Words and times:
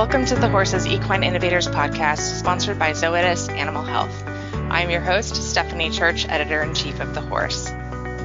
Welcome 0.00 0.24
to 0.24 0.34
the 0.34 0.48
Horses 0.48 0.86
Equine 0.86 1.22
Innovators 1.22 1.68
podcast, 1.68 2.38
sponsored 2.38 2.78
by 2.78 2.92
Zoetis 2.92 3.50
Animal 3.50 3.82
Health. 3.82 4.24
I'm 4.54 4.88
your 4.88 5.02
host, 5.02 5.36
Stephanie 5.36 5.90
Church, 5.90 6.26
editor 6.26 6.62
in 6.62 6.72
chief 6.72 7.00
of 7.00 7.12
The 7.12 7.20
Horse. 7.20 7.68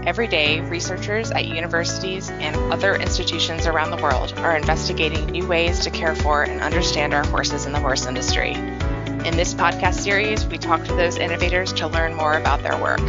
Every 0.07 0.27
day, 0.27 0.61
researchers 0.61 1.31
at 1.31 1.43
universities 1.43 2.29
and 2.29 2.55
other 2.71 2.95
institutions 2.95 3.67
around 3.67 3.91
the 3.91 4.01
world 4.01 4.31
are 4.37 4.55
investigating 4.55 5.25
new 5.25 5.45
ways 5.45 5.81
to 5.81 5.89
care 5.89 6.15
for 6.15 6.43
and 6.43 6.61
understand 6.61 7.13
our 7.13 7.25
horses 7.25 7.65
in 7.65 7.73
the 7.73 7.81
horse 7.81 8.05
industry. 8.05 8.53
In 8.53 9.35
this 9.35 9.53
podcast 9.53 9.95
series, 9.95 10.45
we 10.45 10.57
talk 10.57 10.85
to 10.85 10.95
those 10.95 11.17
innovators 11.17 11.73
to 11.73 11.87
learn 11.87 12.15
more 12.15 12.37
about 12.37 12.63
their 12.63 12.81
work. 12.81 13.01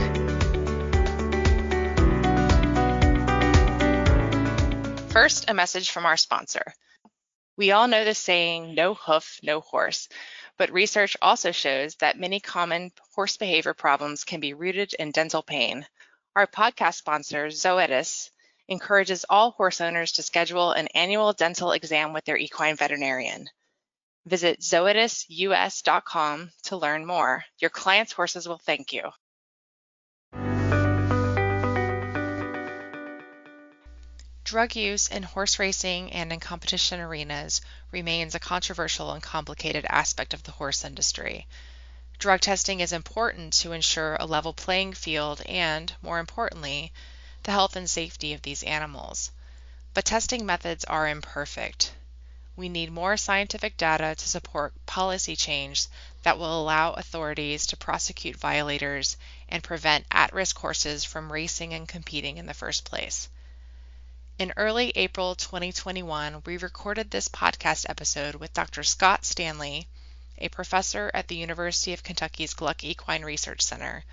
First, 5.13 5.49
a 5.49 5.55
message 5.55 5.93
from 5.93 6.05
our 6.05 6.17
sponsor. 6.17 6.75
We 7.57 7.71
all 7.71 7.89
know 7.89 8.05
the 8.05 8.15
saying, 8.15 8.75
no 8.75 8.95
hoof, 8.95 9.41
no 9.43 9.61
horse, 9.61 10.09
but 10.59 10.73
research 10.73 11.17
also 11.23 11.53
shows 11.53 11.95
that 11.97 12.19
many 12.19 12.39
common 12.39 12.93
horse 13.15 13.39
behavior 13.39 13.73
problems 13.73 14.25
can 14.25 14.41
be 14.41 14.53
rooted 14.53 14.93
in 14.95 15.11
dental 15.11 15.43
pain. 15.43 15.87
Our 16.35 16.47
podcast 16.47 16.97
sponsor, 16.97 17.47
Zoetis, 17.47 18.31
encourages 18.69 19.25
all 19.31 19.53
horse 19.53 19.81
owners 19.81 20.13
to 20.13 20.23
schedule 20.23 20.73
an 20.73 20.89
annual 20.89 21.33
dental 21.33 21.73
exam 21.73 22.13
with 22.13 22.25
their 22.27 22.37
equine 22.37 22.77
veterinarian. 22.77 23.49
Visit 24.27 24.61
zoetisus.com 24.61 26.51
to 26.65 26.77
learn 26.77 27.07
more. 27.07 27.45
Your 27.59 27.71
client's 27.71 28.13
horses 28.13 28.47
will 28.47 28.59
thank 28.59 28.93
you. 28.93 29.03
Drug 34.47 34.77
use 34.77 35.09
in 35.09 35.25
horse 35.25 35.59
racing 35.59 36.13
and 36.13 36.33
in 36.33 36.39
competition 36.39 37.01
arenas 37.01 37.61
remains 37.91 38.33
a 38.33 38.39
controversial 38.39 39.11
and 39.11 39.21
complicated 39.21 39.85
aspect 39.89 40.33
of 40.33 40.45
the 40.45 40.53
horse 40.53 40.85
industry. 40.85 41.49
Drug 42.21 42.41
testing 42.41 42.79
is 42.79 42.93
important 42.93 43.55
to 43.55 43.73
ensure 43.73 44.15
a 44.15 44.25
level 44.25 44.53
playing 44.53 44.93
field 44.93 45.43
and, 45.47 45.93
more 46.01 46.21
importantly, 46.21 46.93
the 47.43 47.51
health 47.51 47.75
and 47.75 47.91
safety 47.91 48.35
of 48.35 48.43
these 48.43 48.63
animals. 48.63 49.33
But 49.95 50.05
testing 50.05 50.47
methods 50.47 50.85
are 50.85 51.09
imperfect. 51.09 51.93
We 52.55 52.69
need 52.69 52.93
more 52.93 53.17
scientific 53.17 53.77
data 53.77 54.15
to 54.15 54.29
support 54.29 54.73
policy 54.87 55.35
change 55.35 55.89
that 56.23 56.39
will 56.39 56.63
allow 56.63 56.93
authorities 56.93 57.67
to 57.67 57.77
prosecute 57.77 58.37
violators 58.37 59.17
and 59.49 59.65
prevent 59.65 60.07
at 60.13 60.33
risk 60.33 60.57
horses 60.57 61.03
from 61.03 61.33
racing 61.33 61.75
and 61.75 61.89
competing 61.89 62.39
in 62.39 62.47
the 62.47 62.55
first 62.55 62.85
place. 62.85 63.29
In 64.39 64.53
early 64.59 64.93
April 64.97 65.35
2021, 65.35 66.43
we 66.45 66.59
recorded 66.59 67.11
this 67.11 67.27
podcast 67.27 67.87
episode 67.89 68.35
with 68.35 68.53
Dr. 68.53 68.83
Scott 68.83 69.25
Stanley, 69.25 69.89
a 70.37 70.51
professor 70.51 71.11
at 71.15 71.29
the 71.29 71.37
University 71.37 71.95
of 71.95 72.03
Kentucky's 72.03 72.53
Gluck 72.53 72.85
Equine 72.85 73.25
Research 73.25 73.63
Center, 73.63 74.05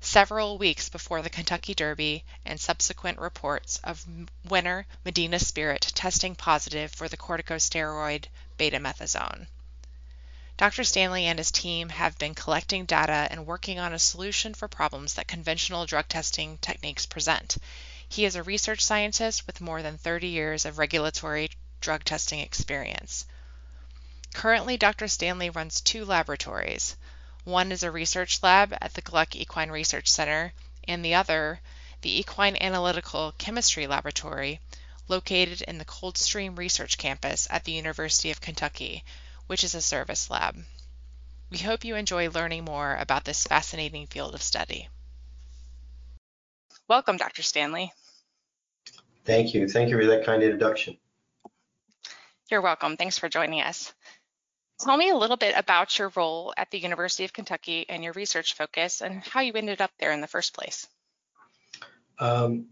several 0.00 0.58
weeks 0.58 0.88
before 0.88 1.22
the 1.22 1.28
Kentucky 1.28 1.74
Derby 1.74 2.22
and 2.44 2.60
subsequent 2.60 3.18
reports 3.18 3.80
of 3.82 4.06
winner 4.44 4.86
Medina 5.04 5.40
Spirit 5.40 5.90
testing 5.92 6.36
positive 6.36 6.92
for 6.92 7.08
the 7.08 7.16
corticosteroid 7.16 8.26
betamethasone. 8.56 9.48
Dr. 10.56 10.84
Stanley 10.84 11.26
and 11.26 11.40
his 11.40 11.50
team 11.50 11.88
have 11.88 12.16
been 12.16 12.36
collecting 12.36 12.84
data 12.84 13.26
and 13.28 13.44
working 13.44 13.80
on 13.80 13.92
a 13.92 13.98
solution 13.98 14.54
for 14.54 14.68
problems 14.68 15.14
that 15.14 15.26
conventional 15.26 15.84
drug 15.84 16.06
testing 16.06 16.58
techniques 16.58 17.06
present 17.06 17.56
he 18.14 18.24
is 18.24 18.36
a 18.36 18.42
research 18.44 18.80
scientist 18.80 19.44
with 19.44 19.60
more 19.60 19.82
than 19.82 19.98
30 19.98 20.28
years 20.28 20.64
of 20.64 20.78
regulatory 20.78 21.50
drug 21.80 22.04
testing 22.04 22.38
experience. 22.38 23.26
Currently, 24.32 24.76
Dr. 24.76 25.08
Stanley 25.08 25.50
runs 25.50 25.80
two 25.80 26.04
laboratories. 26.04 26.96
One 27.42 27.72
is 27.72 27.82
a 27.82 27.90
research 27.90 28.40
lab 28.40 28.72
at 28.80 28.94
the 28.94 29.02
Gluck 29.02 29.34
Equine 29.34 29.72
Research 29.72 30.08
Center, 30.08 30.52
and 30.86 31.04
the 31.04 31.14
other, 31.14 31.60
the 32.02 32.20
Equine 32.20 32.56
Analytical 32.60 33.32
Chemistry 33.36 33.88
Laboratory, 33.88 34.60
located 35.08 35.62
in 35.62 35.78
the 35.78 35.84
Coldstream 35.84 36.54
Research 36.54 36.96
Campus 36.96 37.48
at 37.50 37.64
the 37.64 37.72
University 37.72 38.30
of 38.30 38.40
Kentucky, 38.40 39.02
which 39.48 39.64
is 39.64 39.74
a 39.74 39.82
service 39.82 40.30
lab. 40.30 40.64
We 41.50 41.58
hope 41.58 41.84
you 41.84 41.96
enjoy 41.96 42.30
learning 42.30 42.64
more 42.64 42.94
about 42.94 43.24
this 43.24 43.42
fascinating 43.42 44.06
field 44.06 44.36
of 44.36 44.42
study. 44.42 44.88
Welcome, 46.86 47.16
Dr. 47.16 47.42
Stanley. 47.42 47.92
Thank 49.24 49.54
you. 49.54 49.68
Thank 49.68 49.90
you 49.90 49.98
for 49.98 50.06
that 50.06 50.24
kind 50.24 50.42
introduction. 50.42 50.96
You're 52.50 52.60
welcome. 52.60 52.96
Thanks 52.96 53.18
for 53.18 53.28
joining 53.28 53.62
us. 53.62 53.92
Tell 54.80 54.96
me 54.96 55.10
a 55.10 55.16
little 55.16 55.36
bit 55.36 55.54
about 55.56 55.98
your 55.98 56.12
role 56.14 56.52
at 56.56 56.70
the 56.70 56.78
University 56.78 57.24
of 57.24 57.32
Kentucky 57.32 57.86
and 57.88 58.04
your 58.04 58.12
research 58.12 58.54
focus 58.54 59.00
and 59.00 59.22
how 59.22 59.40
you 59.40 59.52
ended 59.54 59.80
up 59.80 59.92
there 59.98 60.12
in 60.12 60.20
the 60.20 60.26
first 60.26 60.52
place. 60.52 60.86
Um, 62.18 62.66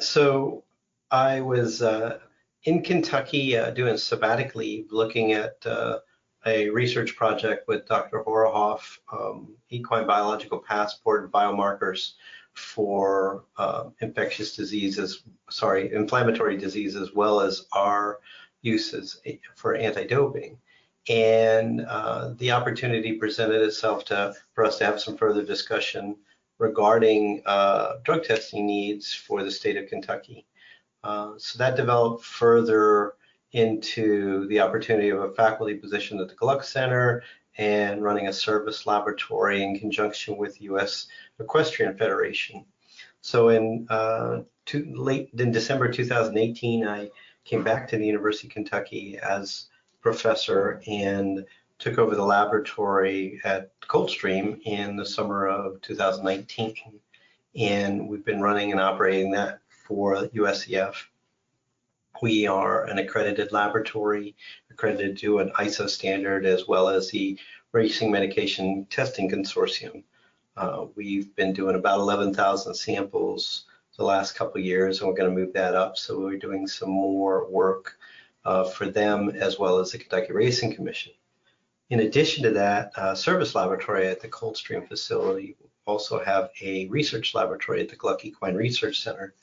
so 0.00 0.64
I 1.10 1.40
was 1.40 1.82
uh, 1.82 2.20
in 2.64 2.82
Kentucky 2.82 3.56
uh, 3.56 3.70
doing 3.70 3.94
sabbatic 3.94 4.54
leave, 4.54 4.92
looking 4.92 5.32
at 5.32 5.56
uh, 5.66 5.98
a 6.46 6.70
research 6.70 7.16
project 7.16 7.68
with 7.68 7.86
Dr. 7.86 8.22
Horohov, 8.24 8.98
um, 9.12 9.54
equine 9.68 10.06
biological 10.06 10.58
passport 10.58 11.24
and 11.24 11.32
biomarkers 11.32 12.12
for 12.54 13.44
uh, 13.56 13.84
infectious 14.00 14.54
diseases, 14.56 15.22
sorry, 15.50 15.92
inflammatory 15.92 16.56
disease, 16.56 16.96
as 16.96 17.12
well 17.12 17.40
as 17.40 17.66
our 17.72 18.20
uses 18.62 19.20
for 19.56 19.74
anti-doping. 19.74 20.58
And 21.08 21.80
uh, 21.80 22.34
the 22.36 22.52
opportunity 22.52 23.14
presented 23.14 23.62
itself 23.62 24.04
to 24.06 24.34
for 24.54 24.64
us 24.64 24.78
to 24.78 24.84
have 24.84 25.00
some 25.00 25.16
further 25.16 25.44
discussion 25.44 26.16
regarding 26.58 27.42
uh, 27.44 27.94
drug 28.04 28.22
testing 28.22 28.66
needs 28.66 29.12
for 29.12 29.42
the 29.42 29.50
state 29.50 29.76
of 29.76 29.88
Kentucky. 29.88 30.46
Uh, 31.02 31.32
so 31.38 31.58
that 31.58 31.76
developed 31.76 32.24
further 32.24 33.14
into 33.50 34.46
the 34.46 34.60
opportunity 34.60 35.08
of 35.08 35.20
a 35.20 35.34
faculty 35.34 35.74
position 35.74 36.20
at 36.20 36.28
the 36.28 36.34
Gluck 36.34 36.62
Center 36.62 37.22
and 37.58 38.02
running 38.02 38.28
a 38.28 38.32
service 38.32 38.86
laboratory 38.86 39.62
in 39.62 39.78
conjunction 39.78 40.36
with 40.36 40.62
U.S. 40.62 41.06
Equestrian 41.38 41.96
Federation. 41.96 42.64
So 43.20 43.50
in 43.50 43.86
uh, 43.90 44.40
late 44.74 45.30
in 45.36 45.52
December 45.52 45.90
2018, 45.90 46.86
I 46.86 47.10
came 47.44 47.62
back 47.62 47.88
to 47.88 47.96
the 47.96 48.06
University 48.06 48.48
of 48.48 48.54
Kentucky 48.54 49.18
as 49.18 49.66
professor 50.00 50.82
and 50.86 51.44
took 51.78 51.98
over 51.98 52.14
the 52.14 52.24
laboratory 52.24 53.40
at 53.44 53.72
Coldstream 53.80 54.60
in 54.64 54.96
the 54.96 55.06
summer 55.06 55.46
of 55.46 55.80
2019. 55.82 56.74
And 57.56 58.08
we've 58.08 58.24
been 58.24 58.40
running 58.40 58.72
and 58.72 58.80
operating 58.80 59.32
that 59.32 59.60
for 59.68 60.28
USEF. 60.28 60.94
We 62.20 62.46
are 62.46 62.84
an 62.84 62.98
accredited 62.98 63.52
laboratory, 63.52 64.36
accredited 64.70 65.16
to 65.18 65.38
an 65.38 65.50
ISO 65.58 65.88
standard 65.88 66.44
as 66.44 66.68
well 66.68 66.88
as 66.88 67.10
the 67.10 67.38
Racing 67.72 68.10
Medication 68.10 68.86
Testing 68.90 69.30
Consortium. 69.30 70.04
Uh, 70.56 70.86
we've 70.94 71.34
been 71.34 71.52
doing 71.52 71.74
about 71.74 72.00
11,000 72.00 72.74
samples 72.74 73.64
the 73.96 74.04
last 74.04 74.34
couple 74.34 74.60
years, 74.60 75.00
and 75.00 75.08
we're 75.08 75.16
going 75.16 75.30
to 75.30 75.36
move 75.36 75.52
that 75.54 75.74
up. 75.74 75.96
So 75.96 76.20
we're 76.20 76.38
doing 76.38 76.66
some 76.66 76.90
more 76.90 77.48
work 77.48 77.96
uh, 78.44 78.64
for 78.64 78.88
them 78.88 79.30
as 79.30 79.58
well 79.58 79.78
as 79.78 79.92
the 79.92 79.98
Kentucky 79.98 80.32
Racing 80.32 80.74
Commission. 80.74 81.12
In 81.90 82.00
addition 82.00 82.42
to 82.44 82.50
that, 82.50 82.92
uh, 82.96 83.14
service 83.14 83.54
laboratory 83.54 84.06
at 84.08 84.20
the 84.20 84.28
Coldstream 84.28 84.86
facility 84.86 85.56
also 85.86 86.22
have 86.22 86.50
a 86.60 86.86
research 86.88 87.34
laboratory 87.34 87.80
at 87.80 87.88
the 87.88 87.96
Gluck 87.96 88.24
Equine 88.24 88.54
Research 88.54 89.02
Center 89.02 89.34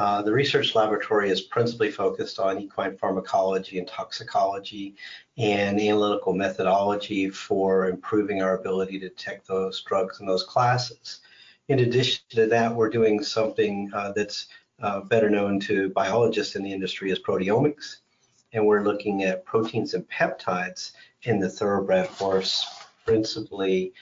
uh, 0.00 0.22
the 0.22 0.32
research 0.32 0.74
laboratory 0.74 1.28
is 1.28 1.42
principally 1.42 1.90
focused 1.90 2.38
on 2.38 2.58
equine 2.58 2.96
pharmacology 2.96 3.78
and 3.78 3.86
toxicology 3.86 4.94
and 5.36 5.78
analytical 5.78 6.32
methodology 6.32 7.28
for 7.28 7.86
improving 7.86 8.40
our 8.40 8.56
ability 8.56 8.98
to 8.98 9.10
detect 9.10 9.46
those 9.46 9.82
drugs 9.82 10.18
in 10.20 10.26
those 10.26 10.42
classes. 10.44 11.20
In 11.68 11.80
addition 11.80 12.22
to 12.30 12.46
that, 12.46 12.74
we're 12.74 12.88
doing 12.88 13.22
something 13.22 13.90
uh, 13.92 14.12
that's 14.12 14.46
uh, 14.80 15.00
better 15.00 15.28
known 15.28 15.60
to 15.60 15.90
biologists 15.90 16.56
in 16.56 16.62
the 16.62 16.72
industry 16.72 17.12
as 17.12 17.18
proteomics, 17.18 17.96
and 18.54 18.66
we're 18.66 18.82
looking 18.82 19.24
at 19.24 19.44
proteins 19.44 19.92
and 19.92 20.08
peptides 20.08 20.92
in 21.24 21.38
the 21.38 21.50
thoroughbred 21.50 22.06
horse, 22.06 22.66
principally 23.04 23.92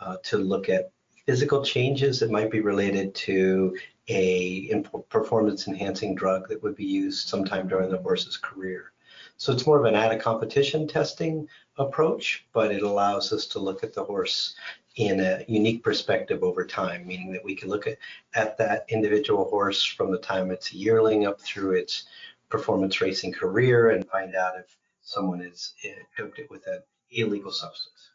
uh, 0.00 0.18
to 0.22 0.38
look 0.38 0.68
at 0.68 0.92
physical 1.26 1.64
changes 1.64 2.20
that 2.20 2.30
might 2.30 2.48
be 2.48 2.60
related 2.60 3.12
to 3.12 3.76
a 4.08 4.82
performance 5.10 5.68
enhancing 5.68 6.14
drug 6.14 6.48
that 6.48 6.62
would 6.62 6.76
be 6.76 6.84
used 6.84 7.28
sometime 7.28 7.68
during 7.68 7.90
the 7.90 7.98
horse's 7.98 8.36
career. 8.36 8.92
So 9.36 9.52
it's 9.52 9.66
more 9.66 9.78
of 9.78 9.84
an 9.84 9.94
added 9.94 10.20
competition 10.20 10.88
testing 10.88 11.48
approach, 11.76 12.46
but 12.52 12.72
it 12.72 12.82
allows 12.82 13.32
us 13.32 13.46
to 13.48 13.58
look 13.58 13.84
at 13.84 13.94
the 13.94 14.02
horse 14.02 14.54
in 14.96 15.20
a 15.20 15.44
unique 15.46 15.84
perspective 15.84 16.42
over 16.42 16.66
time, 16.66 17.06
meaning 17.06 17.32
that 17.32 17.44
we 17.44 17.54
can 17.54 17.68
look 17.68 17.86
at, 17.86 17.98
at 18.34 18.58
that 18.58 18.84
individual 18.88 19.48
horse 19.48 19.84
from 19.84 20.10
the 20.10 20.18
time 20.18 20.50
it's 20.50 20.72
a 20.72 20.76
yearling 20.76 21.24
up 21.26 21.40
through 21.40 21.72
its 21.72 22.04
performance 22.48 23.00
racing 23.00 23.32
career 23.32 23.90
and 23.90 24.08
find 24.08 24.34
out 24.34 24.58
if 24.58 24.76
someone 25.02 25.40
is 25.40 25.74
eh, 25.84 25.94
doped 26.16 26.40
it 26.40 26.50
with 26.50 26.66
an 26.66 26.80
illegal 27.12 27.52
substance. 27.52 28.10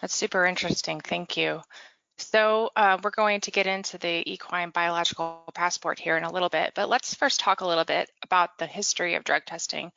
That's 0.00 0.14
super 0.14 0.44
interesting. 0.44 1.00
Thank 1.00 1.36
you. 1.36 1.62
So 2.18 2.70
uh, 2.76 2.98
we're 3.02 3.10
going 3.10 3.40
to 3.42 3.50
get 3.50 3.66
into 3.66 3.98
the 3.98 4.22
equine 4.32 4.70
biological 4.70 5.44
passport 5.54 5.98
here 5.98 6.16
in 6.16 6.24
a 6.24 6.32
little 6.32 6.48
bit, 6.48 6.72
but 6.74 6.88
let's 6.88 7.14
first 7.14 7.40
talk 7.40 7.60
a 7.60 7.66
little 7.66 7.84
bit 7.84 8.10
about 8.22 8.56
the 8.58 8.66
history 8.66 9.14
of 9.14 9.24
drug 9.24 9.44
testing. 9.44 9.90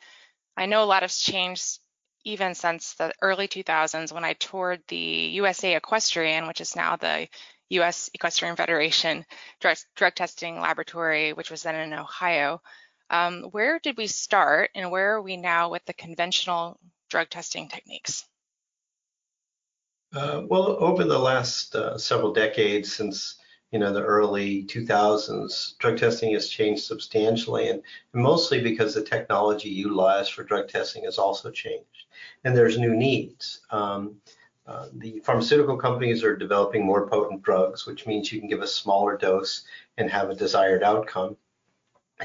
I 0.56 0.66
know 0.66 0.84
a 0.84 0.86
lot 0.86 1.04
has 1.04 1.18
changed 1.18 1.80
even 2.24 2.56
since 2.56 2.94
the 2.96 3.14
early 3.22 3.48
2000s 3.48 4.12
when 4.12 4.26
I 4.26 4.34
toured 4.34 4.82
the 4.88 4.98
USA 4.98 5.76
Equestrian, 5.76 6.48
which 6.48 6.60
is 6.60 6.76
now 6.76 6.96
the 6.96 7.28
US 7.70 8.10
Equestrian 8.14 8.56
Federation 8.56 9.26
drug, 9.60 9.78
drug 9.96 10.16
testing 10.16 10.60
laboratory, 10.60 11.34
which 11.34 11.52
was 11.52 11.64
then 11.64 11.76
in 11.76 11.94
Ohio. 11.94 12.62
Um, 13.10 13.44
where 13.52 13.80
did 13.80 13.96
we 13.96 14.08
start 14.08 14.72
and 14.76 14.92
where 14.92 15.16
are 15.16 15.22
we 15.22 15.38
now 15.38 15.70
with 15.70 15.86
the 15.86 15.94
conventional 15.94 16.80
drug 17.10 17.30
testing 17.30 17.70
techniques? 17.70 18.26
Uh, 20.18 20.42
well, 20.48 20.78
over 20.80 21.04
the 21.04 21.20
last 21.20 21.76
uh, 21.76 21.96
several 21.96 22.34
decades, 22.34 22.92
since 22.92 23.36
you 23.70 23.78
know 23.78 23.94
the 23.94 24.02
early 24.02 24.64
2000s, 24.64 25.78
drug 25.78 25.96
testing 25.96 26.34
has 26.34 26.50
changed 26.50 26.84
substantially, 26.84 27.70
and 27.70 27.84
mostly 28.14 28.60
because 28.60 28.96
the 28.96 29.04
technology 29.04 29.70
utilized 29.70 30.34
for 30.34 30.44
drug 30.44 30.68
testing 30.70 31.04
has 31.04 31.20
also 31.20 31.52
changed, 31.52 32.06
and 32.44 32.58
there's 32.58 32.80
new 32.80 32.96
needs. 32.96 33.62
Um, 33.70 34.16
uh, 34.66 34.88
the 34.92 35.20
pharmaceutical 35.20 35.78
companies 35.78 36.24
are 36.24 36.36
developing 36.36 36.84
more 36.84 37.08
potent 37.08 37.44
drugs, 37.44 37.86
which 37.86 38.08
means 38.08 38.32
you 38.32 38.40
can 38.40 38.50
give 38.50 38.64
a 38.64 38.68
smaller 38.68 39.18
dose 39.18 39.66
and 40.00 40.10
have 40.10 40.32
a 40.32 40.36
desired 40.36 40.82
outcome 40.82 41.38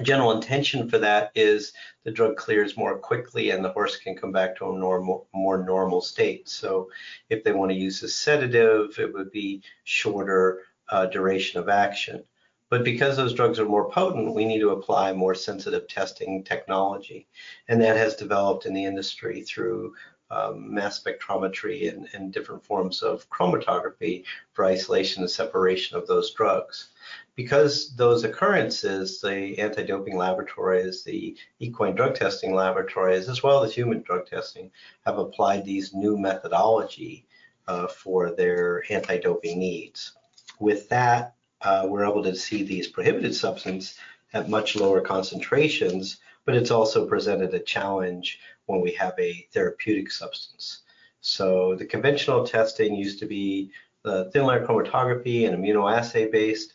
general 0.00 0.32
intention 0.32 0.88
for 0.88 0.98
that 0.98 1.32
is 1.34 1.72
the 2.04 2.10
drug 2.10 2.36
clears 2.36 2.76
more 2.76 2.98
quickly 2.98 3.50
and 3.50 3.62
the 3.62 3.72
horse 3.72 3.96
can 3.96 4.16
come 4.16 4.32
back 4.32 4.56
to 4.56 4.70
a 4.70 4.78
normal, 4.78 5.28
more 5.34 5.62
normal 5.62 6.00
state. 6.00 6.48
So 6.48 6.88
if 7.28 7.44
they 7.44 7.52
want 7.52 7.70
to 7.72 7.76
use 7.76 8.02
a 8.02 8.08
sedative, 8.08 8.98
it 8.98 9.12
would 9.12 9.30
be 9.30 9.62
shorter 9.84 10.62
uh, 10.88 11.06
duration 11.06 11.60
of 11.60 11.68
action. 11.68 12.24
But 12.70 12.84
because 12.84 13.18
those 13.18 13.34
drugs 13.34 13.58
are 13.58 13.66
more 13.66 13.90
potent, 13.90 14.34
we 14.34 14.46
need 14.46 14.60
to 14.60 14.70
apply 14.70 15.12
more 15.12 15.34
sensitive 15.34 15.86
testing 15.88 16.42
technology. 16.42 17.28
And 17.68 17.82
that 17.82 17.98
has 17.98 18.16
developed 18.16 18.64
in 18.64 18.72
the 18.72 18.86
industry 18.86 19.42
through 19.42 19.92
um, 20.32 20.72
mass 20.72 21.02
spectrometry 21.02 21.92
and, 21.92 22.08
and 22.14 22.32
different 22.32 22.64
forms 22.64 23.02
of 23.02 23.28
chromatography 23.30 24.24
for 24.54 24.64
isolation 24.64 25.22
and 25.22 25.30
separation 25.30 25.96
of 25.96 26.06
those 26.06 26.32
drugs 26.32 26.88
because 27.34 27.94
those 27.96 28.24
occurrences, 28.24 29.20
the 29.20 29.58
anti-doping 29.58 30.16
laboratories, 30.16 31.02
the 31.02 31.36
equine 31.60 31.94
drug 31.94 32.14
testing 32.14 32.54
laboratories, 32.54 33.28
as 33.28 33.42
well 33.42 33.62
as 33.62 33.74
human 33.74 34.02
drug 34.02 34.26
testing, 34.26 34.70
have 35.06 35.18
applied 35.18 35.64
these 35.64 35.94
new 35.94 36.18
methodology 36.18 37.26
uh, 37.68 37.86
for 37.86 38.30
their 38.30 38.82
anti-doping 38.90 39.58
needs. 39.58 40.12
With 40.58 40.88
that, 40.90 41.34
uh, 41.62 41.86
we're 41.88 42.04
able 42.04 42.22
to 42.24 42.34
see 42.34 42.62
these 42.62 42.88
prohibited 42.88 43.34
substances 43.34 43.98
at 44.34 44.48
much 44.48 44.76
lower 44.76 45.00
concentrations, 45.00 46.18
but 46.44 46.54
it's 46.54 46.70
also 46.70 47.06
presented 47.06 47.54
a 47.54 47.60
challenge 47.60 48.40
when 48.66 48.80
we 48.80 48.92
have 48.92 49.14
a 49.18 49.46
therapeutic 49.52 50.10
substance. 50.10 50.82
So 51.20 51.74
the 51.76 51.86
conventional 51.86 52.44
testing 52.44 52.94
used 52.94 53.18
to 53.20 53.26
be 53.26 53.70
the 54.02 54.30
thin 54.32 54.44
layer 54.44 54.66
chromatography 54.66 55.46
and 55.46 55.56
immunoassay 55.56 56.32
based 56.32 56.74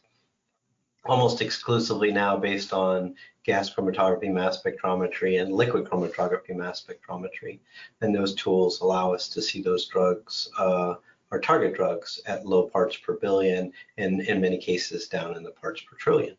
almost 1.05 1.41
exclusively 1.41 2.11
now 2.11 2.37
based 2.37 2.73
on 2.73 3.15
gas 3.43 3.73
chromatography, 3.73 4.31
mass 4.31 4.61
spectrometry, 4.61 5.41
and 5.41 5.53
liquid 5.53 5.85
chromatography, 5.85 6.55
mass 6.55 6.85
spectrometry. 6.85 7.59
And 8.01 8.13
those 8.13 8.35
tools 8.35 8.81
allow 8.81 9.13
us 9.13 9.29
to 9.29 9.41
see 9.41 9.61
those 9.61 9.87
drugs, 9.87 10.49
uh, 10.59 10.95
or 11.31 11.39
target 11.39 11.73
drugs, 11.73 12.21
at 12.25 12.45
low 12.45 12.67
parts 12.67 12.97
per 12.97 13.13
billion, 13.13 13.71
and 13.97 14.21
in 14.21 14.41
many 14.41 14.57
cases 14.57 15.07
down 15.07 15.35
in 15.37 15.43
the 15.43 15.51
parts 15.51 15.81
per 15.81 15.95
trillion. 15.95 16.35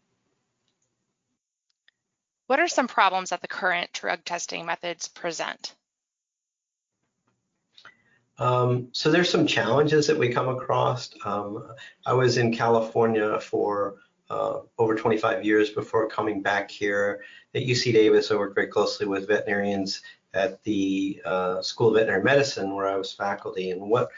What 2.49 2.61
are 2.61 2.69
some 2.69 2.89
problems 2.89 3.29
that 3.29 3.43
the 3.43 3.47
current 3.47 3.93
drug 3.93 4.25
testing 4.25 4.65
methods 4.65 5.07
present? 5.07 5.75
Um, 8.39 8.89
so 8.93 9.11
there's 9.11 9.29
some 9.29 9.47
challenges 9.47 10.07
that 10.07 10.19
we 10.19 10.31
come 10.31 10.49
across. 10.49 11.11
Um, 11.27 11.71
I 12.07 12.15
was 12.15 12.39
in 12.39 12.55
California 12.55 13.39
for 13.39 13.97
uh, 14.31 14.61
over 14.79 14.95
25 14.95 15.45
years 15.45 15.69
before 15.69 16.09
coming 16.09 16.41
back 16.41 16.71
here. 16.71 17.23
At 17.55 17.65
UC 17.65 17.93
Davis, 17.93 18.31
I 18.31 18.37
worked 18.37 18.55
very 18.55 18.69
closely 18.69 19.07
with 19.07 19.29
veterinarians 19.29 20.01
at 20.33 20.65
the 20.65 21.21
uh, 21.27 21.61
School 21.61 21.89
of 21.89 21.97
Veterinary 21.97 22.23
Medicine 22.23 22.75
where 22.75 22.89
I 22.89 22.97
was 22.97 23.13
faculty. 23.13 23.73
And 23.73 23.91
what 23.91 24.09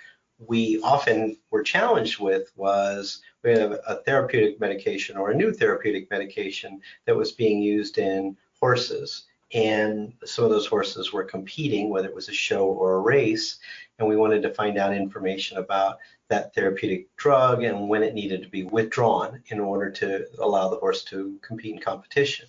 we 0.46 0.80
often 0.82 1.36
were 1.50 1.62
challenged 1.62 2.18
with 2.18 2.50
was 2.56 3.20
we 3.42 3.50
had 3.50 3.60
a, 3.60 3.90
a 3.90 4.02
therapeutic 4.02 4.60
medication 4.60 5.16
or 5.16 5.30
a 5.30 5.34
new 5.34 5.52
therapeutic 5.52 6.10
medication 6.10 6.80
that 7.06 7.16
was 7.16 7.32
being 7.32 7.60
used 7.60 7.98
in 7.98 8.36
horses. 8.58 9.24
And 9.52 10.12
some 10.24 10.44
of 10.44 10.50
those 10.50 10.66
horses 10.66 11.12
were 11.12 11.24
competing, 11.24 11.90
whether 11.90 12.08
it 12.08 12.14
was 12.14 12.28
a 12.28 12.32
show 12.32 12.66
or 12.66 12.94
a 12.94 13.00
race. 13.00 13.58
And 13.98 14.08
we 14.08 14.16
wanted 14.16 14.42
to 14.42 14.54
find 14.54 14.78
out 14.78 14.94
information 14.94 15.58
about 15.58 15.98
that 16.28 16.54
therapeutic 16.54 17.14
drug 17.16 17.64
and 17.64 17.88
when 17.88 18.02
it 18.02 18.14
needed 18.14 18.42
to 18.42 18.48
be 18.48 18.62
withdrawn 18.62 19.42
in 19.48 19.58
order 19.58 19.90
to 19.90 20.26
allow 20.38 20.68
the 20.68 20.76
horse 20.76 21.02
to 21.04 21.38
compete 21.42 21.74
in 21.74 21.80
competition. 21.80 22.46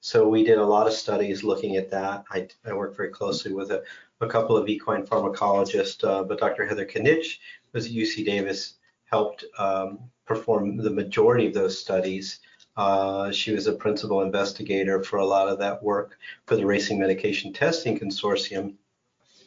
So 0.00 0.28
we 0.28 0.44
did 0.44 0.58
a 0.58 0.64
lot 0.64 0.86
of 0.86 0.92
studies 0.92 1.42
looking 1.42 1.76
at 1.76 1.90
that. 1.90 2.24
I, 2.30 2.46
I 2.64 2.74
worked 2.74 2.96
very 2.96 3.08
closely 3.08 3.52
with 3.52 3.70
a, 3.70 3.82
a 4.24 4.28
couple 4.28 4.56
of 4.56 4.68
equine 4.68 5.06
pharmacologists, 5.06 6.02
uh, 6.02 6.24
but 6.24 6.38
Dr. 6.38 6.66
Heather 6.66 6.86
Knych 6.86 7.38
was 7.72 7.86
at 7.86 7.92
UC 7.92 8.24
Davis, 8.24 8.74
helped 9.04 9.44
um, 9.58 9.98
perform 10.26 10.76
the 10.76 10.90
majority 10.90 11.46
of 11.46 11.54
those 11.54 11.78
studies. 11.78 12.40
Uh, 12.76 13.30
she 13.30 13.52
was 13.52 13.66
a 13.66 13.72
principal 13.72 14.22
investigator 14.22 15.02
for 15.02 15.18
a 15.18 15.26
lot 15.26 15.48
of 15.48 15.58
that 15.58 15.82
work 15.82 16.18
for 16.46 16.56
the 16.56 16.66
Racing 16.66 16.98
Medication 16.98 17.52
Testing 17.52 17.98
Consortium, 17.98 18.74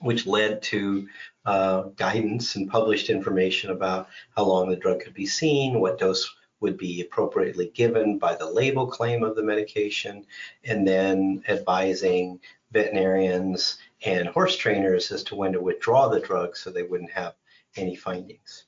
which 0.01 0.27
led 0.27 0.62
to 0.62 1.07
uh, 1.45 1.81
guidance 1.95 2.56
and 2.56 2.69
published 2.69 3.09
information 3.09 3.71
about 3.71 4.07
how 4.35 4.44
long 4.44 4.69
the 4.69 4.75
drug 4.75 5.01
could 5.01 5.13
be 5.13 5.25
seen, 5.25 5.79
what 5.79 6.00
dose 6.00 6.29
would 6.59 6.77
be 6.77 7.01
appropriately 7.01 7.71
given 7.74 8.18
by 8.18 8.35
the 8.35 8.50
label 8.50 8.88
claim 8.88 9.24
of 9.24 9.35
the 9.35 9.44
medication, 9.44 10.25
and 10.63 10.88
then 10.88 11.43
advising 11.48 12.39
veterinarians 12.72 13.77
and 14.06 14.27
horse 14.27 14.56
trainers 14.56 15.12
as 15.12 15.24
to 15.24 15.36
when 15.36 15.54
to 15.54 15.62
withdraw 15.62 16.08
the 16.08 16.20
drug 16.20 16.56
so 16.56 16.70
they 16.70 16.84
wouldn't 16.84 17.12
have 17.12 17.36
any 17.75 17.96
findings. 17.96 18.66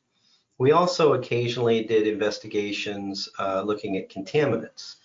We 0.58 0.72
also 0.72 1.14
occasionally 1.14 1.84
did 1.84 2.08
investigations 2.08 3.30
uh, 3.40 3.62
looking 3.62 3.98
at 3.98 4.10
contaminants. 4.10 4.96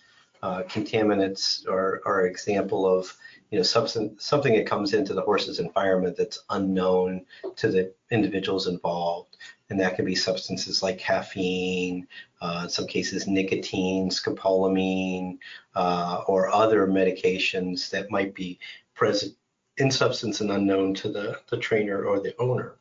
Uh, 0.43 0.63
contaminants 0.63 1.67
are, 1.67 2.01
are 2.05 2.25
an 2.25 2.29
example 2.29 2.85
of 2.85 3.15
you 3.51 3.59
know, 3.59 3.63
something 3.63 4.15
something 4.19 4.53
that 4.55 4.67
comes 4.67 4.93
into 4.93 5.13
the 5.13 5.21
horse's 5.21 5.59
environment 5.59 6.17
that's 6.17 6.43
unknown 6.49 7.25
to 7.55 7.69
the 7.69 7.93
individuals 8.11 8.67
involved. 8.67 9.37
And 9.69 9.79
that 9.79 9.95
can 9.95 10.05
be 10.05 10.15
substances 10.15 10.83
like 10.83 10.99
caffeine, 10.99 12.07
uh, 12.41 12.61
in 12.63 12.69
some 12.69 12.85
cases 12.85 13.27
nicotine, 13.27 14.09
scopolamine, 14.09 15.37
uh, 15.75 16.23
or 16.27 16.49
other 16.49 16.85
medications 16.85 17.89
that 17.91 18.11
might 18.11 18.35
be 18.35 18.59
present 18.93 19.35
in 19.77 19.91
substance 19.91 20.41
and 20.41 20.51
unknown 20.51 20.93
to 20.95 21.09
the, 21.09 21.39
the 21.49 21.57
trainer 21.57 22.03
or 22.03 22.19
the 22.19 22.35
owner. 22.39 22.75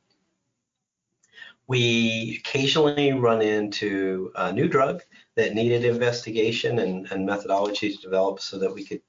We 1.66 2.40
occasionally 2.40 3.12
run 3.12 3.40
into 3.40 4.30
a 4.36 4.52
new 4.52 4.68
drug 4.68 5.02
that 5.34 5.54
needed 5.54 5.84
investigation 5.84 6.78
and, 6.78 7.10
and 7.10 7.28
methodologies 7.28 8.00
developed 8.00 8.42
so 8.42 8.58
that 8.58 8.72
we 8.72 8.84
could 8.84 9.00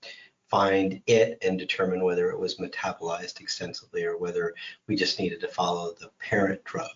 find 0.47 1.01
it 1.05 1.37
and 1.41 1.59
determine 1.59 2.03
whether 2.03 2.29
it 2.29 2.39
was 2.39 2.55
metabolized 2.55 3.41
extensively 3.41 4.05
or 4.05 4.17
whether 4.17 4.53
we 4.87 4.95
just 4.95 5.19
needed 5.19 5.41
to 5.41 5.47
follow 5.47 5.93
the 5.99 6.09
parent 6.19 6.63
drug. 6.63 6.91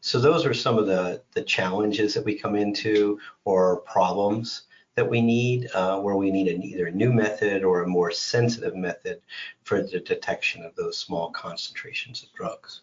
So 0.00 0.18
those 0.18 0.44
are 0.44 0.52
some 0.52 0.78
of 0.78 0.86
the, 0.86 1.22
the 1.32 1.42
challenges 1.42 2.12
that 2.14 2.24
we 2.24 2.38
come 2.38 2.56
into 2.56 3.18
or 3.44 3.78
problems 3.82 4.64
that 4.96 5.08
we 5.08 5.20
need 5.20 5.68
uh, 5.74 5.98
where 6.00 6.16
we 6.16 6.30
need 6.30 6.48
an, 6.48 6.62
either 6.62 6.86
a 6.86 6.92
new 6.92 7.12
method 7.12 7.64
or 7.64 7.82
a 7.82 7.88
more 7.88 8.10
sensitive 8.10 8.76
method 8.76 9.20
for 9.64 9.82
the 9.82 10.00
detection 10.00 10.64
of 10.64 10.74
those 10.76 10.96
small 10.98 11.30
concentrations 11.30 12.22
of 12.22 12.32
drugs. 12.32 12.82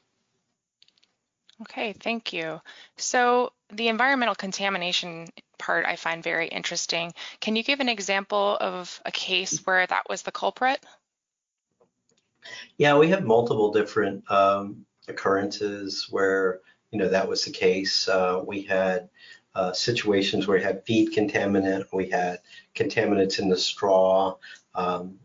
Okay, 1.62 1.94
thank 1.94 2.34
you. 2.34 2.60
So 2.98 3.53
the 3.72 3.88
environmental 3.88 4.36
contamination 4.36 5.27
part 5.60 5.86
I 5.86 5.96
find 5.96 6.24
very 6.24 6.48
interesting. 6.48 7.13
Can 7.39 7.56
you 7.56 7.63
give 7.63 7.80
an 7.80 7.89
example 7.89 8.58
of 8.60 9.00
a 9.06 9.12
case 9.12 9.60
where 9.60 9.86
that 9.86 10.10
was 10.10 10.24
the 10.24 10.32
culprit? 10.32 10.84
Yeah, 12.77 12.98
we 12.98 13.10
have 13.10 13.24
multiple 13.24 13.72
different 13.72 14.30
um, 14.32 14.86
occurrences 15.08 16.08
where 16.10 16.62
you 16.89 16.98
know 16.98 17.10
that 17.10 17.30
was 17.30 17.46
the 17.46 17.51
case. 17.51 18.08
Uh, 18.08 18.41
we 18.46 18.63
had 18.63 19.10
uh, 19.55 19.74
situations 19.74 20.48
where 20.48 20.58
we 20.58 20.63
had 20.63 20.86
feed 20.86 21.13
contaminant, 21.13 21.86
we 21.91 22.10
had 22.10 22.39
contaminants 22.75 23.39
in 23.39 23.50
the 23.50 23.58
straw. 23.58 24.36
Um, 24.75 25.20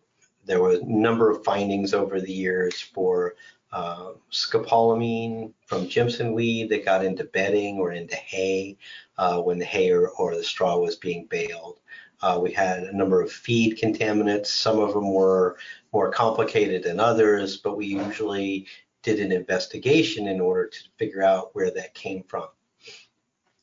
there 0.45 0.61
were 0.61 0.73
a 0.73 0.85
number 0.85 1.31
of 1.31 1.45
findings 1.45 1.95
over 1.95 2.21
the 2.21 2.33
years 2.33 2.81
for 2.81 3.35
uh, 3.73 4.13
scopolamine 4.33 5.53
from 5.67 5.89
Jimson 5.89 6.33
weed 6.33 6.69
that 6.71 6.85
got 6.85 7.05
into 7.05 7.25
bedding 7.25 7.79
or 7.79 7.93
into 7.93 8.15
hay 8.17 8.79
uh, 9.19 9.41
when 9.41 9.59
the 9.59 9.65
hay 9.65 9.91
or, 9.91 10.09
or, 10.09 10.37
the 10.37 10.45
straw 10.45 10.79
was 10.79 10.97
being 10.97 11.27
baled. 11.27 11.81
Uh, 12.23 12.39
we 12.41 12.53
had 12.53 12.85
a 12.85 12.97
number 12.97 13.21
of 13.21 13.31
feed 13.31 13.79
contaminants. 13.79 14.47
Some 14.47 14.79
of 14.79 14.95
them 14.95 15.13
were 15.13 15.59
more 15.93 16.11
complicated 16.11 16.85
than 16.85 17.01
others, 17.01 17.59
but 17.59 17.77
we 17.77 17.87
usually 17.87 18.67
did 19.03 19.21
an 19.21 19.33
investigation 19.33 20.27
in 20.27 20.41
order 20.41 20.69
to 20.69 20.79
figure 20.97 21.23
out 21.23 21.55
where 21.55 21.71
that 21.73 21.95
came 21.95 22.23
from. 22.25 22.49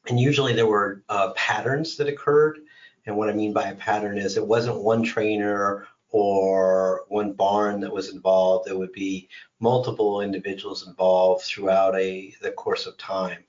And 0.07 0.19
usually 0.19 0.53
there 0.53 0.67
were 0.67 1.03
uh, 1.09 1.31
patterns 1.33 1.97
that 1.97 2.07
occurred. 2.07 2.59
And 3.05 3.15
what 3.17 3.29
I 3.29 3.33
mean 3.33 3.53
by 3.53 3.63
a 3.69 3.75
pattern 3.75 4.17
is 4.17 4.37
it 4.37 4.45
wasn't 4.45 4.81
one 4.81 5.03
trainer 5.03 5.87
or 6.09 7.05
one 7.07 7.33
barn 7.33 7.79
that 7.81 7.91
was 7.91 8.13
involved. 8.13 8.67
There 8.67 8.77
would 8.77 8.91
be 8.91 9.29
multiple 9.59 10.21
individuals 10.21 10.87
involved 10.87 11.43
throughout 11.43 11.95
a 11.95 12.33
the 12.41 12.51
course 12.51 12.85
of 12.85 12.97
time. 12.97 13.43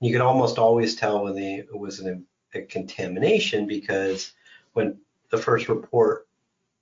You 0.00 0.12
could 0.12 0.20
almost 0.20 0.58
always 0.58 0.96
tell 0.96 1.24
when 1.24 1.34
the, 1.34 1.56
it 1.56 1.78
was 1.78 2.00
an, 2.00 2.26
a 2.54 2.62
contamination 2.62 3.66
because 3.66 4.32
when 4.74 4.98
the 5.30 5.38
first 5.38 5.68
report 5.68 6.28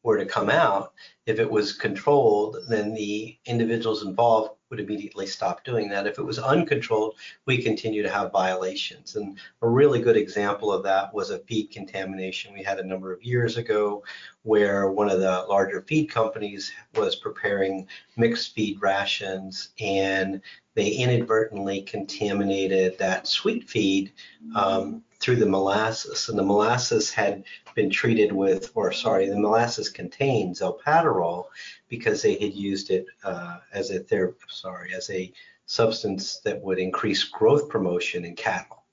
were 0.03 0.19
to 0.19 0.27
come 0.27 0.51
out, 0.51 0.93
if 1.27 1.39
it 1.39 1.51
was 1.51 1.73
controlled, 1.73 2.57
then 2.69 2.95
the 2.95 3.39
individuals 3.45 4.05
involved 4.05 4.58
would 4.71 4.81
immediately 4.81 5.27
stop 5.27 5.65
doing 5.65 5.89
that. 5.89 6.07
If 6.07 6.19
it 6.19 6.25
was 6.25 6.39
uncontrolled, 6.39 7.17
we 7.47 7.63
continue 7.63 8.03
to 8.03 8.11
have 8.11 8.33
violations. 8.33 9.17
And 9.17 9.39
a 9.63 9.69
really 9.69 10.01
good 10.01 10.17
example 10.17 10.73
of 10.73 10.83
that 10.83 11.13
was 11.15 11.31
a 11.31 11.39
feed 11.41 11.71
contamination 11.71 12.53
we 12.53 12.63
had 12.63 12.79
a 12.79 12.87
number 12.87 13.13
of 13.13 13.23
years 13.23 13.57
ago 13.57 14.03
where 14.43 14.91
one 14.91 15.11
of 15.11 15.21
the 15.21 15.45
larger 15.49 15.83
feed 15.83 16.07
companies 16.07 16.73
was 16.95 17.17
preparing 17.17 17.87
mixed 18.17 18.55
feed 18.55 18.81
rations 18.83 19.71
and 19.81 20.41
they 20.75 20.91
inadvertently 20.91 21.83
contaminated 21.83 22.97
that 22.99 23.27
sweet 23.27 23.69
feed 23.69 24.13
um, 24.55 25.03
through 25.21 25.37
the 25.37 25.49
molasses. 25.49 26.29
And 26.29 26.39
the 26.39 26.45
molasses 26.45 27.11
had 27.11 27.45
been 27.75 27.91
treated 27.91 28.33
with, 28.33 28.71
or 28.75 28.93
sorry, 28.93 29.29
the 29.29 29.39
molasses 29.39 29.89
contained 29.89 30.57
zilpaterol 30.57 31.47
because 31.89 32.23
they 32.23 32.35
had 32.35 32.55
used 32.55 32.91
it 32.91 33.07
uh, 33.25 33.59
as 33.73 33.91
a 33.91 34.01
therapy, 34.01 34.39
sorry, 34.49 34.95
as 34.95 35.11
a 35.11 35.33
substance 35.67 36.39
that 36.41 36.63
would 36.63 36.79
increase 36.79 37.25
growth 37.25 37.69
promotion 37.69 38.25
in 38.25 38.35
cattle. 38.35 38.85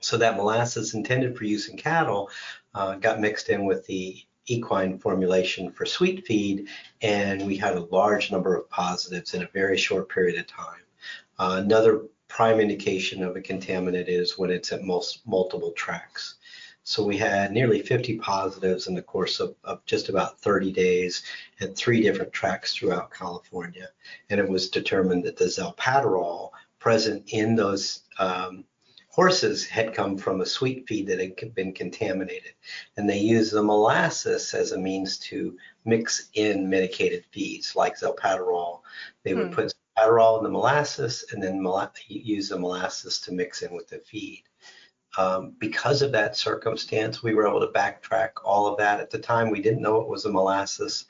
So 0.00 0.16
that 0.18 0.36
molasses 0.36 0.94
intended 0.94 1.36
for 1.36 1.44
use 1.44 1.68
in 1.68 1.76
cattle 1.76 2.30
uh, 2.74 2.94
got 2.96 3.20
mixed 3.20 3.48
in 3.48 3.64
with 3.64 3.84
the 3.86 4.16
equine 4.46 4.98
formulation 4.98 5.70
for 5.72 5.84
sweet 5.84 6.26
feed, 6.26 6.68
and 7.02 7.46
we 7.46 7.56
had 7.56 7.76
a 7.76 7.84
large 7.90 8.30
number 8.30 8.56
of 8.56 8.70
positives 8.70 9.34
in 9.34 9.42
a 9.42 9.48
very 9.48 9.76
short 9.76 10.08
period 10.08 10.38
of 10.38 10.46
time. 10.46 10.82
Uh, 11.38 11.60
another 11.62 12.02
prime 12.28 12.60
indication 12.60 13.22
of 13.22 13.36
a 13.36 13.40
contaminant 13.40 14.08
is 14.08 14.38
when 14.38 14.50
it's 14.50 14.72
at 14.72 14.84
most 14.84 15.26
multiple 15.26 15.72
tracks. 15.72 16.36
So 16.84 17.04
we 17.04 17.18
had 17.18 17.52
nearly 17.52 17.82
50 17.82 18.18
positives 18.18 18.86
in 18.86 18.94
the 18.94 19.02
course 19.02 19.40
of, 19.40 19.54
of, 19.64 19.84
just 19.84 20.08
about 20.08 20.40
30 20.40 20.72
days 20.72 21.22
at 21.60 21.76
three 21.76 22.00
different 22.00 22.32
tracks 22.32 22.74
throughout 22.74 23.12
California. 23.12 23.90
And 24.30 24.40
it 24.40 24.48
was 24.48 24.70
determined 24.70 25.24
that 25.24 25.36
the 25.36 25.46
zilpaterol 25.46 26.50
present 26.78 27.24
in 27.28 27.56
those 27.56 28.04
um, 28.18 28.64
horses 29.18 29.66
had 29.66 29.94
come 29.94 30.16
from 30.16 30.40
a 30.40 30.46
sweet 30.46 30.86
feed 30.88 31.08
that 31.08 31.18
had 31.18 31.54
been 31.54 31.72
contaminated. 31.72 32.52
And 32.96 33.10
they 33.10 33.18
used 33.18 33.52
the 33.52 33.62
molasses 33.62 34.54
as 34.54 34.72
a 34.72 34.78
means 34.78 35.18
to 35.18 35.58
mix 35.84 36.30
in 36.34 36.70
medicated 36.70 37.24
feeds 37.32 37.74
like 37.76 37.98
zilpaterol. 37.98 38.80
They 39.24 39.34
would 39.34 39.48
hmm. 39.48 39.54
put 39.54 39.74
zilpaterol 39.98 40.38
in 40.38 40.44
the 40.44 40.50
molasses 40.50 41.24
and 41.32 41.42
then 41.42 41.64
use 42.08 42.48
the 42.48 42.58
molasses 42.58 43.20
to 43.20 43.32
mix 43.32 43.62
in 43.62 43.74
with 43.74 43.88
the 43.88 43.98
feed. 43.98 44.44
Um, 45.16 45.54
because 45.58 46.02
of 46.02 46.12
that 46.12 46.36
circumstance, 46.36 47.22
we 47.22 47.34
were 47.34 47.46
able 47.48 47.60
to 47.60 47.72
backtrack 47.72 48.30
all 48.44 48.66
of 48.66 48.78
that. 48.78 49.00
At 49.00 49.10
the 49.10 49.18
time, 49.18 49.50
we 49.50 49.62
didn't 49.62 49.82
know 49.82 50.00
it 50.00 50.08
was 50.08 50.26
a 50.26 50.30
molasses, 50.30 51.06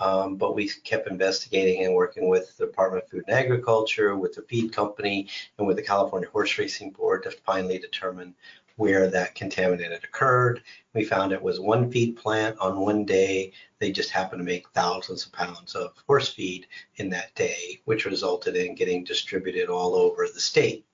um, 0.00 0.36
but 0.36 0.54
we 0.54 0.68
kept 0.68 1.08
investigating 1.08 1.84
and 1.84 1.94
working 1.94 2.28
with 2.28 2.56
the 2.56 2.66
Department 2.66 3.04
of 3.04 3.10
Food 3.10 3.24
and 3.26 3.36
Agriculture, 3.36 4.16
with 4.16 4.34
the 4.34 4.42
feed 4.42 4.72
company, 4.72 5.28
and 5.58 5.66
with 5.66 5.76
the 5.76 5.82
California 5.82 6.28
Horse 6.28 6.56
Racing 6.58 6.90
Board 6.90 7.24
to 7.24 7.30
finally 7.30 7.78
determine 7.78 8.34
where 8.78 9.08
that 9.08 9.34
contaminant 9.34 9.92
had 9.92 10.04
occurred. 10.04 10.62
We 10.94 11.04
found 11.04 11.32
it 11.32 11.42
was 11.42 11.58
one 11.58 11.90
feed 11.90 12.16
plant 12.16 12.56
on 12.60 12.78
one 12.78 13.04
day. 13.04 13.52
They 13.80 13.90
just 13.90 14.10
happened 14.10 14.38
to 14.38 14.44
make 14.44 14.70
thousands 14.70 15.26
of 15.26 15.32
pounds 15.32 15.74
of 15.74 15.92
horse 16.06 16.32
feed 16.32 16.68
in 16.96 17.10
that 17.10 17.34
day, 17.34 17.80
which 17.86 18.06
resulted 18.06 18.54
in 18.54 18.76
getting 18.76 19.02
distributed 19.02 19.68
all 19.68 19.96
over 19.96 20.26
the 20.26 20.40
state. 20.40 20.86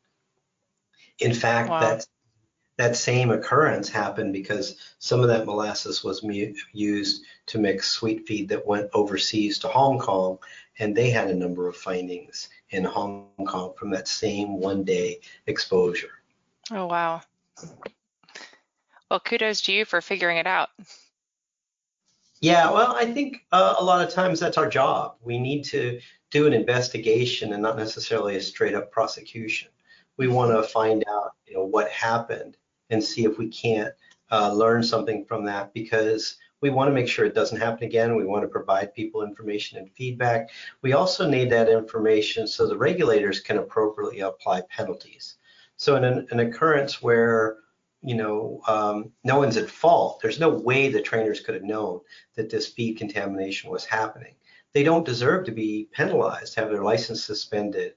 In 1.19 1.35
fact, 1.35 1.69
wow. 1.69 1.81
that's 1.81 2.09
that 2.79 2.97
same 2.97 3.31
occurrence 3.31 3.91
happened 3.91 4.33
because 4.33 4.77
some 4.99 5.21
of 5.21 5.29
that 5.29 5.45
molasses 5.45 6.03
was 6.03 6.25
mu- 6.25 6.55
used 6.73 7.23
to 7.47 7.59
mix 7.59 7.91
sweet 7.91 8.27
feed 8.27 8.49
that 8.49 8.67
went 8.67 8.91
overseas 8.95 9.59
to 9.59 9.69
Hong 9.69 9.99
Kong, 9.99 10.39
and 10.79 10.97
they 10.97 11.11
had 11.11 11.29
a 11.29 11.35
number 11.35 11.69
of 11.69 11.77
findings 11.77 12.49
in 12.71 12.83
Hong 12.83 13.29
Kong 13.47 13.75
from 13.79 13.91
that 13.91 14.09
same 14.09 14.59
one 14.59 14.85
day 14.85 15.21
exposure. 15.47 16.11
Oh, 16.71 16.87
wow. 16.87 17.21
Well, 19.11 19.21
kudos 19.21 19.63
to 19.63 19.73
you 19.73 19.85
for 19.85 20.01
figuring 20.01 20.39
it 20.39 20.47
out. 20.47 20.71
Yeah, 22.41 22.71
well, 22.71 22.95
I 22.95 23.07
think 23.07 23.47
uh, 23.53 23.77
a 23.79 23.85
lot 23.85 24.07
of 24.07 24.13
times 24.13 24.41
that's 24.41 24.59
our 24.59 24.69
job. 24.69 25.17
We 25.23 25.39
need 25.39 25.65
to 25.67 26.01
do 26.31 26.47
an 26.47 26.53
investigation 26.53 27.53
and 27.53 27.63
not 27.63 27.77
necessarily 27.77 28.37
a 28.37 28.41
straight 28.41 28.75
up 28.75 28.91
prosecution. 28.91 29.69
We 30.17 30.29
want 30.29 30.51
to 30.53 30.69
find 30.69 31.05
out, 31.09 31.33
you 31.47 31.55
know, 31.55 31.65
what 31.65 31.91
happened 31.91 32.57
and 32.91 33.03
see 33.03 33.25
if 33.25 33.39
we 33.39 33.49
can't 33.49 33.95
uh, 34.31 34.53
learn 34.53 34.83
something 34.83 35.25
from 35.25 35.45
that 35.47 35.73
because 35.73 36.37
we 36.61 36.71
want 36.71 36.89
to 36.89 36.95
make 36.95 37.09
sure 37.09 37.25
it 37.25 37.35
doesn't 37.35 37.61
happen 37.61 37.85
again. 37.85 38.17
We 38.17 38.25
want 38.25 38.43
to 38.43 38.49
provide 38.49 38.95
people 38.95 39.23
information 39.23 39.79
and 39.79 39.91
feedback. 39.93 40.51
We 40.83 40.93
also 40.93 41.29
need 41.29 41.51
that 41.51 41.69
information 41.69 42.47
so 42.47 42.67
the 42.67 42.77
regulators 42.77 43.41
can 43.41 43.59
appropriately 43.59 44.21
apply 44.21 44.63
penalties. 44.71 45.37
So 45.77 45.97
in 45.97 46.05
an, 46.05 46.27
an 46.31 46.41
occurrence 46.41 47.03
where 47.03 47.59
you 48.05 48.15
know 48.15 48.61
um, 48.69 49.11
no 49.25 49.39
one's 49.39 49.57
at 49.57 49.71
fault, 49.71 50.21
there's 50.21 50.39
no 50.39 50.51
way 50.51 50.89
the 50.89 51.01
trainers 51.01 51.41
could 51.41 51.55
have 51.55 51.65
known 51.65 52.01
that 52.35 52.51
this 52.51 52.69
feed 52.69 52.99
contamination 52.99 53.71
was 53.71 53.85
happening. 53.85 54.35
They 54.73 54.83
don't 54.83 55.07
deserve 55.07 55.47
to 55.47 55.53
be 55.53 55.89
penalized, 55.93 56.55
have 56.57 56.69
their 56.69 56.85
license 56.85 57.25
suspended, 57.25 57.95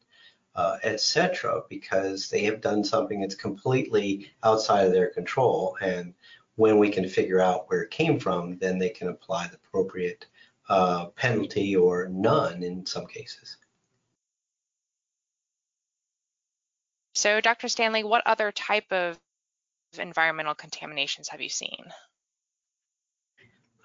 uh, 0.56 0.78
etc., 0.84 1.64
because 1.70 2.30
they 2.30 2.44
have 2.44 2.62
done 2.62 2.84
something 2.84 3.20
that's 3.20 3.36
completely 3.36 4.32
outside 4.44 4.86
of 4.86 4.94
their 4.94 5.10
control. 5.10 5.78
And 5.82 6.14
when 6.56 6.78
we 6.78 6.90
can 6.90 7.08
figure 7.10 7.42
out 7.42 7.70
where 7.70 7.82
it 7.82 7.92
came 7.92 8.20
from, 8.20 8.58
then 8.60 8.80
they 8.80 8.90
can 8.90 9.10
apply 9.10 9.48
the 9.48 9.56
appropriate 9.58 10.26
uh, 10.70 11.08
penalty 11.16 11.76
or 11.76 12.08
none 12.10 12.64
in 12.64 12.86
some 12.86 13.08
cases. 13.08 13.58
So, 17.14 17.42
Dr. 17.42 17.68
Stanley, 17.68 18.04
what 18.04 18.22
other 18.28 18.52
type 18.52 18.92
of 18.92 19.20
environmental 20.00 20.56
contaminations 20.56 21.28
have 21.30 21.42
you 21.42 21.50
seen? 21.50 21.86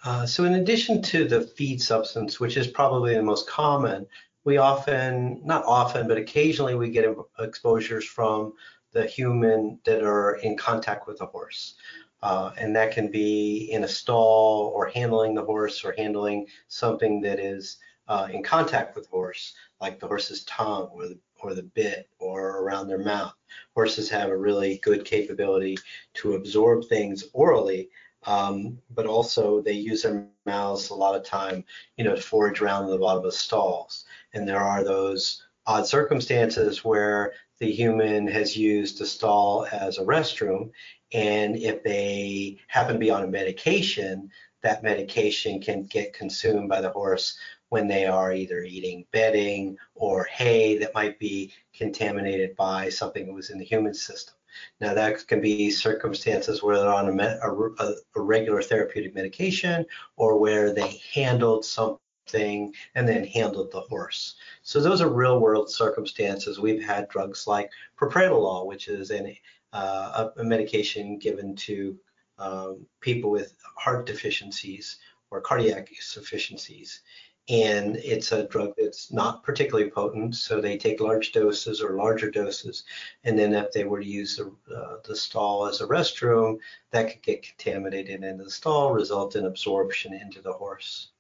Uh, 0.05 0.27
so 0.27 0.45
in 0.45 0.55
addition 0.55 1.01
to 1.01 1.27
the 1.27 1.43
feed 1.43 1.81
substance, 1.81 2.41
which 2.41 2.57
is 2.57 2.67
probably 2.67 3.15
the 3.15 3.23
most 3.23 3.49
common, 3.49 4.07
we 4.45 4.57
often, 4.57 5.41
not 5.45 5.65
often, 5.65 6.09
but 6.09 6.19
occasionally 6.19 6.75
we 6.75 6.91
get 6.91 7.15
exposures 7.39 8.05
from 8.05 8.53
the 8.93 9.07
human 9.07 9.79
that 9.85 10.03
are 10.03 10.37
in 10.37 10.57
contact 10.57 11.07
with 11.07 11.19
the 11.19 11.27
horse. 11.27 11.75
Uh, 12.23 12.53
and 12.57 12.75
that 12.77 12.93
can 12.93 13.11
be 13.11 13.69
in 13.73 13.85
a 13.85 13.89
stall 13.89 14.73
or 14.75 14.87
handling 14.87 15.35
the 15.35 15.45
horse 15.45 15.85
or 15.85 15.95
handling 15.97 16.47
something 16.69 17.21
that 17.21 17.39
is 17.39 17.79
uh, 18.09 18.29
in 18.33 18.43
contact 18.43 18.95
with 18.95 19.05
the 19.05 19.11
horse, 19.11 19.55
like 19.81 19.99
the 19.99 20.07
horse's 20.07 20.45
tongue 20.45 20.89
or 20.93 21.09
the, 21.09 21.19
or 21.43 21.55
the 21.55 21.63
bit 21.63 22.09
or 22.19 22.63
around 22.63 22.89
their 22.89 22.99
mouth. 22.99 23.35
Horses 23.75 24.09
have 24.11 24.31
a 24.31 24.37
really 24.37 24.79
good 24.79 25.05
capability 25.05 25.77
to 26.15 26.35
absorb 26.35 26.87
things 26.87 27.25
orally, 27.33 27.91
um, 28.25 28.79
but 28.95 29.07
also 29.07 29.61
they 29.61 29.73
use 29.73 30.03
their 30.03 30.27
mouths 30.47 30.91
a 30.91 30.95
lot 30.95 31.17
of 31.17 31.25
time, 31.25 31.65
you 31.97 32.05
know, 32.05 32.15
to 32.15 32.23
forage 32.23 32.61
around 32.61 32.89
the 32.89 32.99
bottom 32.99 33.25
of 33.25 33.35
stalls 33.35 34.05
and 34.35 34.49
there 34.49 34.61
are 34.61 34.85
those 34.85 35.45
odd 35.67 35.87
circumstances 35.87 36.85
where 36.85 37.33
the 37.59 37.71
human 37.71 38.27
has 38.27 38.57
used 38.57 39.01
a 39.01 39.07
stall 39.07 39.67
as 39.71 39.99
a 39.99 40.03
restroom 40.03 40.71
and 41.13 41.57
if 41.57 41.83
they 41.83 42.59
happen 42.67 42.95
to 42.95 42.99
be 42.99 43.11
on 43.11 43.23
a 43.23 43.29
medication 43.29 44.31
that 44.63 44.83
medication 44.83 45.61
can 45.61 45.85
get 45.85 46.13
consumed 46.13 46.69
by 46.69 46.81
the 46.81 46.91
horse 46.91 47.39
when 47.73 47.89
they 47.89 48.05
are 48.05 48.35
either 48.35 48.65
eating 48.65 49.03
bedding 49.13 49.79
or 49.95 50.25
hay 50.25 50.77
that 50.77 50.93
might 50.93 51.19
be 51.19 51.51
contaminated 51.73 52.55
by 52.55 52.87
something 52.91 53.25
that 53.25 53.33
was 53.33 53.49
in 53.49 53.57
the 53.57 53.65
human 53.65 53.95
system. 53.95 54.35
Now 54.79 54.93
that 54.93 55.27
can 55.27 55.41
be 55.41 55.71
circumstances 55.71 56.63
where 56.63 56.77
they're 56.77 56.93
on 56.93 57.19
a, 57.19 57.23
a, 57.23 57.95
a 58.15 58.21
regular 58.21 58.61
therapeutic 58.61 59.15
medication 59.15 59.87
or 60.17 60.39
where 60.39 60.75
they 60.75 61.01
handled 61.15 61.65
something 61.65 62.75
and 62.95 63.09
then 63.09 63.25
handled 63.25 63.73
the 63.73 63.81
horse. 63.81 64.35
So 64.63 64.79
those 64.83 65.01
are 65.01 65.09
real 65.09 65.41
world 65.41 65.71
circumstances. 65.71 66.61
We've 66.61 66.85
had 66.85 67.09
drugs 67.09 67.47
like 67.47 67.71
propranolol, 67.99 68.67
which 68.67 68.89
is 68.89 69.11
an, 69.11 69.35
uh, 69.73 70.29
a, 70.37 70.45
medication 70.45 71.17
given 71.17 71.57
to 71.57 71.99
um, 72.37 72.87
people 73.01 73.31
with 73.31 73.55
heart 73.79 74.05
deficiencies 74.05 74.99
or 75.31 75.41
cardiac 75.41 75.89
insufficiencies 75.91 77.01
and 77.49 77.97
it's 77.97 78.31
a 78.31 78.47
drug 78.47 78.73
that's 78.77 79.13
not 79.13 79.43
particularly 79.43 79.91
potent, 79.91 80.37
so 80.37 80.61
they 80.61 80.79
take 80.79 81.01
large 81.01 81.33
doses 81.33 81.81
or 81.81 81.97
larger 81.97 82.31
doses. 82.31 82.85
And 83.25 83.39
then 83.39 83.53
if 83.53 83.73
they 83.73 83.85
were 83.85 84.01
to 84.01 84.07
use 84.07 84.37
the, 84.37 84.53
uh, 84.75 84.97
the 85.05 85.17
stall 85.17 85.67
as 85.67 85.81
a 85.81 85.87
restroom, 85.87 86.59
that 86.93 87.11
could 87.11 87.23
get 87.23 87.43
contaminated 87.43 88.23
in 88.23 88.39
the 88.39 88.51
stall, 88.51 88.93
result 88.93 89.35
in 89.35 89.47
absorption 89.47 90.15
into 90.15 90.41
the 90.41 90.53
horse. 90.53 91.11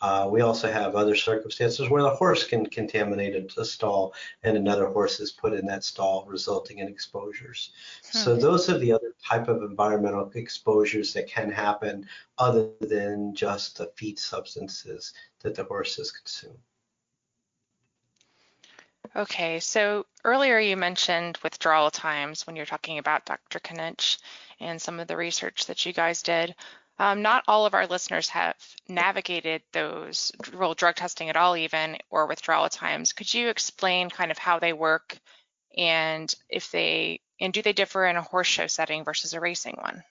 Uh, 0.00 0.28
we 0.30 0.42
also 0.42 0.70
have 0.70 0.94
other 0.94 1.16
circumstances 1.16 1.90
where 1.90 2.02
the 2.02 2.10
horse 2.10 2.44
can 2.44 2.64
contaminate 2.66 3.34
a 3.56 3.64
stall 3.64 4.14
and 4.44 4.56
another 4.56 4.86
horse 4.86 5.18
is 5.18 5.32
put 5.32 5.52
in 5.52 5.66
that 5.66 5.82
stall, 5.82 6.24
resulting 6.28 6.78
in 6.78 6.88
exposures. 6.88 7.70
Hmm. 8.12 8.18
So 8.18 8.36
those 8.36 8.68
are 8.70 8.78
the 8.78 8.92
other 8.92 9.14
type 9.24 9.48
of 9.48 9.62
environmental 9.62 10.30
exposures 10.34 11.12
that 11.14 11.26
can 11.26 11.50
happen 11.50 12.06
other 12.38 12.70
than 12.80 13.34
just 13.34 13.78
the 13.78 13.90
feed 13.96 14.18
substances 14.18 15.14
that 15.40 15.54
the 15.54 15.64
horses 15.64 16.12
consume. 16.12 16.58
Okay, 19.16 19.58
so 19.58 20.06
earlier 20.24 20.58
you 20.58 20.76
mentioned 20.76 21.38
withdrawal 21.42 21.90
times 21.90 22.46
when 22.46 22.54
you're 22.54 22.66
talking 22.66 22.98
about 22.98 23.24
Dr. 23.24 23.58
Knych 23.58 24.18
and 24.60 24.80
some 24.80 25.00
of 25.00 25.08
the 25.08 25.16
research 25.16 25.66
that 25.66 25.84
you 25.86 25.92
guys 25.92 26.22
did. 26.22 26.54
Um, 27.00 27.22
not 27.22 27.44
all 27.46 27.64
of 27.64 27.74
our 27.74 27.86
listeners 27.86 28.28
have 28.30 28.56
navigated 28.88 29.62
those, 29.72 30.32
well, 30.52 30.74
drug 30.74 30.96
testing 30.96 31.28
at 31.28 31.36
all 31.36 31.56
even, 31.56 31.96
or 32.10 32.26
withdrawal 32.26 32.68
times. 32.68 33.12
Could 33.12 33.32
you 33.32 33.48
explain 33.48 34.10
kind 34.10 34.30
of 34.32 34.38
how 34.38 34.58
they 34.58 34.72
work 34.72 35.16
and 35.76 36.34
if 36.48 36.72
they, 36.72 37.20
and 37.40 37.52
do 37.52 37.62
they 37.62 37.72
differ 37.72 38.04
in 38.06 38.16
a 38.16 38.22
horse 38.22 38.48
show 38.48 38.66
setting 38.66 39.04
versus 39.04 39.32
a 39.32 39.40
racing 39.40 39.76
one? 39.80 40.02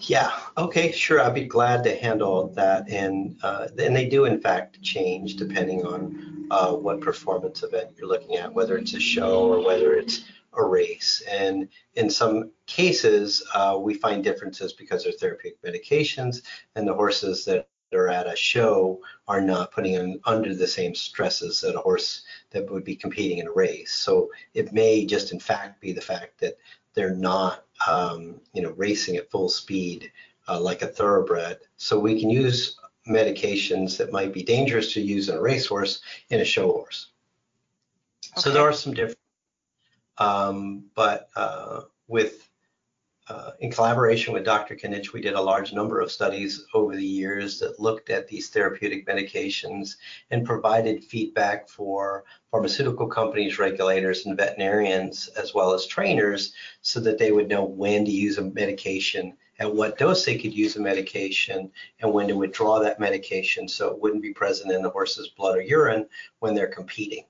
Yeah, 0.00 0.32
okay, 0.56 0.92
sure. 0.92 1.20
I'd 1.20 1.34
be 1.34 1.44
glad 1.44 1.84
to 1.84 1.96
handle 1.96 2.48
that. 2.54 2.88
And, 2.88 3.36
uh, 3.42 3.68
and 3.78 3.94
they 3.94 4.08
do, 4.08 4.24
in 4.24 4.40
fact, 4.40 4.82
change 4.82 5.36
depending 5.36 5.84
on 5.86 6.46
uh, 6.50 6.72
what 6.72 7.00
performance 7.00 7.62
event 7.62 7.90
you're 7.96 8.08
looking 8.08 8.36
at, 8.36 8.52
whether 8.52 8.76
it's 8.76 8.94
a 8.94 9.00
show 9.00 9.44
or 9.52 9.64
whether 9.64 9.94
it's 9.94 10.24
a 10.54 10.64
race. 10.64 11.22
And 11.28 11.68
in 11.94 12.10
some 12.10 12.50
cases, 12.66 13.42
uh, 13.54 13.78
we 13.80 13.94
find 13.94 14.22
differences 14.22 14.72
because 14.72 15.04
they're 15.04 15.12
therapeutic 15.12 15.62
medications, 15.62 16.42
and 16.74 16.86
the 16.86 16.94
horses 16.94 17.44
that 17.46 17.68
are 17.94 18.08
at 18.08 18.26
a 18.26 18.36
show 18.36 19.00
are 19.28 19.40
not 19.40 19.72
putting 19.72 19.94
them 19.94 20.20
under 20.24 20.54
the 20.54 20.66
same 20.66 20.94
stresses 20.94 21.60
that 21.60 21.76
a 21.76 21.80
horse 21.80 22.22
that 22.50 22.70
would 22.70 22.84
be 22.84 22.96
competing 22.96 23.38
in 23.38 23.46
a 23.46 23.52
race. 23.52 23.92
So 23.92 24.30
it 24.54 24.72
may 24.72 25.04
just 25.04 25.32
in 25.32 25.38
fact 25.38 25.80
be 25.80 25.92
the 25.92 26.00
fact 26.00 26.40
that 26.40 26.56
they're 26.94 27.14
not, 27.14 27.64
um, 27.86 28.40
you 28.52 28.62
know, 28.62 28.72
racing 28.72 29.16
at 29.16 29.30
full 29.30 29.48
speed 29.48 30.10
uh, 30.48 30.60
like 30.60 30.82
a 30.82 30.86
thoroughbred. 30.86 31.58
So 31.76 31.98
we 31.98 32.20
can 32.20 32.30
use 32.30 32.76
medications 33.08 33.96
that 33.98 34.12
might 34.12 34.32
be 34.32 34.42
dangerous 34.42 34.92
to 34.94 35.00
use 35.00 35.28
in 35.28 35.36
a 35.36 35.40
racehorse 35.40 36.00
in 36.30 36.40
a 36.40 36.44
show 36.44 36.70
horse. 36.72 37.08
Okay. 38.32 38.40
So 38.40 38.50
there 38.50 38.62
are 38.62 38.72
some 38.72 38.94
different 38.94 39.18
um, 40.18 40.84
but 40.94 41.28
uh, 41.36 41.82
with 42.08 42.48
uh, 43.28 43.52
in 43.60 43.70
collaboration 43.70 44.34
with 44.34 44.44
Dr. 44.44 44.74
Knych, 44.74 45.12
we 45.12 45.20
did 45.20 45.34
a 45.34 45.40
large 45.40 45.72
number 45.72 46.00
of 46.00 46.10
studies 46.10 46.66
over 46.74 46.96
the 46.96 47.06
years 47.06 47.58
that 47.60 47.78
looked 47.78 48.10
at 48.10 48.26
these 48.26 48.50
therapeutic 48.50 49.06
medications 49.06 49.96
and 50.30 50.44
provided 50.44 51.04
feedback 51.04 51.68
for 51.68 52.24
pharmaceutical 52.50 53.06
companies, 53.06 53.60
regulators, 53.60 54.26
and 54.26 54.36
veterinarians, 54.36 55.28
as 55.28 55.54
well 55.54 55.72
as 55.72 55.86
trainers, 55.86 56.52
so 56.80 56.98
that 57.00 57.16
they 57.16 57.30
would 57.30 57.48
know 57.48 57.64
when 57.64 58.04
to 58.04 58.10
use 58.10 58.38
a 58.38 58.42
medication, 58.42 59.36
at 59.60 59.72
what 59.72 59.98
dose 59.98 60.24
they 60.24 60.36
could 60.36 60.52
use 60.52 60.74
a 60.74 60.80
medication, 60.80 61.70
and 62.00 62.12
when 62.12 62.26
to 62.26 62.36
withdraw 62.36 62.80
that 62.80 62.98
medication 62.98 63.68
so 63.68 63.88
it 63.88 64.00
wouldn't 64.00 64.22
be 64.22 64.34
present 64.34 64.72
in 64.72 64.82
the 64.82 64.90
horse's 64.90 65.28
blood 65.28 65.56
or 65.56 65.62
urine 65.62 66.08
when 66.40 66.54
they're 66.54 66.66
competing. 66.66 67.24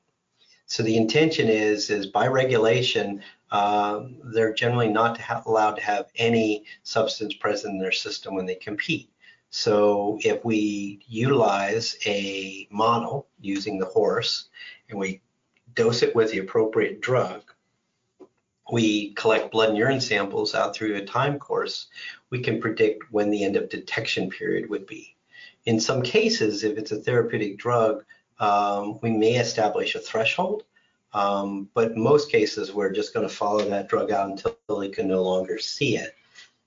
So 0.72 0.82
the 0.82 0.96
intention 0.96 1.48
is, 1.48 1.90
is 1.90 2.06
by 2.06 2.28
regulation, 2.28 3.22
um, 3.50 4.16
they're 4.24 4.54
generally 4.54 4.88
not 4.88 5.16
to 5.16 5.42
allowed 5.44 5.74
to 5.74 5.82
have 5.82 6.10
any 6.16 6.64
substance 6.82 7.34
present 7.34 7.74
in 7.74 7.78
their 7.78 7.92
system 7.92 8.34
when 8.34 8.46
they 8.46 8.54
compete. 8.54 9.10
So 9.50 10.16
if 10.22 10.42
we 10.46 11.04
utilize 11.06 11.98
a 12.06 12.66
model 12.70 13.26
using 13.38 13.78
the 13.78 13.84
horse 13.84 14.48
and 14.88 14.98
we 14.98 15.20
dose 15.74 16.02
it 16.02 16.16
with 16.16 16.30
the 16.30 16.38
appropriate 16.38 17.02
drug, 17.02 17.42
we 18.72 19.12
collect 19.12 19.52
blood 19.52 19.68
and 19.68 19.76
urine 19.76 20.00
samples 20.00 20.54
out 20.54 20.74
through 20.74 20.96
a 20.96 21.04
time 21.04 21.38
course, 21.38 21.88
we 22.30 22.40
can 22.40 22.62
predict 22.62 23.12
when 23.12 23.30
the 23.30 23.44
end 23.44 23.56
of 23.56 23.68
detection 23.68 24.30
period 24.30 24.70
would 24.70 24.86
be. 24.86 25.16
In 25.66 25.78
some 25.78 26.00
cases, 26.00 26.64
if 26.64 26.78
it's 26.78 26.92
a 26.92 26.96
therapeutic 26.96 27.58
drug, 27.58 28.06
um, 28.42 28.98
we 29.02 29.10
may 29.10 29.36
establish 29.36 29.94
a 29.94 30.00
threshold, 30.00 30.64
um, 31.12 31.68
but 31.74 31.96
most 31.96 32.30
cases 32.30 32.72
we're 32.72 32.90
just 32.90 33.14
going 33.14 33.26
to 33.26 33.34
follow 33.34 33.64
that 33.64 33.88
drug 33.88 34.10
out 34.10 34.28
until 34.28 34.56
they 34.80 34.88
can 34.88 35.06
no 35.06 35.22
longer 35.22 35.58
see 35.58 35.96
it, 35.96 36.16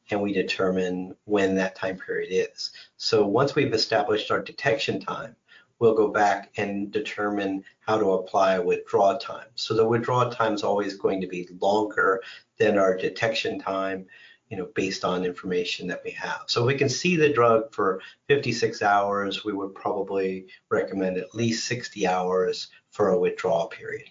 and 0.09 0.21
we 0.21 0.31
determine 0.31 1.13
when 1.25 1.53
that 1.55 1.75
time 1.75 1.97
period 1.97 2.29
is. 2.31 2.71
So 2.95 3.27
once 3.27 3.55
we've 3.55 3.73
established 3.73 4.31
our 4.31 4.41
detection 4.41 5.01
time, 5.01 5.35
we'll 5.79 5.95
go 5.95 6.07
back 6.07 6.53
and 6.55 6.91
determine 6.91 7.65
how 7.81 7.97
to 7.97 8.13
apply 8.13 8.55
a 8.55 8.61
withdrawal 8.61 9.17
time. 9.17 9.47
So 9.55 9.73
the 9.73 9.85
withdrawal 9.85 10.31
time 10.31 10.53
is 10.53 10.63
always 10.63 10.95
going 10.95 11.19
to 11.19 11.27
be 11.27 11.49
longer 11.59 12.23
than 12.57 12.77
our 12.77 12.95
detection 12.95 13.59
time 13.59 14.05
you 14.49 14.57
know, 14.57 14.67
based 14.75 15.03
on 15.03 15.25
information 15.25 15.87
that 15.87 16.01
we 16.03 16.11
have. 16.11 16.43
So 16.47 16.65
we 16.65 16.75
can 16.75 16.89
see 16.89 17.15
the 17.15 17.29
drug 17.29 17.73
for 17.73 18.01
56 18.27 18.81
hours. 18.81 19.43
We 19.43 19.53
would 19.53 19.73
probably 19.73 20.47
recommend 20.69 21.17
at 21.17 21.33
least 21.33 21.67
60 21.67 22.05
hours 22.05 22.67
for 22.91 23.09
a 23.09 23.19
withdrawal 23.19 23.67
period. 23.67 24.09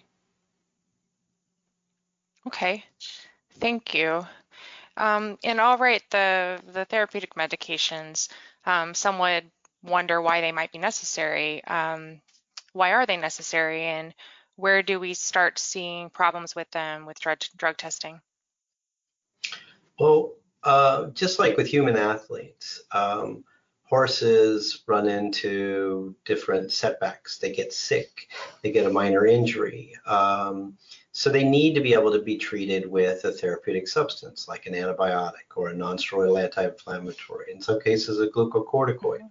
Okay, 2.47 2.83
thank 3.59 3.93
you. 3.93 4.25
Um, 4.97 5.37
and 5.43 5.59
all 5.59 5.77
right, 5.77 6.03
the, 6.11 6.61
the 6.73 6.85
therapeutic 6.85 7.35
medications, 7.35 8.29
um, 8.65 8.93
some 8.93 9.19
would 9.19 9.49
wonder 9.83 10.21
why 10.21 10.41
they 10.41 10.51
might 10.51 10.71
be 10.71 10.77
necessary. 10.77 11.63
Um, 11.65 12.21
why 12.73 12.91
are 12.91 13.05
they 13.05 13.17
necessary 13.17 13.83
and 13.83 14.13
where 14.57 14.83
do 14.83 14.99
we 14.99 15.13
start 15.13 15.59
seeing 15.59 16.09
problems 16.09 16.55
with 16.55 16.69
them 16.71 17.05
with 17.05 17.19
drug, 17.19 17.39
drug 17.57 17.77
testing? 17.77 18.21
Well, 19.99 20.33
uh, 20.63 21.07
just 21.07 21.39
like 21.39 21.57
with 21.57 21.67
human 21.67 21.95
athletes, 21.95 22.83
um, 22.91 23.43
horses 23.83 24.83
run 24.87 25.07
into 25.07 26.15
different 26.25 26.71
setbacks. 26.71 27.37
They 27.37 27.51
get 27.51 27.71
sick, 27.71 28.27
they 28.61 28.71
get 28.71 28.87
a 28.87 28.89
minor 28.89 29.25
injury. 29.25 29.93
Um, 30.05 30.77
so 31.11 31.29
they 31.29 31.45
need 31.45 31.75
to 31.75 31.81
be 31.81 31.93
able 31.93 32.11
to 32.11 32.21
be 32.21 32.35
treated 32.35 32.85
with 32.89 33.23
a 33.23 33.31
therapeutic 33.31 33.87
substance 33.87 34.49
like 34.49 34.65
an 34.65 34.73
antibiotic 34.73 35.55
or 35.55 35.69
a 35.69 35.73
nonsteroidal 35.73 36.43
anti-inflammatory, 36.43 37.53
in 37.53 37.61
some 37.61 37.79
cases 37.79 38.19
a 38.19 38.27
glucocorticoid. 38.27 39.21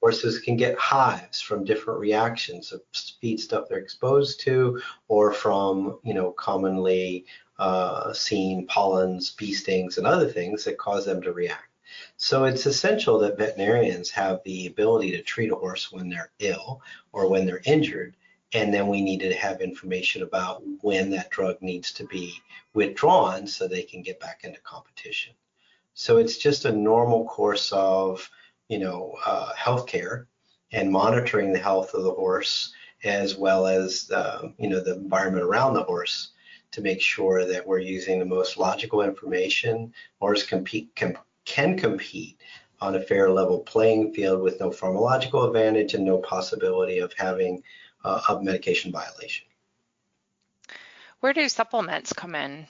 Horses 0.00 0.38
can 0.38 0.56
get 0.56 0.78
hives 0.78 1.42
from 1.42 1.62
different 1.62 2.00
reactions 2.00 2.72
of 2.72 2.80
feed 3.20 3.38
stuff 3.38 3.66
they're 3.68 3.78
exposed 3.78 4.40
to 4.40 4.80
or 5.08 5.30
from, 5.30 5.98
you 6.04 6.14
know, 6.14 6.30
commonly 6.30 7.26
uh, 7.58 8.12
seen 8.12 8.66
pollens, 8.66 9.30
bee 9.30 9.52
stings, 9.52 9.98
and 9.98 10.06
other 10.06 10.28
things 10.28 10.64
that 10.64 10.78
cause 10.78 11.04
them 11.04 11.22
to 11.22 11.32
react. 11.32 11.68
So 12.16 12.44
it's 12.44 12.66
essential 12.66 13.18
that 13.20 13.38
veterinarians 13.38 14.10
have 14.10 14.42
the 14.44 14.66
ability 14.66 15.12
to 15.12 15.22
treat 15.22 15.52
a 15.52 15.56
horse 15.56 15.92
when 15.92 16.08
they're 16.08 16.32
ill 16.38 16.82
or 17.12 17.28
when 17.28 17.46
they're 17.46 17.62
injured. 17.64 18.16
And 18.52 18.72
then 18.72 18.88
we 18.88 19.02
need 19.02 19.20
to 19.20 19.34
have 19.34 19.60
information 19.60 20.22
about 20.22 20.62
when 20.82 21.10
that 21.10 21.30
drug 21.30 21.60
needs 21.60 21.92
to 21.92 22.04
be 22.04 22.34
withdrawn 22.74 23.46
so 23.46 23.66
they 23.66 23.82
can 23.82 24.02
get 24.02 24.20
back 24.20 24.44
into 24.44 24.60
competition. 24.60 25.34
So 25.94 26.18
it's 26.18 26.38
just 26.38 26.64
a 26.64 26.72
normal 26.72 27.24
course 27.24 27.72
of, 27.72 28.28
you 28.68 28.78
know, 28.78 29.16
uh, 29.24 29.52
healthcare 29.54 30.26
and 30.72 30.90
monitoring 30.90 31.52
the 31.52 31.58
health 31.58 31.94
of 31.94 32.04
the 32.04 32.12
horse 32.12 32.72
as 33.04 33.36
well 33.36 33.66
as, 33.66 34.10
uh, 34.10 34.48
you 34.58 34.68
know, 34.68 34.80
the 34.80 34.94
environment 34.94 35.44
around 35.44 35.74
the 35.74 35.82
horse 35.82 36.30
to 36.76 36.82
make 36.82 37.00
sure 37.00 37.46
that 37.46 37.66
we're 37.66 37.78
using 37.78 38.18
the 38.18 38.24
most 38.26 38.58
logical 38.58 39.00
information. 39.00 39.94
Horse 40.20 40.44
compete, 40.44 40.94
com- 40.94 41.16
can 41.46 41.78
compete 41.78 42.38
on 42.82 42.96
a 42.96 43.00
fair 43.00 43.30
level 43.30 43.60
playing 43.60 44.12
field 44.12 44.42
with 44.42 44.60
no 44.60 44.68
pharmacological 44.68 45.46
advantage 45.46 45.94
and 45.94 46.04
no 46.04 46.18
possibility 46.18 46.98
of 46.98 47.14
having 47.14 47.62
uh, 48.04 48.20
a 48.28 48.42
medication 48.42 48.92
violation. 48.92 49.46
Where 51.20 51.32
do 51.32 51.48
supplements 51.48 52.12
come 52.12 52.34
in? 52.34 52.66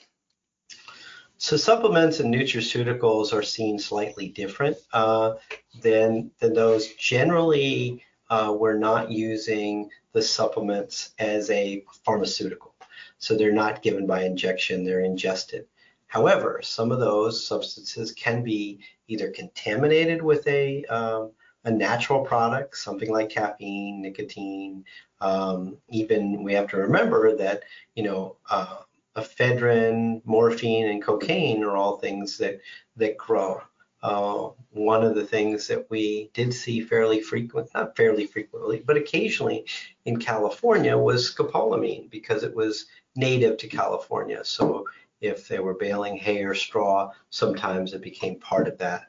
So 1.37 1.57
supplements 1.57 2.21
and 2.21 2.33
nutraceuticals 2.33 3.33
are 3.33 3.43
seen 3.43 3.77
slightly 3.77 4.29
different 4.29 4.77
uh, 4.93 5.33
than 5.81 6.31
than 6.39 6.53
those. 6.53 6.93
Generally, 6.93 8.05
uh, 8.29 8.55
we're 8.57 8.79
not 8.79 9.11
using 9.11 9.89
the 10.13 10.21
supplements 10.21 11.09
as 11.19 11.51
a 11.51 11.83
pharmaceutical, 12.05 12.73
so 13.19 13.35
they're 13.35 13.51
not 13.51 13.81
given 13.81 14.05
by 14.05 14.23
injection; 14.23 14.83
they're 14.83 15.01
ingested. 15.01 15.65
However, 16.07 16.61
some 16.63 16.91
of 16.91 16.99
those 16.99 17.45
substances 17.45 18.11
can 18.13 18.41
be 18.43 18.79
either 19.07 19.29
contaminated 19.31 20.21
with 20.21 20.47
a 20.47 20.85
um, 20.85 21.31
a 21.65 21.71
natural 21.71 22.23
product, 22.23 22.77
something 22.77 23.11
like 23.11 23.29
caffeine, 23.29 24.01
nicotine. 24.01 24.85
Um, 25.19 25.77
even 25.89 26.43
we 26.43 26.53
have 26.53 26.69
to 26.69 26.77
remember 26.77 27.35
that 27.35 27.63
you 27.95 28.03
know 28.03 28.37
uh, 28.49 28.77
ephedrine, 29.17 30.21
morphine, 30.25 30.87
and 30.87 31.03
cocaine 31.03 31.63
are 31.63 31.75
all 31.75 31.97
things 31.97 32.37
that 32.37 32.61
that 32.95 33.17
grow. 33.17 33.61
Uh, 34.03 34.49
one 34.69 35.03
of 35.03 35.15
the 35.15 35.25
things 35.25 35.67
that 35.67 35.89
we 35.89 36.29
did 36.33 36.53
see 36.53 36.79
fairly 36.79 37.19
frequent, 37.19 37.67
not 37.73 37.97
fairly 37.97 38.27
frequently, 38.27 38.79
but 38.85 38.95
occasionally 38.95 39.65
in 40.05 40.17
California 40.19 40.95
was 40.95 41.33
scopolamine 41.33 42.09
because 42.09 42.43
it 42.43 42.55
was 42.55 42.85
native 43.17 43.57
to 43.57 43.67
California. 43.67 44.43
So 44.45 44.87
if 45.19 45.47
they 45.47 45.59
were 45.59 45.73
baling 45.73 46.15
hay 46.15 46.43
or 46.43 46.53
straw, 46.53 47.11
sometimes 47.29 47.93
it 47.93 48.01
became 48.01 48.39
part 48.39 48.67
of 48.67 48.77
that 48.77 49.07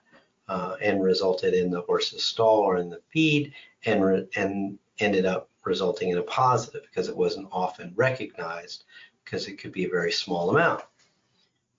uh, 0.49 0.77
and 0.83 1.03
resulted 1.03 1.55
in 1.55 1.71
the 1.71 1.83
horse's 1.83 2.25
stall 2.25 2.61
or 2.61 2.79
in 2.79 2.89
the 2.89 3.01
feed 3.11 3.53
and, 3.85 4.05
re- 4.05 4.29
and 4.35 4.79
ended 4.99 5.27
up 5.27 5.51
resulting 5.65 6.09
in 6.09 6.19
a 6.19 6.23
positive 6.23 6.83
because 6.83 7.09
it 7.09 7.17
wasn't 7.17 7.49
often 7.53 7.93
recognized 7.95 8.85
because 9.25 9.47
it 9.47 9.59
could 9.59 9.73
be 9.73 9.85
a 9.85 9.91
very 9.91 10.11
small 10.11 10.51
amount. 10.51 10.83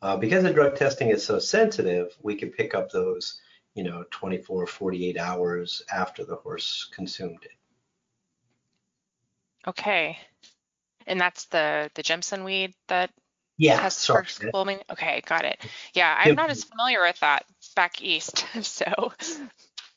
Uh, 0.01 0.15
because 0.15 0.43
the 0.43 0.53
drug 0.53 0.75
testing 0.75 1.09
is 1.09 1.25
so 1.25 1.39
sensitive, 1.39 2.15
we 2.21 2.35
can 2.35 2.49
pick 2.49 2.73
up 2.73 2.89
those, 2.89 3.41
you 3.73 3.83
know, 3.83 4.05
24, 4.11 4.67
48 4.67 5.17
hours 5.17 5.81
after 5.91 6.23
the 6.23 6.35
horse 6.35 6.89
consumed 6.93 7.39
it. 7.43 7.51
Okay. 9.67 10.17
And 11.09 11.19
that's 11.19 11.45
the 11.45 11.91
the 11.95 12.03
Jimson 12.03 12.43
weed 12.43 12.73
that 12.87 13.11
yeah, 13.57 13.79
tests 13.79 14.05
sorry. 14.05 14.25
scopolamine. 14.25 14.81
Okay, 14.89 15.21
got 15.25 15.43
it. 15.43 15.59
Yeah, 15.93 16.15
I'm 16.17 16.35
not 16.35 16.49
as 16.49 16.63
familiar 16.63 17.01
with 17.01 17.19
that 17.19 17.45
back 17.75 18.01
east, 18.01 18.45
so 18.61 19.11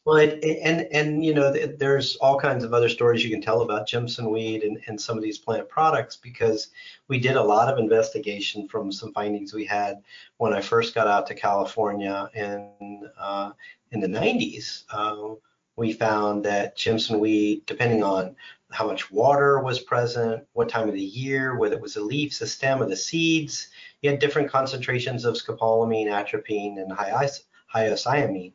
well, 0.04 0.16
it, 0.16 0.42
and 0.42 0.88
and 0.92 1.24
you 1.24 1.32
know, 1.32 1.52
there's 1.52 2.16
all 2.16 2.38
kinds 2.38 2.64
of 2.64 2.74
other 2.74 2.88
stories 2.88 3.22
you 3.22 3.30
can 3.30 3.40
tell 3.40 3.62
about 3.62 3.86
Jimson 3.86 4.30
weed 4.30 4.64
and, 4.64 4.80
and 4.88 5.00
some 5.00 5.16
of 5.16 5.22
these 5.22 5.38
plant 5.38 5.68
products 5.68 6.16
because 6.16 6.68
we 7.06 7.20
did 7.20 7.36
a 7.36 7.42
lot 7.42 7.72
of 7.72 7.78
investigation 7.78 8.66
from 8.66 8.90
some 8.90 9.12
findings 9.12 9.54
we 9.54 9.64
had 9.64 10.02
when 10.38 10.52
I 10.52 10.60
first 10.60 10.94
got 10.94 11.06
out 11.06 11.28
to 11.28 11.36
California 11.36 12.28
in 12.34 13.08
uh, 13.16 13.52
in 13.92 14.00
the 14.00 14.08
90s. 14.08 14.84
Uh, 14.90 15.36
we 15.76 15.92
found 15.92 16.44
that 16.44 16.76
Jimson 16.76 17.20
weed, 17.20 17.64
depending 17.66 18.02
on 18.02 18.34
how 18.72 18.86
much 18.86 19.10
water 19.10 19.60
was 19.60 19.80
present, 19.80 20.44
what 20.52 20.68
time 20.68 20.88
of 20.88 20.94
the 20.94 21.00
year, 21.00 21.56
whether 21.56 21.76
it 21.76 21.82
was 21.82 21.94
the 21.94 22.02
leaves, 22.02 22.38
the 22.38 22.46
stem, 22.46 22.82
or 22.82 22.86
the 22.86 22.96
seeds, 22.96 23.68
you 24.00 24.10
had 24.10 24.18
different 24.18 24.50
concentrations 24.50 25.24
of 25.24 25.34
scopolamine, 25.34 26.10
atropine, 26.10 26.78
and 26.78 26.92
hyoscyamine 26.92 28.52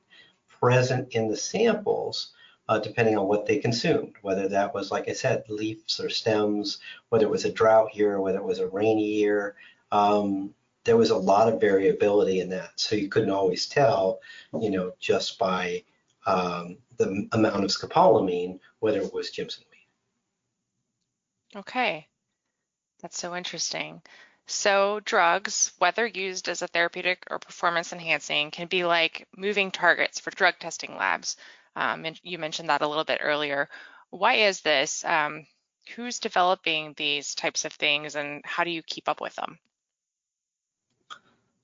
present 0.60 1.14
in 1.14 1.28
the 1.28 1.38
samples 1.38 2.34
uh, 2.70 2.80
depending 2.80 3.18
on 3.18 3.28
what 3.28 3.46
they 3.46 3.58
consumed, 3.58 4.14
whether 4.22 4.48
that 4.50 4.74
was, 4.74 4.92
like 4.92 5.08
I 5.08 5.14
said, 5.14 5.44
leaves 5.48 6.00
or 6.00 6.10
stems, 6.10 6.80
whether 7.10 7.26
it 7.26 7.32
was 7.32 7.46
a 7.46 7.52
drought 7.52 7.96
year, 7.96 8.20
whether 8.20 8.40
it 8.40 8.44
was 8.44 8.60
a 8.60 8.68
rainy 8.68 9.06
year. 9.06 9.56
Um, 9.92 10.54
there 10.84 10.98
was 10.98 11.10
a 11.10 11.18
lot 11.18 11.52
of 11.52 11.62
variability 11.62 12.40
in 12.40 12.50
that. 12.50 12.72
So 12.76 12.96
you 12.96 13.10
couldn't 13.10 13.32
always 13.32 13.68
tell, 13.68 14.20
you 14.60 14.70
know, 14.70 14.94
just 15.00 15.40
by 15.40 15.84
um, 16.26 16.78
the 16.98 17.28
amount 17.32 17.64
of 17.64 17.72
scopolamine, 17.72 18.60
whether 18.80 19.00
it 19.00 19.14
was 19.14 19.32
Jimson. 19.32 19.64
Okay. 21.56 22.08
That's 23.02 23.20
so 23.20 23.36
interesting. 23.36 24.02
So, 24.48 25.02
drugs, 25.02 25.74
whether 25.78 26.06
used 26.06 26.48
as 26.48 26.62
a 26.62 26.68
therapeutic 26.68 27.26
or 27.30 27.38
performance 27.38 27.92
enhancing, 27.92 28.50
can 28.50 28.68
be 28.68 28.86
like 28.86 29.28
moving 29.36 29.72
targets 29.72 30.22
for 30.22 30.32
drug 30.32 30.56
testing 30.60 30.96
labs. 30.96 31.36
Um, 31.76 32.06
and 32.06 32.20
you 32.24 32.38
mentioned 32.38 32.70
that 32.70 32.82
a 32.82 32.88
little 32.88 33.04
bit 33.04 33.20
earlier. 33.22 33.70
Why 34.10 34.36
is 34.36 34.62
this? 34.62 35.04
Um, 35.04 35.46
who's 35.96 36.20
developing 36.20 36.94
these 36.96 37.36
types 37.36 37.66
of 37.66 37.74
things, 37.74 38.16
and 38.16 38.42
how 38.46 38.64
do 38.64 38.72
you 38.72 38.82
keep 38.82 39.10
up 39.10 39.20
with 39.20 39.36
them? 39.36 39.60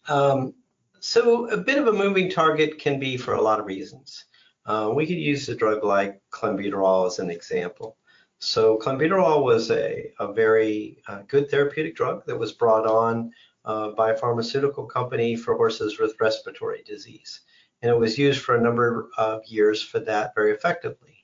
Um, 0.10 0.54
so, 1.00 1.48
a 1.50 1.58
bit 1.58 1.78
of 1.78 1.88
a 1.88 1.94
moving 1.94 2.30
target 2.30 2.80
can 2.80 3.00
be 3.00 3.16
for 3.16 3.34
a 3.34 3.42
lot 3.42 3.62
of 3.62 3.66
reasons. 3.66 4.26
Uh, 4.66 4.92
we 4.94 5.06
could 5.08 5.18
use 5.18 5.48
a 5.48 5.56
drug 5.56 5.84
like 5.84 6.22
clenbuterol 6.32 7.08
as 7.08 7.20
an 7.20 7.30
example. 7.30 7.98
So 8.46 8.78
clenbuterol 8.78 9.42
was 9.42 9.72
a, 9.72 10.12
a 10.20 10.34
very 10.34 10.98
uh, 11.08 11.22
good 11.30 11.50
therapeutic 11.50 11.96
drug 11.96 12.26
that 12.26 12.38
was 12.38 12.52
brought 12.52 12.86
on 12.86 13.32
uh, 13.64 13.92
by 13.92 14.12
a 14.12 14.18
pharmaceutical 14.18 14.84
company 14.86 15.38
for 15.38 15.56
horses 15.56 15.98
with 15.98 16.20
respiratory 16.20 16.84
disease. 16.86 17.40
And 17.82 17.90
it 17.90 17.98
was 17.98 18.18
used 18.18 18.42
for 18.42 18.56
a 18.56 18.62
number 18.62 19.08
of 19.18 19.46
years 19.46 19.82
for 19.82 20.00
that 20.02 20.36
very 20.36 20.52
effectively. 20.52 21.24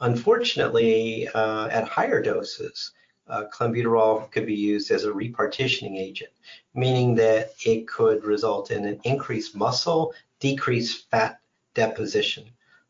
Unfortunately, 0.00 1.28
uh, 1.28 1.68
at 1.68 1.86
higher 1.86 2.20
doses, 2.20 2.90
uh, 3.28 3.44
clenbuterol 3.54 4.28
could 4.32 4.44
be 4.44 4.56
used 4.56 4.90
as 4.90 5.04
a 5.04 5.12
repartitioning 5.12 5.96
agent, 5.96 6.32
meaning 6.74 7.14
that 7.14 7.50
it 7.64 7.86
could 7.86 8.24
result 8.24 8.72
in 8.72 8.84
an 8.84 9.00
increased 9.04 9.54
muscle, 9.54 10.12
decreased 10.40 11.08
fat 11.12 11.38
deposition. 11.74 12.44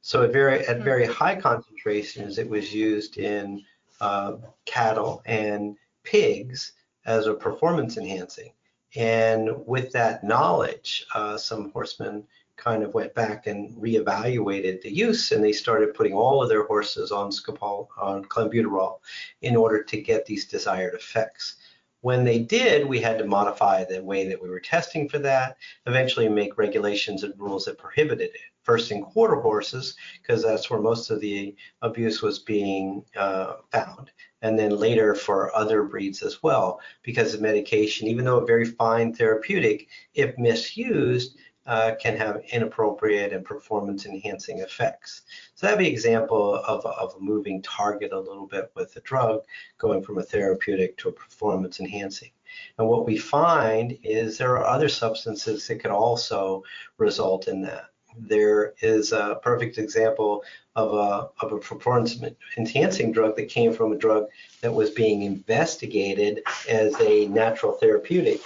So 0.06 0.22
at 0.22 0.32
very 0.32 0.64
at 0.64 0.82
very 0.82 1.06
hmm. 1.06 1.12
high 1.14 1.34
concentrations, 1.34 2.38
it 2.38 2.48
was 2.48 2.72
used 2.72 3.18
in 3.18 3.64
uh, 4.00 4.36
cattle 4.64 5.20
and 5.26 5.76
pigs 6.04 6.74
as 7.04 7.26
a 7.26 7.34
performance 7.34 7.96
enhancing. 7.96 8.52
And 8.94 9.66
with 9.66 9.90
that 9.94 10.22
knowledge, 10.22 11.06
uh, 11.12 11.36
some 11.38 11.72
horsemen 11.72 12.24
kind 12.54 12.84
of 12.84 12.94
went 12.94 13.16
back 13.16 13.48
and 13.48 13.76
reevaluated 13.82 14.80
the 14.82 14.94
use, 14.94 15.32
and 15.32 15.42
they 15.42 15.52
started 15.52 15.94
putting 15.94 16.14
all 16.14 16.40
of 16.40 16.48
their 16.48 16.66
horses 16.66 17.10
on 17.10 17.32
scopol 17.32 17.88
on 17.98 18.24
clenbuterol 18.26 19.00
in 19.42 19.56
order 19.56 19.82
to 19.82 20.00
get 20.00 20.24
these 20.24 20.46
desired 20.46 20.94
effects. 20.94 21.56
When 22.02 22.22
they 22.22 22.38
did, 22.38 22.86
we 22.86 23.00
had 23.00 23.18
to 23.18 23.26
modify 23.26 23.82
the 23.82 24.04
way 24.04 24.28
that 24.28 24.40
we 24.40 24.50
were 24.50 24.60
testing 24.60 25.08
for 25.08 25.18
that, 25.18 25.56
eventually 25.84 26.28
make 26.28 26.58
regulations 26.58 27.24
and 27.24 27.34
rules 27.36 27.64
that 27.64 27.76
prohibited 27.76 28.30
it. 28.32 28.52
First 28.66 28.90
in 28.90 29.00
quarter 29.00 29.36
horses, 29.36 29.94
because 30.20 30.42
that's 30.42 30.68
where 30.68 30.80
most 30.80 31.10
of 31.10 31.20
the 31.20 31.54
abuse 31.82 32.20
was 32.20 32.40
being 32.40 33.04
uh, 33.16 33.58
found, 33.70 34.10
and 34.42 34.58
then 34.58 34.76
later 34.76 35.14
for 35.14 35.54
other 35.54 35.84
breeds 35.84 36.20
as 36.20 36.42
well, 36.42 36.80
because 37.04 37.30
the 37.30 37.40
medication, 37.40 38.08
even 38.08 38.24
though 38.24 38.40
a 38.40 38.46
very 38.46 38.64
fine 38.64 39.14
therapeutic, 39.14 39.86
if 40.14 40.36
misused, 40.36 41.36
uh, 41.66 41.92
can 42.00 42.16
have 42.16 42.42
inappropriate 42.52 43.32
and 43.32 43.44
performance 43.44 44.04
enhancing 44.04 44.58
effects. 44.58 45.22
So 45.54 45.66
that'd 45.66 45.78
be 45.78 45.86
an 45.86 45.92
example 45.92 46.56
of, 46.56 46.84
of 46.86 47.14
a 47.14 47.20
moving 47.20 47.62
target 47.62 48.12
a 48.12 48.18
little 48.18 48.48
bit 48.48 48.72
with 48.74 48.92
the 48.94 49.00
drug 49.00 49.42
going 49.78 50.02
from 50.02 50.18
a 50.18 50.22
therapeutic 50.22 50.96
to 50.98 51.08
a 51.10 51.12
performance 51.12 51.78
enhancing. 51.78 52.32
And 52.78 52.88
what 52.88 53.06
we 53.06 53.16
find 53.16 53.96
is 54.02 54.38
there 54.38 54.56
are 54.56 54.66
other 54.66 54.88
substances 54.88 55.66
that 55.68 55.80
could 55.80 55.92
also 55.92 56.64
result 56.98 57.46
in 57.46 57.62
that. 57.62 57.90
There 58.16 58.74
is 58.80 59.12
a 59.12 59.38
perfect 59.42 59.78
example 59.78 60.42
of 60.74 60.92
a, 60.92 61.44
of 61.44 61.52
a 61.52 61.58
performance 61.58 62.18
enhancing 62.56 63.12
drug 63.12 63.36
that 63.36 63.48
came 63.48 63.72
from 63.72 63.92
a 63.92 63.98
drug 63.98 64.28
that 64.62 64.72
was 64.72 64.90
being 64.90 65.22
investigated 65.22 66.42
as 66.68 66.98
a 67.00 67.28
natural 67.28 67.72
therapeutic. 67.72 68.40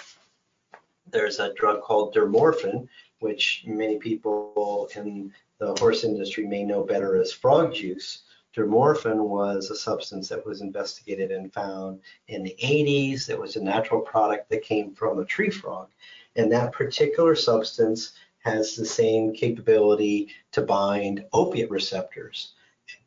There's 1.11 1.39
a 1.39 1.55
drug 1.55 1.83
called 1.83 2.15
dermorphin, 2.15 2.89
which 3.21 3.65
many 3.67 3.99
people 3.99 4.89
in 4.97 5.33
the 5.59 5.75
horse 5.79 6.05
industry 6.05 6.47
may 6.47 6.65
know 6.65 6.83
better 6.83 7.17
as 7.17 7.33
frog 7.33 7.75
juice. 7.75 8.23
Dermorphin 8.57 9.29
was 9.29 9.71
a 9.71 9.77
substance 9.77 10.29
that 10.29 10.45
was 10.45 10.61
investigated 10.61 11.31
and 11.31 11.53
found 11.53 12.01
in 12.27 12.43
the 12.43 12.57
80s. 12.63 13.31
It 13.31 13.39
was 13.39 13.55
a 13.55 13.63
natural 13.63 14.01
product 14.01 14.49
that 14.51 14.63
came 14.63 14.95
from 14.95 15.19
a 15.19 15.25
tree 15.25 15.51
frog. 15.51 15.89
And 16.35 16.51
that 16.51 16.73
particular 16.73 17.37
substance 17.37 18.13
has 18.41 18.75
the 18.75 18.85
same 18.85 19.33
capability 19.33 20.29
to 20.53 20.63
bind 20.63 21.25
opiate 21.33 21.71
receptors, 21.71 22.53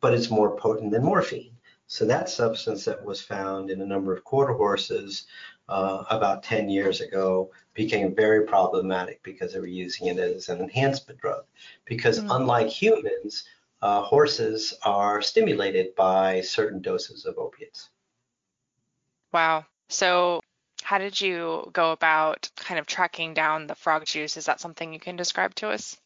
but 0.02 0.14
it's 0.14 0.30
more 0.30 0.56
potent 0.58 0.92
than 0.92 1.04
morphine. 1.04 1.56
So 1.88 2.06
that 2.06 2.30
substance 2.30 2.86
that 2.86 3.04
was 3.04 3.22
found 3.22 3.70
in 3.70 3.82
a 3.82 3.86
number 3.86 4.14
of 4.14 4.24
quarter 4.24 4.54
horses 4.54 5.28
uh, 5.70 6.04
about 6.10 6.44
10 6.44 6.70
years 6.70 7.02
ago 7.02 7.52
became 7.74 8.16
very 8.16 8.46
problematic 8.46 9.22
because 9.24 9.54
they 9.54 9.60
were 9.60 9.68
using 9.68 10.08
it 10.08 10.18
as 10.18 10.50
an 10.50 10.60
enhancement 10.60 11.20
drug. 11.20 11.44
Because 11.86 12.20
mm-hmm. 12.20 12.32
unlike 12.32 12.70
humans, 12.70 13.44
uh, 13.82 14.02
horses 14.02 14.74
are 14.84 15.22
stimulated 15.22 15.94
by 15.96 16.42
certain 16.42 16.82
doses 16.82 17.26
of 17.26 17.38
opiates. 17.38 17.90
Wow. 19.34 19.66
So 19.90 20.42
How 20.84 20.98
did 20.98 21.20
you 21.20 21.70
go 21.74 21.92
about 21.92 22.50
kind 22.56 22.80
of 22.80 22.86
tracking 22.86 23.34
down 23.34 23.68
the 23.68 23.76
frog 23.76 24.06
juice? 24.06 24.38
Is 24.38 24.46
that 24.46 24.60
something 24.60 24.94
you 24.94 25.00
can 25.00 25.16
describe 25.16 25.56
to 25.56 25.70
us? 25.70 25.98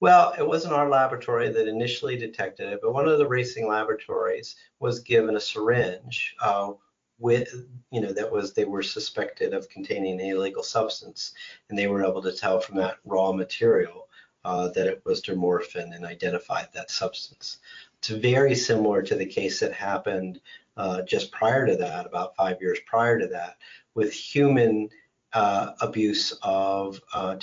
Well, 0.00 0.34
it 0.36 0.46
wasn't 0.46 0.74
our 0.74 0.88
laboratory 0.88 1.50
that 1.50 1.68
initially 1.68 2.16
detected 2.16 2.72
it, 2.72 2.80
but 2.82 2.92
one 2.92 3.08
of 3.08 3.18
the 3.18 3.26
racing 3.26 3.68
laboratories 3.68 4.56
was 4.80 5.00
given 5.00 5.36
a 5.36 5.40
syringe 5.40 6.34
uh, 6.40 6.72
with, 7.18 7.66
you 7.90 8.00
know, 8.00 8.12
that 8.12 8.30
was 8.30 8.52
they 8.52 8.64
were 8.64 8.82
suspected 8.82 9.54
of 9.54 9.68
containing 9.68 10.20
an 10.20 10.26
illegal 10.26 10.62
substance, 10.62 11.32
and 11.70 11.78
they 11.78 11.86
were 11.86 12.04
able 12.04 12.20
to 12.22 12.32
tell 12.32 12.60
from 12.60 12.76
that 12.76 12.98
raw 13.04 13.32
material 13.32 14.08
uh, 14.44 14.68
that 14.68 14.86
it 14.86 15.02
was 15.06 15.22
dermorphin 15.22 15.94
and 15.94 16.04
identified 16.04 16.68
that 16.74 16.90
substance. 16.90 17.58
It's 18.04 18.10
very 18.10 18.54
similar 18.54 19.00
to 19.00 19.14
the 19.14 19.24
case 19.24 19.60
that 19.60 19.72
happened 19.72 20.38
uh, 20.76 21.00
just 21.02 21.32
prior 21.32 21.66
to 21.66 21.74
that, 21.76 22.04
about 22.04 22.36
five 22.36 22.60
years 22.60 22.78
prior 22.84 23.18
to 23.18 23.26
that, 23.28 23.56
with 23.94 24.12
human 24.12 24.90
uh, 25.32 25.72
abuse 25.80 26.38
of 26.42 27.00
uh, 27.14 27.34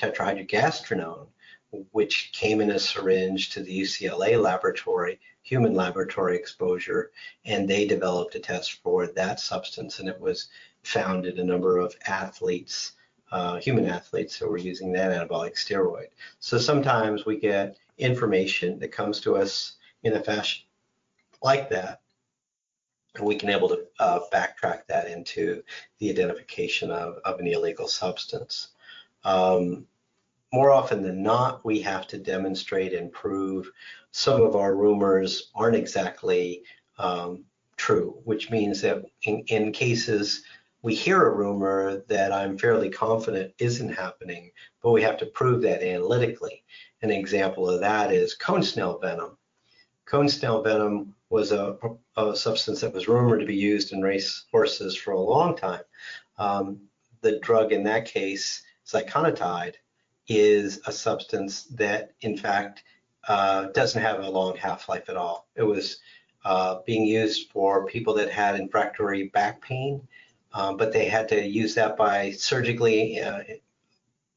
which 1.93 2.29
came 2.31 2.61
in 2.61 2.69
a 2.69 2.77
syringe 2.77 3.49
to 3.49 3.63
the 3.63 3.81
UCLA 3.81 4.39
laboratory, 4.39 5.19
human 5.41 5.73
laboratory 5.73 6.37
exposure, 6.37 7.09
and 7.43 7.67
they 7.67 7.87
developed 7.87 8.35
a 8.35 8.39
test 8.39 8.83
for 8.83 9.07
that 9.07 9.39
substance, 9.39 9.97
and 9.97 10.07
it 10.07 10.21
was 10.21 10.49
found 10.83 11.25
in 11.25 11.39
a 11.39 11.43
number 11.43 11.79
of 11.79 11.95
athletes, 12.05 12.91
uh, 13.31 13.57
human 13.57 13.87
athletes 13.87 14.35
who 14.35 14.47
were 14.47 14.57
using 14.59 14.91
that 14.91 15.11
anabolic 15.11 15.55
steroid. 15.55 16.09
So 16.39 16.59
sometimes 16.59 17.25
we 17.25 17.39
get 17.39 17.77
information 17.97 18.77
that 18.77 18.91
comes 18.91 19.21
to 19.21 19.37
us 19.37 19.77
in 20.03 20.13
a 20.13 20.23
fashion 20.23 20.63
like 21.43 21.69
that, 21.69 22.01
and 23.15 23.25
we 23.25 23.35
can 23.35 23.49
able 23.49 23.69
to 23.69 23.85
uh, 23.99 24.19
backtrack 24.31 24.85
that 24.87 25.07
into 25.07 25.63
the 25.99 26.09
identification 26.09 26.91
of, 26.91 27.17
of 27.25 27.39
an 27.39 27.47
illegal 27.47 27.87
substance. 27.87 28.69
Um, 29.23 29.85
more 30.53 30.71
often 30.71 31.01
than 31.01 31.23
not, 31.23 31.63
we 31.63 31.79
have 31.81 32.07
to 32.07 32.17
demonstrate 32.17 32.93
and 32.93 33.11
prove 33.11 33.71
some 34.11 34.41
of 34.41 34.55
our 34.55 34.75
rumors 34.75 35.51
aren't 35.55 35.77
exactly 35.77 36.63
um, 36.97 37.45
true, 37.77 38.19
which 38.25 38.51
means 38.51 38.81
that 38.81 39.03
in, 39.23 39.39
in 39.47 39.71
cases 39.71 40.43
we 40.83 40.95
hear 40.95 41.25
a 41.25 41.35
rumor 41.35 42.03
that 42.07 42.31
I'm 42.31 42.57
fairly 42.57 42.89
confident 42.89 43.53
isn't 43.59 43.93
happening, 43.93 44.51
but 44.81 44.91
we 44.91 45.01
have 45.03 45.17
to 45.17 45.27
prove 45.27 45.61
that 45.61 45.83
analytically. 45.83 46.63
An 47.01 47.11
example 47.11 47.69
of 47.69 47.81
that 47.81 48.11
is 48.11 48.35
cone 48.35 48.63
snail 48.63 48.99
venom. 48.99 49.37
Cone 50.11 50.27
snail 50.27 50.61
venom 50.61 51.15
was 51.29 51.53
a, 51.53 51.77
a, 52.17 52.35
substance 52.35 52.81
that 52.81 52.93
was 52.93 53.07
rumored 53.07 53.39
to 53.39 53.45
be 53.45 53.55
used 53.55 53.93
in 53.93 54.01
race 54.01 54.43
horses 54.51 54.93
for 54.93 55.11
a 55.11 55.19
long 55.21 55.55
time. 55.55 55.83
Um, 56.37 56.81
the 57.21 57.39
drug 57.39 57.71
in 57.71 57.83
that 57.83 58.03
case, 58.03 58.61
ziconotide, 58.85 59.75
is 60.27 60.81
a 60.85 60.91
substance 60.91 61.63
that, 61.75 62.11
in 62.19 62.35
fact, 62.35 62.83
uh, 63.29 63.67
doesn't 63.67 64.01
have 64.01 64.19
a 64.19 64.29
long 64.29 64.57
half-life 64.57 65.07
at 65.07 65.15
all. 65.15 65.47
It 65.55 65.63
was 65.63 66.01
uh, 66.43 66.79
being 66.85 67.05
used 67.05 67.49
for 67.49 67.85
people 67.85 68.13
that 68.15 68.29
had 68.29 68.59
refractory 68.59 69.29
back 69.29 69.61
pain, 69.61 70.05
um, 70.53 70.75
but 70.75 70.91
they 70.91 71.05
had 71.05 71.29
to 71.29 71.41
use 71.41 71.73
that 71.75 71.95
by 71.95 72.31
surgically 72.31 73.21
uh, 73.21 73.43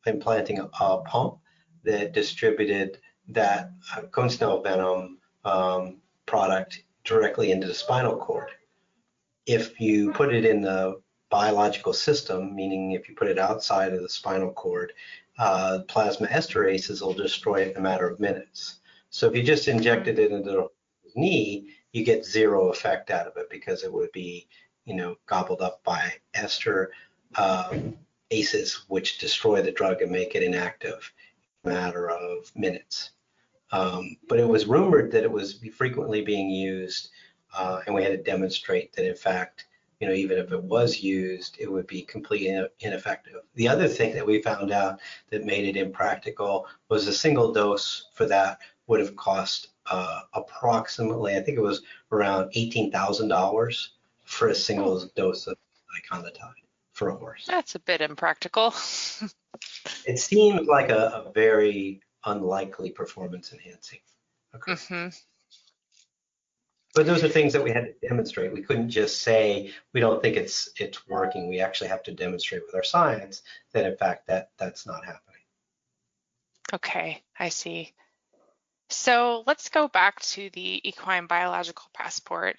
implanting 0.07 0.61
a, 0.61 0.71
a, 0.81 1.03
pump 1.03 1.39
that 1.83 2.13
distributed 2.13 3.01
that 3.27 3.73
uh, 3.97 4.03
cone 4.03 4.31
snail 4.31 4.63
venom 4.63 5.19
um, 5.45 5.97
product 6.27 6.85
directly 7.05 7.53
into 7.53 7.67
the 7.67 7.75
spinal 7.75 8.17
cord. 8.17 8.51
If 9.47 9.81
you 9.81 10.13
put 10.13 10.35
it 10.35 10.45
in 10.45 10.63
the 10.63 11.01
biological 11.31 11.93
system, 11.93 12.55
meaning 12.55 12.93
if 12.93 13.09
you 13.09 13.15
put 13.15 13.29
it 13.29 13.39
outside 13.39 13.93
of 13.93 14.03
the 14.03 14.09
spinal 14.09 14.53
cord, 14.53 14.93
uh, 15.39 15.81
plasma 15.89 16.29
esterases 16.29 17.03
will 17.03 17.13
destroy 17.13 17.63
it 17.63 17.73
in 17.73 17.77
a 17.77 17.81
matter 17.81 18.09
of 18.09 18.21
minutes. 18.21 18.77
So 19.11 19.29
if 19.29 19.37
you 19.37 19.43
just 19.43 19.69
injected 19.69 20.19
it 20.19 20.33
into 20.33 20.51
the 20.51 20.69
knee, 21.15 21.71
you 21.93 22.05
get 22.05 22.25
zero 22.25 22.71
effect 22.71 23.11
out 23.11 23.27
of 23.27 23.37
it 23.37 23.51
because 23.51 23.85
it 23.85 23.93
would 23.93 24.13
be, 24.13 24.47
you 24.85 24.95
know, 24.95 25.17
gobbled 25.27 25.61
up 25.61 25.83
by 25.85 26.13
ester 26.35 26.93
um, 27.37 27.97
aces, 28.31 28.85
which 28.89 29.19
destroy 29.19 29.63
the 29.63 29.73
drug 29.73 30.03
and 30.03 30.11
make 30.11 30.35
it 30.35 30.43
inactive 30.43 31.13
in 31.65 31.71
a 31.71 31.75
matter 31.75 32.11
of 32.11 32.51
minutes. 32.57 33.11
Um, 33.73 34.17
but 34.29 34.39
it 34.39 34.49
was 34.49 34.67
rumored 34.67 35.11
that 35.13 35.25
it 35.25 35.33
was 35.33 35.61
frequently 35.75 36.23
being 36.23 36.51
used, 36.51 37.11
uh, 37.57 37.81
and 37.87 37.95
we 37.95 38.03
had 38.03 38.13
to 38.13 38.31
demonstrate 38.31 38.93
that 38.93 39.07
in 39.07 39.17
fact, 39.17 39.67
you 40.01 40.09
know, 40.09 40.15
even 40.15 40.39
if 40.39 40.53
it 40.53 40.63
was 40.63 41.03
used, 41.03 41.57
it 41.59 41.71
would 41.71 41.87
be 41.87 42.03
completely 42.03 42.67
ineffective. 42.81 43.41
The 43.55 43.69
other 43.69 43.89
thing 43.89 44.15
that 44.15 44.27
we 44.27 44.43
found 44.43 44.71
out 44.71 45.01
that 45.31 45.45
made 45.45 45.65
it 45.65 45.77
impractical 45.77 46.67
was 46.89 47.07
a 47.07 47.13
single 47.13 47.53
dose 47.53 48.07
for 48.13 48.27
that 48.27 48.59
would 48.87 49.01
have 49.01 49.17
cost 49.17 49.69
uh, 49.87 50.21
approximately, 50.35 51.37
I 51.37 51.41
think 51.41 51.59
it 51.59 51.63
was 51.63 51.83
around 52.13 52.51
$18,000 52.53 53.89
for 54.25 54.49
a 54.49 54.55
single 54.55 54.99
oh. 54.99 55.09
dose 55.15 55.47
of 55.47 55.57
ziconotide 56.11 56.53
for 56.93 57.09
a 57.09 57.17
horse. 57.17 57.45
That's 57.47 57.75
a 57.75 57.81
bit 57.81 58.01
impractical. 58.01 58.69
it 60.07 60.19
seems 60.19 60.67
like 60.67 60.91
a, 60.91 61.25
a 61.27 61.33
very 61.33 62.01
unlikely 62.27 62.91
performance 62.91 63.53
enhancing. 63.53 64.01
Okay. 64.55 64.73
Mm-hmm. 64.73 65.09
But 66.95 67.07
those 67.07 67.25
are 67.25 67.29
things 67.29 67.53
that 67.55 67.65
we 67.65 67.73
had 67.73 67.87
to 67.87 68.09
demonstrate. 68.09 68.53
We 68.53 68.63
couldn't 68.63 68.91
just 68.91 69.23
say 69.23 69.73
we 69.93 70.01
don't 70.01 70.23
think 70.23 70.37
it's 70.37 70.71
it's 70.79 71.09
working. 71.09 71.49
We 71.49 71.59
actually 71.59 71.89
have 71.89 72.05
to 72.05 72.13
demonstrate 72.13 72.63
with 72.65 72.75
our 72.75 72.85
science 72.85 73.43
that 73.73 73.85
in 73.85 73.97
fact 73.97 74.29
that 74.29 74.51
that's 74.59 74.87
not 74.87 75.05
happening. 75.05 75.21
Okay, 76.73 77.23
I 77.39 77.49
see. 77.49 77.93
So 78.91 79.43
let's 79.47 79.71
go 79.71 79.89
back 79.89 80.21
to 80.21 80.51
the 80.51 80.89
equine 80.89 81.27
biological 81.27 81.87
passport. 81.93 82.57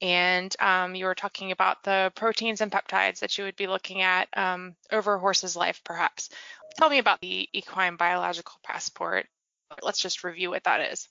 And 0.00 0.54
um, 0.60 0.94
you 0.94 1.06
were 1.06 1.14
talking 1.14 1.50
about 1.50 1.82
the 1.82 2.12
proteins 2.14 2.60
and 2.60 2.70
peptides 2.70 3.20
that 3.20 3.36
you 3.36 3.44
would 3.44 3.56
be 3.56 3.66
looking 3.66 4.02
at 4.02 4.28
um, 4.36 4.76
over 4.92 5.14
a 5.14 5.18
horse's 5.18 5.56
life, 5.56 5.80
perhaps. 5.84 6.30
Tell 6.76 6.88
me 6.88 6.98
about 6.98 7.20
the 7.20 7.48
equine 7.52 7.96
biological 7.96 8.54
passport. 8.62 9.26
Let's 9.82 10.00
just 10.00 10.22
review 10.22 10.50
what 10.50 10.64
that 10.64 10.92
is. 10.92 11.08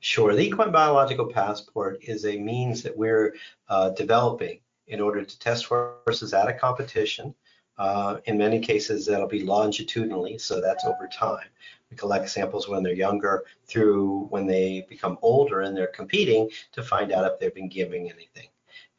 Sure. 0.00 0.34
The 0.34 0.42
equine 0.42 0.70
biological 0.70 1.26
passport 1.26 1.98
is 2.02 2.24
a 2.24 2.38
means 2.38 2.82
that 2.82 2.96
we're 2.96 3.34
uh, 3.68 3.90
developing 3.90 4.60
in 4.86 5.00
order 5.00 5.24
to 5.24 5.38
test 5.38 5.64
horses 5.64 6.34
at 6.34 6.48
a 6.48 6.52
competition. 6.52 7.34
Uh, 7.78 8.18
in 8.26 8.36
many 8.36 8.60
cases, 8.60 9.06
that'll 9.06 9.26
be 9.26 9.42
longitudinally, 9.42 10.36
so 10.38 10.60
that's 10.60 10.84
over 10.84 11.08
time. 11.08 11.46
We 11.90 11.96
collect 11.96 12.30
samples 12.30 12.68
when 12.68 12.82
they're 12.82 12.94
younger 12.94 13.44
through 13.66 14.26
when 14.30 14.46
they 14.46 14.86
become 14.88 15.18
older 15.22 15.62
and 15.62 15.76
they're 15.76 15.88
competing 15.88 16.48
to 16.72 16.82
find 16.82 17.12
out 17.12 17.30
if 17.30 17.38
they've 17.38 17.54
been 17.54 17.68
giving 17.68 18.10
anything. 18.10 18.48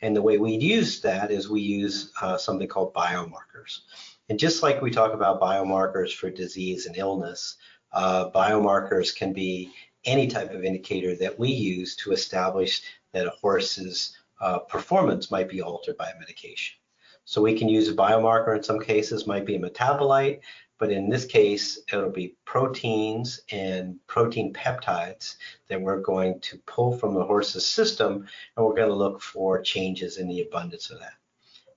And 0.01 0.15
the 0.15 0.21
way 0.21 0.37
we 0.37 0.53
use 0.53 0.99
that 1.01 1.31
is 1.31 1.49
we 1.49 1.61
use 1.61 2.11
uh, 2.21 2.37
something 2.37 2.67
called 2.67 2.93
biomarkers. 2.93 3.81
And 4.29 4.39
just 4.39 4.63
like 4.63 4.81
we 4.81 4.91
talk 4.91 5.13
about 5.13 5.41
biomarkers 5.41 6.13
for 6.13 6.29
disease 6.29 6.85
and 6.85 6.97
illness, 6.97 7.57
uh, 7.93 8.29
biomarkers 8.31 9.15
can 9.15 9.31
be 9.31 9.71
any 10.05 10.27
type 10.27 10.51
of 10.51 10.63
indicator 10.63 11.15
that 11.17 11.37
we 11.37 11.49
use 11.49 11.95
to 11.97 12.11
establish 12.11 12.81
that 13.11 13.27
a 13.27 13.31
horse's 13.41 14.17
uh, 14.39 14.59
performance 14.59 15.29
might 15.29 15.49
be 15.49 15.61
altered 15.61 15.97
by 15.97 16.09
a 16.09 16.19
medication. 16.19 16.80
So 17.25 17.41
we 17.41 17.57
can 17.57 17.69
use 17.69 17.87
a 17.87 17.93
biomarker 17.93 18.55
in 18.55 18.63
some 18.63 18.79
cases, 18.79 19.27
might 19.27 19.45
be 19.45 19.55
a 19.55 19.59
metabolite, 19.59 20.41
but 20.77 20.91
in 20.91 21.09
this 21.09 21.25
case, 21.25 21.79
it'll 21.93 22.09
be 22.09 22.35
proteins 22.43 23.41
and 23.51 23.99
protein 24.07 24.51
peptides 24.51 25.35
that 25.69 25.79
we're 25.79 26.01
going 26.01 26.39
to 26.39 26.57
pull 26.65 26.97
from 26.97 27.13
the 27.13 27.23
horse's 27.23 27.65
system, 27.65 28.27
and 28.57 28.65
we're 28.65 28.73
going 28.73 28.89
to 28.89 28.95
look 28.95 29.21
for 29.21 29.61
changes 29.61 30.17
in 30.17 30.27
the 30.27 30.41
abundance 30.41 30.89
of 30.89 30.99
that. 30.99 31.13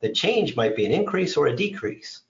The 0.01 0.11
change 0.11 0.57
might 0.57 0.75
be 0.75 0.87
an 0.87 0.93
increase 0.93 1.37
or 1.37 1.49
a 1.49 1.57
decrease. 1.57 2.23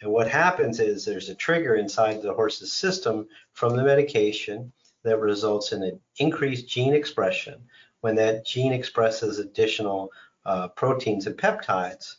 And 0.00 0.10
what 0.10 0.26
happens 0.26 0.80
is 0.80 1.04
there's 1.04 1.28
a 1.28 1.34
trigger 1.34 1.76
inside 1.76 2.22
the 2.22 2.34
horse's 2.34 2.72
system 2.72 3.28
from 3.52 3.76
the 3.76 3.84
medication 3.84 4.72
that 5.04 5.20
results 5.20 5.72
in 5.72 5.82
an 5.82 6.00
increased 6.16 6.66
gene 6.66 6.94
expression. 6.94 7.62
When 8.00 8.14
that 8.16 8.44
gene 8.44 8.72
expresses 8.72 9.38
additional 9.38 10.10
uh, 10.44 10.68
proteins 10.68 11.26
and 11.26 11.36
peptides, 11.36 12.16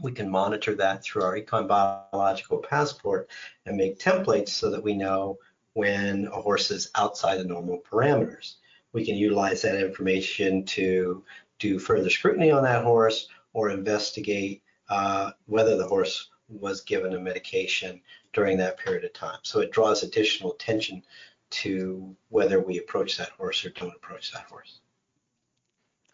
we 0.00 0.12
can 0.12 0.30
monitor 0.30 0.74
that 0.76 1.02
through 1.02 1.22
our 1.22 1.36
Equine 1.36 1.66
Biological 1.66 2.58
Passport 2.58 3.28
and 3.66 3.76
make 3.76 3.98
templates 3.98 4.50
so 4.50 4.70
that 4.70 4.82
we 4.82 4.94
know 4.94 5.38
when 5.72 6.26
a 6.28 6.40
horse 6.40 6.70
is 6.70 6.90
outside 6.94 7.36
the 7.36 7.44
normal 7.44 7.80
parameters. 7.80 8.54
We 8.92 9.04
can 9.04 9.16
utilize 9.16 9.62
that 9.62 9.80
information 9.80 10.64
to 10.66 11.24
do 11.58 11.78
further 11.78 12.10
scrutiny 12.10 12.50
on 12.50 12.62
that 12.64 12.84
horse 12.84 13.28
or 13.52 13.70
investigate 13.70 14.62
uh, 14.88 15.32
whether 15.46 15.76
the 15.76 15.86
horse 15.86 16.30
was 16.48 16.80
given 16.82 17.14
a 17.14 17.20
medication 17.20 18.00
during 18.32 18.58
that 18.58 18.78
period 18.78 19.04
of 19.04 19.12
time. 19.12 19.38
So 19.42 19.60
it 19.60 19.72
draws 19.72 20.02
additional 20.02 20.52
attention 20.52 21.02
to 21.50 22.14
whether 22.28 22.60
we 22.60 22.78
approach 22.78 23.16
that 23.18 23.30
horse 23.30 23.64
or 23.64 23.70
don't 23.70 23.94
approach 23.94 24.32
that 24.32 24.44
horse. 24.44 24.80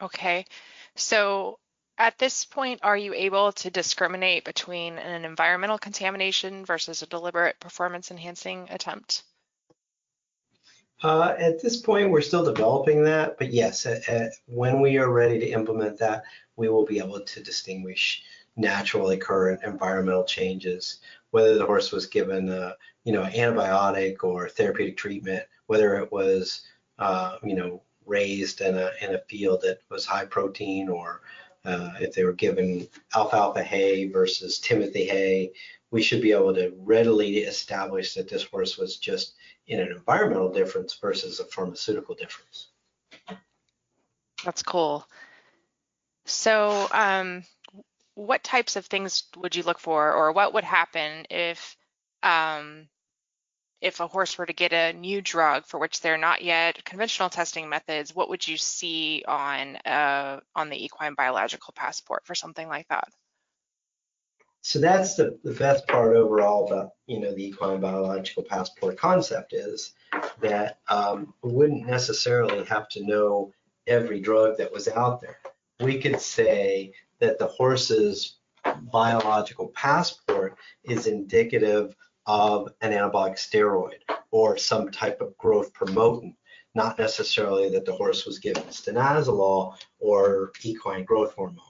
Okay. 0.00 0.44
So 0.96 1.58
at 1.98 2.18
this 2.18 2.44
point, 2.44 2.80
are 2.82 2.96
you 2.96 3.14
able 3.14 3.52
to 3.52 3.70
discriminate 3.70 4.44
between 4.44 4.98
an 4.98 5.24
environmental 5.24 5.78
contamination 5.78 6.64
versus 6.64 7.02
a 7.02 7.06
deliberate 7.06 7.58
performance 7.60 8.10
enhancing 8.10 8.68
attempt? 8.70 9.22
Uh, 11.02 11.34
at 11.38 11.60
this 11.60 11.76
point, 11.76 12.10
we're 12.10 12.20
still 12.20 12.44
developing 12.44 13.04
that, 13.04 13.36
but 13.38 13.52
yes, 13.52 13.84
at, 13.84 14.08
at, 14.08 14.32
when 14.46 14.80
we 14.80 14.96
are 14.98 15.10
ready 15.10 15.38
to 15.38 15.50
implement 15.50 15.98
that, 15.98 16.24
we 16.56 16.68
will 16.68 16.84
be 16.84 16.98
able 16.98 17.20
to 17.20 17.42
distinguish 17.42 18.22
naturally 18.56 19.16
occurring 19.16 19.58
environmental 19.64 20.24
changes, 20.24 21.00
whether 21.30 21.58
the 21.58 21.66
horse 21.66 21.92
was 21.92 22.06
given, 22.06 22.48
a, 22.48 22.76
you 23.04 23.12
know, 23.12 23.24
antibiotic 23.24 24.22
or 24.22 24.48
therapeutic 24.48 24.96
treatment, 24.96 25.42
whether 25.66 25.96
it 25.96 26.10
was, 26.10 26.62
uh, 26.98 27.36
you 27.42 27.54
know, 27.54 27.82
raised 28.06 28.60
in 28.60 28.76
a 28.76 28.90
in 29.00 29.14
a 29.14 29.22
field 29.28 29.62
that 29.62 29.78
was 29.90 30.04
high 30.04 30.26
protein, 30.26 30.88
or 30.88 31.22
uh, 31.64 31.90
if 32.00 32.12
they 32.14 32.24
were 32.24 32.32
given 32.32 32.86
alfalfa 33.14 33.62
hay 33.62 34.08
versus 34.08 34.58
timothy 34.58 35.04
hay, 35.04 35.52
we 35.90 36.02
should 36.02 36.20
be 36.20 36.32
able 36.32 36.54
to 36.54 36.74
readily 36.78 37.38
establish 37.38 38.14
that 38.14 38.28
this 38.28 38.44
horse 38.44 38.76
was 38.76 38.96
just 38.96 39.34
in 39.66 39.80
an 39.80 39.92
environmental 39.92 40.52
difference 40.52 40.94
versus 40.94 41.40
a 41.40 41.44
pharmaceutical 41.44 42.14
difference. 42.14 42.68
That's 44.44 44.62
cool. 44.62 45.06
So, 46.26 46.88
um, 46.90 47.44
what 48.14 48.44
types 48.44 48.76
of 48.76 48.86
things 48.86 49.24
would 49.36 49.56
you 49.56 49.62
look 49.62 49.78
for, 49.78 50.12
or 50.12 50.32
what 50.32 50.54
would 50.54 50.64
happen 50.64 51.26
if 51.30 51.76
um, 52.22 52.88
if 53.84 54.00
a 54.00 54.06
horse 54.06 54.38
were 54.38 54.46
to 54.46 54.52
get 54.54 54.72
a 54.72 54.94
new 54.94 55.20
drug 55.20 55.66
for 55.66 55.78
which 55.78 56.00
they're 56.00 56.16
not 56.16 56.42
yet 56.42 56.82
conventional 56.86 57.28
testing 57.28 57.68
methods? 57.68 58.14
What 58.14 58.30
would 58.30 58.48
you 58.48 58.56
see 58.56 59.22
on 59.28 59.76
uh, 59.76 60.40
on 60.56 60.70
the 60.70 60.82
equine 60.82 61.14
biological 61.14 61.74
passport 61.76 62.24
for 62.24 62.34
something 62.34 62.66
like 62.66 62.88
that? 62.88 63.08
So 64.62 64.78
that's 64.78 65.16
the, 65.16 65.38
the 65.44 65.52
best 65.52 65.86
part 65.86 66.16
overall 66.16 66.66
about 66.66 66.92
you 67.06 67.20
know 67.20 67.34
the 67.34 67.46
equine 67.46 67.80
biological 67.80 68.42
passport 68.42 68.96
concept 68.96 69.52
is 69.52 69.92
that 70.40 70.78
um, 70.88 71.34
we 71.42 71.52
wouldn't 71.52 71.86
necessarily 71.86 72.64
have 72.64 72.88
to 72.90 73.04
know 73.04 73.52
every 73.86 74.18
drug 74.18 74.56
that 74.56 74.72
was 74.72 74.88
out 74.88 75.20
there. 75.20 75.40
We 75.80 76.00
could 76.00 76.20
say 76.20 76.94
that 77.18 77.38
the 77.38 77.48
horse's 77.48 78.38
biological 78.90 79.68
passport 79.68 80.56
is 80.84 81.06
indicative 81.06 81.94
of 82.26 82.72
an 82.80 82.92
anabolic 82.92 83.34
steroid 83.34 83.98
or 84.30 84.56
some 84.56 84.90
type 84.90 85.20
of 85.20 85.36
growth 85.38 85.72
promotant, 85.72 86.34
not 86.74 86.98
necessarily 86.98 87.68
that 87.70 87.84
the 87.84 87.92
horse 87.92 88.26
was 88.26 88.38
given 88.38 88.62
stanozolol 88.64 89.76
or 89.98 90.52
equine 90.62 91.04
growth 91.04 91.34
hormone. 91.34 91.64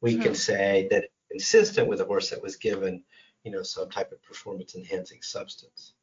We 0.00 0.16
hmm. 0.16 0.22
can 0.22 0.34
say 0.34 0.88
that 0.90 1.06
consistent 1.30 1.88
with 1.88 2.00
a 2.00 2.04
horse 2.04 2.30
that 2.30 2.42
was 2.42 2.56
given, 2.56 3.02
you 3.42 3.50
know, 3.50 3.62
some 3.62 3.90
type 3.90 4.12
of 4.12 4.22
performance 4.22 4.74
enhancing 4.74 5.22
substance. 5.22 5.94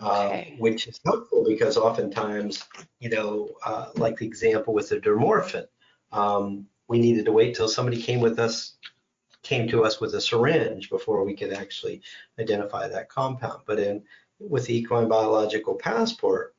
Uh, 0.00 0.26
okay. 0.26 0.54
Uh, 0.54 0.56
which 0.58 0.88
is 0.88 0.98
helpful 1.04 1.44
because 1.46 1.76
oftentimes, 1.76 2.64
you 2.98 3.10
know, 3.10 3.50
uh, 3.64 3.90
like 3.94 4.16
the 4.16 4.26
example 4.26 4.74
with 4.74 4.88
the 4.88 4.96
dermorphin, 4.96 5.66
um, 6.10 6.66
we 6.88 6.98
needed 6.98 7.24
to 7.26 7.32
wait 7.32 7.54
till 7.54 7.68
somebody 7.68 8.00
came 8.00 8.20
with 8.20 8.38
us, 8.38 8.76
came 9.44 9.68
to 9.68 9.84
us 9.84 10.00
with 10.00 10.14
a 10.14 10.20
syringe 10.20 10.90
before 10.90 11.24
we 11.24 11.34
could 11.34 11.52
actually 11.52 12.02
identify 12.38 12.88
that 12.88 13.08
compound. 13.08 13.60
But 13.66 13.78
in 13.78 14.02
with 14.40 14.66
the 14.66 14.76
equine 14.76 15.08
biological 15.08 15.74
passport, 15.74 16.54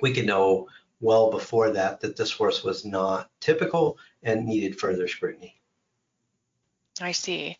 we 0.00 0.12
could 0.12 0.26
know 0.26 0.68
well 1.00 1.30
before 1.30 1.70
that 1.70 2.00
that 2.00 2.16
this 2.16 2.32
horse 2.32 2.64
was 2.64 2.84
not 2.84 3.30
typical 3.40 3.98
and 4.22 4.46
needed 4.46 4.78
further 4.78 5.06
scrutiny. 5.06 5.60
I 7.00 7.12
see. 7.12 7.58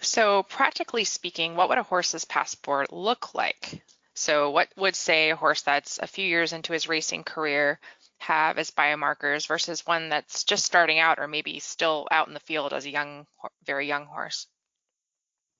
So 0.00 0.42
practically 0.44 1.04
speaking, 1.04 1.56
what 1.56 1.68
would 1.68 1.78
a 1.78 1.82
horse's 1.82 2.24
passport 2.24 2.92
look 2.92 3.34
like? 3.34 3.82
So 4.14 4.50
what 4.50 4.68
would 4.76 4.94
say 4.94 5.30
a 5.30 5.36
horse 5.36 5.62
that's 5.62 5.98
a 5.98 6.06
few 6.06 6.26
years 6.26 6.52
into 6.52 6.72
his 6.72 6.88
racing 6.88 7.24
career 7.24 7.80
have 8.26 8.58
as 8.58 8.70
biomarkers 8.70 9.46
versus 9.46 9.86
one 9.86 10.08
that's 10.08 10.44
just 10.44 10.64
starting 10.64 10.98
out 10.98 11.18
or 11.18 11.28
maybe 11.28 11.58
still 11.58 12.08
out 12.10 12.28
in 12.28 12.34
the 12.34 12.40
field 12.40 12.72
as 12.72 12.86
a 12.86 12.90
young, 12.90 13.26
very 13.66 13.86
young 13.86 14.06
horse? 14.06 14.46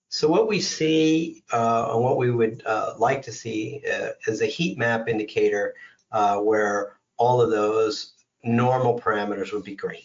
So 0.09 0.29
what 0.29 0.49
we 0.49 0.61
see 0.61 1.43
uh, 1.53 1.91
and 1.93 2.03
what 2.03 2.17
we 2.17 2.31
would 2.31 2.63
uh, 2.65 2.95
like 2.99 3.23
to 3.23 3.33
see 3.33 3.83
uh, 3.93 4.11
is 4.27 4.43
a 4.43 4.47
heat 4.47 4.79
map 4.79 5.09
indicator 5.09 5.75
uh, 6.13 6.39
where 6.39 6.97
all 7.17 7.41
of 7.41 7.51
those 7.51 8.13
normal 8.45 8.99
parameters 8.99 9.53
would 9.53 9.65
be 9.65 9.75
green. 9.75 10.03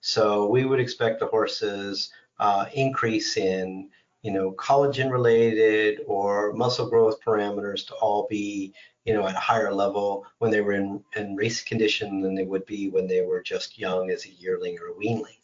So 0.00 0.48
we 0.48 0.64
would 0.64 0.80
expect 0.80 1.20
the 1.20 1.26
horses 1.26 2.10
uh, 2.38 2.66
increase 2.72 3.36
in, 3.36 3.90
you 4.22 4.30
know, 4.30 4.52
collagen 4.52 5.10
related 5.10 6.00
or 6.06 6.52
muscle 6.52 6.88
growth 6.88 7.20
parameters 7.24 7.86
to 7.86 7.94
all 7.94 8.26
be, 8.28 8.74
you 9.04 9.14
know, 9.14 9.26
at 9.26 9.34
a 9.34 9.40
higher 9.40 9.72
level 9.72 10.26
when 10.38 10.50
they 10.50 10.60
were 10.60 10.74
in, 10.74 11.02
in 11.16 11.36
race 11.36 11.62
condition 11.62 12.20
than 12.20 12.34
they 12.34 12.44
would 12.44 12.66
be 12.66 12.90
when 12.90 13.06
they 13.06 13.22
were 13.22 13.42
just 13.42 13.78
young 13.78 14.10
as 14.10 14.26
a 14.26 14.30
yearling 14.32 14.78
or 14.78 14.88
a 14.88 14.94
weanling. 14.94 15.36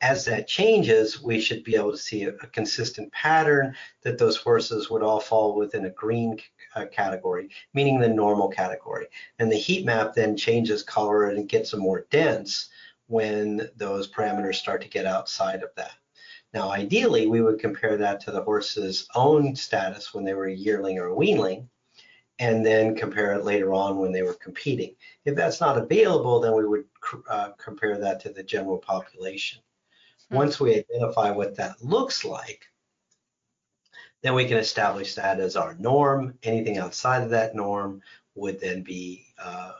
As 0.00 0.24
that 0.24 0.48
changes, 0.48 1.22
we 1.22 1.40
should 1.40 1.62
be 1.62 1.76
able 1.76 1.92
to 1.92 1.96
see 1.96 2.24
a, 2.24 2.30
a 2.30 2.48
consistent 2.48 3.12
pattern 3.12 3.76
that 4.02 4.18
those 4.18 4.36
horses 4.36 4.90
would 4.90 5.04
all 5.04 5.20
fall 5.20 5.54
within 5.54 5.84
a 5.84 5.90
green 5.90 6.40
uh, 6.74 6.86
category, 6.86 7.50
meaning 7.72 8.00
the 8.00 8.08
normal 8.08 8.48
category. 8.48 9.06
And 9.38 9.50
the 9.50 9.56
heat 9.56 9.86
map 9.86 10.14
then 10.14 10.36
changes 10.36 10.82
color 10.82 11.26
and 11.26 11.48
gets 11.48 11.72
more 11.72 12.06
dense 12.10 12.68
when 13.06 13.68
those 13.76 14.10
parameters 14.10 14.56
start 14.56 14.82
to 14.82 14.88
get 14.88 15.06
outside 15.06 15.62
of 15.62 15.70
that. 15.76 15.92
Now, 16.54 16.70
ideally, 16.70 17.26
we 17.26 17.40
would 17.40 17.58
compare 17.58 17.96
that 17.96 18.20
to 18.20 18.30
the 18.30 18.42
horse's 18.42 19.08
own 19.14 19.56
status 19.56 20.12
when 20.12 20.24
they 20.24 20.34
were 20.34 20.46
a 20.46 20.54
yearling 20.54 20.98
or 20.98 21.08
a 21.08 21.14
weanling, 21.14 21.68
and 22.38 22.64
then 22.64 22.94
compare 22.94 23.32
it 23.34 23.44
later 23.44 23.72
on 23.72 23.98
when 23.98 24.12
they 24.12 24.22
were 24.22 24.34
competing. 24.34 24.94
If 25.24 25.34
that's 25.34 25.60
not 25.60 25.78
available, 25.78 26.40
then 26.40 26.54
we 26.54 26.66
would 26.66 26.84
uh, 27.28 27.50
compare 27.56 27.98
that 27.98 28.20
to 28.20 28.30
the 28.30 28.42
general 28.42 28.78
population. 28.78 29.60
Hmm. 30.28 30.36
Once 30.36 30.60
we 30.60 30.74
identify 30.74 31.30
what 31.30 31.56
that 31.56 31.82
looks 31.82 32.24
like, 32.24 32.66
then 34.22 34.34
we 34.34 34.46
can 34.46 34.58
establish 34.58 35.14
that 35.14 35.40
as 35.40 35.56
our 35.56 35.74
norm. 35.74 36.38
Anything 36.42 36.78
outside 36.78 37.22
of 37.22 37.30
that 37.30 37.54
norm 37.54 38.02
would 38.34 38.60
then 38.60 38.82
be, 38.82 39.26
uh, 39.42 39.72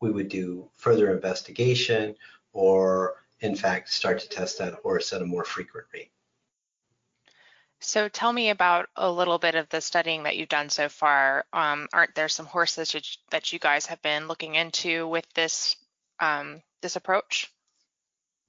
we 0.00 0.10
would 0.10 0.28
do 0.28 0.70
further 0.76 1.12
investigation 1.12 2.14
or 2.52 3.23
in 3.44 3.54
fact 3.54 3.90
start 3.90 4.18
to 4.20 4.28
test 4.28 4.58
that 4.58 4.74
horse 4.74 5.12
at 5.12 5.22
a 5.22 5.26
more 5.26 5.44
frequent 5.44 5.86
rate. 5.92 6.10
So 7.80 8.08
tell 8.08 8.32
me 8.32 8.48
about 8.48 8.88
a 8.96 9.10
little 9.10 9.38
bit 9.38 9.54
of 9.54 9.68
the 9.68 9.82
studying 9.82 10.22
that 10.22 10.38
you've 10.38 10.48
done 10.48 10.70
so 10.70 10.88
far. 10.88 11.44
Um, 11.52 11.86
aren't 11.92 12.14
there 12.14 12.30
some 12.30 12.46
horses 12.46 13.18
that 13.30 13.52
you 13.52 13.58
guys 13.58 13.84
have 13.86 14.00
been 14.00 14.26
looking 14.26 14.54
into 14.54 15.06
with 15.06 15.30
this 15.34 15.76
um, 16.18 16.62
this 16.80 16.96
approach? 16.96 17.52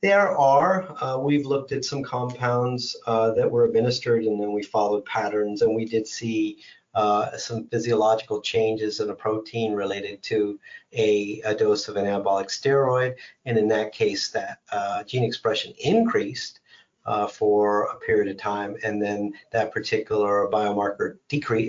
There 0.01 0.37
are. 0.37 1.03
Uh, 1.03 1.17
we've 1.17 1.45
looked 1.45 1.73
at 1.73 1.83
some 1.83 2.03
compounds 2.03 2.95
uh, 3.07 3.31
that 3.31 3.51
were 3.51 3.65
administered, 3.65 4.23
and 4.23 4.39
then 4.39 4.53
we 4.53 4.63
followed 4.63 5.03
patterns, 5.03 5.61
and 5.61 5.75
we 5.75 5.83
did 5.83 6.07
see 6.07 6.59
uh, 6.95 7.37
some 7.37 7.67
physiological 7.67 8.41
changes 8.41 9.01
in 9.01 9.09
a 9.09 9.15
protein 9.15 9.73
related 9.73 10.23
to 10.23 10.57
a, 10.93 11.41
a, 11.43 11.53
dose 11.53 11.89
of 11.89 11.97
an 11.97 12.05
anabolic 12.05 12.47
steroid. 12.47 13.15
And 13.43 13.57
in 13.57 13.67
that 13.67 13.91
case, 13.91 14.29
that 14.31 14.59
uh, 14.71 15.03
gene 15.03 15.25
expression 15.25 15.73
increased 15.77 16.61
uh, 17.05 17.27
for 17.27 17.83
a 17.83 17.95
period 17.97 18.29
of 18.31 18.37
time, 18.37 18.77
and 18.83 19.01
then 19.01 19.33
that 19.51 19.71
particular 19.71 20.49
biomarker 20.51 21.17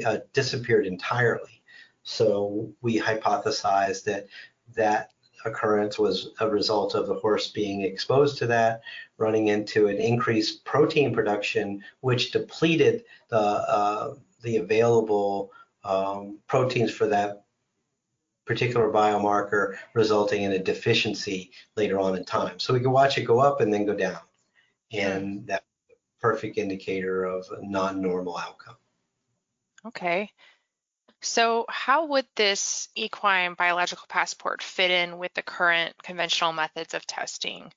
uh, 0.06 0.18
disappeared 0.32 0.86
entirely. 0.86 1.62
So 2.04 2.72
we 2.80 2.98
hypothesized 2.98 4.04
that 4.04 4.28
that 4.76 5.10
occurrence 5.44 5.98
was 5.98 6.30
a 6.40 6.48
result 6.48 6.94
of 6.94 7.06
the 7.06 7.14
horse 7.14 7.48
being 7.48 7.82
exposed 7.82 8.38
to 8.38 8.46
that, 8.46 8.82
running 9.18 9.48
into 9.48 9.88
an 9.88 9.96
increased 9.96 10.64
protein 10.64 11.12
production, 11.12 11.82
which 12.00 12.30
depleted 12.30 13.04
the 13.28 13.38
uh, 13.38 14.14
the 14.42 14.56
available 14.56 15.52
um, 15.84 16.38
proteins 16.46 16.92
for 16.92 17.06
that 17.08 17.44
particular 18.44 18.90
biomarker, 18.90 19.76
resulting 19.94 20.42
in 20.42 20.52
a 20.52 20.58
deficiency 20.58 21.50
later 21.76 21.98
on 21.98 22.16
in 22.16 22.24
time. 22.24 22.58
So 22.58 22.72
we 22.72 22.80
can 22.80 22.92
watch 22.92 23.18
it 23.18 23.24
go 23.24 23.40
up 23.40 23.60
and 23.60 23.72
then 23.72 23.86
go 23.86 23.94
down, 23.94 24.20
and 24.92 25.46
that 25.48 25.64
perfect 26.20 26.58
indicator 26.58 27.24
of 27.24 27.46
a 27.50 27.66
non-normal 27.66 28.36
outcome. 28.36 28.76
Okay. 29.86 30.30
So 31.22 31.64
how 31.68 32.06
would 32.06 32.26
this 32.36 32.88
equine 32.94 33.54
biological 33.54 34.06
passport 34.08 34.62
fit 34.62 34.90
in 34.90 35.18
with 35.18 35.34
the 35.34 35.42
current 35.42 35.94
conventional 36.02 36.52
methods 36.52 36.94
of 36.94 37.06
testing? 37.06 37.72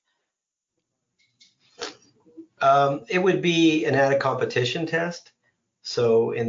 Um, 2.60 3.02
it 3.08 3.18
would 3.18 3.40
be 3.40 3.86
an 3.86 3.94
added 3.94 4.20
competition 4.20 4.86
test. 4.86 5.32
So 5.90 6.30
in 6.30 6.46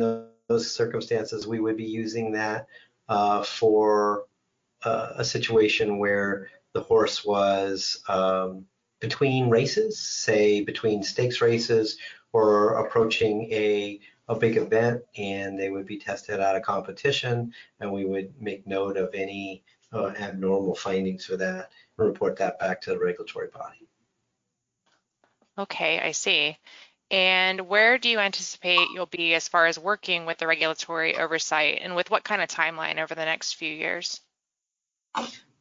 those 0.47 0.71
circumstances, 0.71 1.47
we 1.47 1.59
would 1.59 1.75
be 1.75 1.83
using 1.83 2.31
that 2.33 2.67
uh, 3.09 3.41
for 3.41 4.25
uh, 4.83 5.13
a 5.15 5.25
situation 5.25 5.97
where 5.97 6.51
the 6.73 6.81
horse 6.81 7.25
was 7.25 8.03
um, 8.07 8.67
between 8.99 9.49
races, 9.49 9.97
say 9.97 10.61
between 10.61 11.01
stakes 11.01 11.41
races 11.41 11.97
or 12.33 12.85
approaching 12.85 13.51
a 13.51 13.99
a 14.27 14.35
big 14.35 14.57
event 14.57 15.01
and 15.17 15.59
they 15.59 15.71
would 15.71 15.87
be 15.87 15.97
tested 15.97 16.39
out 16.39 16.55
of 16.55 16.61
competition 16.61 17.51
and 17.79 17.91
we 17.91 18.05
would 18.05 18.39
make 18.39 18.65
note 18.67 18.95
of 18.95 19.09
any 19.15 19.63
uh, 19.91 20.13
abnormal 20.19 20.75
findings 20.75 21.25
for 21.25 21.35
that 21.35 21.71
and 21.97 22.07
report 22.07 22.37
that 22.37 22.59
back 22.59 22.79
to 22.79 22.91
the 22.91 22.99
regulatory 22.99 23.47
body. 23.47 23.87
Okay, 25.57 25.99
I 25.99 26.11
see. 26.11 26.57
And 27.11 27.67
where 27.67 27.97
do 27.97 28.07
you 28.07 28.19
anticipate 28.19 28.89
you'll 28.93 29.05
be 29.05 29.33
as 29.33 29.49
far 29.49 29.65
as 29.65 29.77
working 29.77 30.25
with 30.25 30.37
the 30.37 30.47
regulatory 30.47 31.17
oversight 31.17 31.79
and 31.81 31.93
with 31.93 32.09
what 32.09 32.23
kind 32.23 32.41
of 32.41 32.47
timeline 32.47 32.99
over 32.99 33.13
the 33.13 33.25
next 33.25 33.55
few 33.55 33.71
years? 33.71 34.21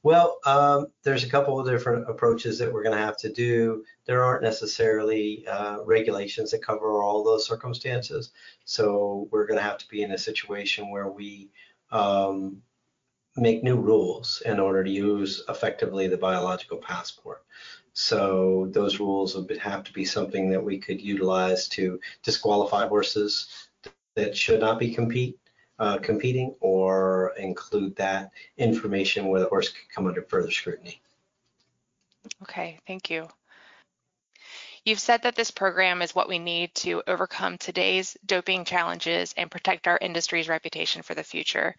Well, 0.05 0.39
um, 0.47 0.87
there's 1.03 1.25
a 1.25 1.29
couple 1.29 1.59
of 1.59 1.67
different 1.67 2.09
approaches 2.09 2.59
that 2.61 2.73
we're 2.73 2.85
going 2.85 2.97
to 2.97 3.03
have 3.03 3.17
to 3.19 3.33
do. 3.33 3.85
There 4.07 4.25
aren't 4.25 4.45
necessarily 4.45 5.45
uh, 5.49 5.83
regulations 5.85 6.53
that 6.53 6.63
cover 6.63 7.03
all 7.03 7.25
those 7.25 7.47
circumstances. 7.47 8.31
So 8.65 9.29
we're 9.33 9.47
going 9.47 9.59
to 9.59 9.65
have 9.65 9.79
to 9.79 9.89
be 9.89 10.03
in 10.03 10.13
a 10.13 10.19
situation 10.19 10.89
where 10.89 11.09
we 11.09 11.51
um, 11.91 12.63
make 13.37 13.65
new 13.65 13.77
rules 13.77 14.43
in 14.47 14.61
order 14.61 14.85
to 14.85 14.91
use 14.91 15.43
effectively 15.49 16.07
the 16.07 16.17
biological 16.17 16.79
passport. 16.79 17.43
So 17.93 18.69
those 18.71 19.01
rules 19.01 19.35
would 19.35 19.59
have 19.59 19.85
to 19.85 19.93
be 19.93 20.05
something 20.05 20.51
that 20.51 20.63
we 20.63 20.79
could 20.79 21.01
utilize 21.01 21.69
to 21.71 22.01
disqualify 22.23 22.87
horses 22.87 23.69
that 24.15 24.37
should 24.37 24.61
not 24.61 24.79
be 24.79 24.95
compete 24.95 25.39
uh, 25.81 25.99
competing 25.99 26.55
or 26.61 27.33
include 27.39 27.97
that 27.97 28.31
information 28.59 29.29
where 29.29 29.41
the 29.41 29.49
horse 29.49 29.71
could 29.71 29.89
come 29.95 30.07
under 30.07 30.23
further 30.23 30.51
scrutiny. 30.51 31.01
Okay, 32.43 32.79
thank 32.87 33.09
you. 33.09 33.27
You've 34.85 35.01
said 35.01 35.23
that 35.23 35.37
this 35.37 35.51
program 35.51 36.03
is 36.03 36.15
what 36.15 36.29
we 36.29 36.39
need 36.39 36.75
to 36.77 37.03
overcome 37.07 37.59
today's 37.59 38.17
doping 38.25 38.65
challenges 38.65 39.35
and 39.37 39.51
protect 39.51 39.87
our 39.87 39.99
industry's 40.01 40.49
reputation 40.49 41.03
for 41.03 41.15
the 41.15 41.25
future. 41.25 41.75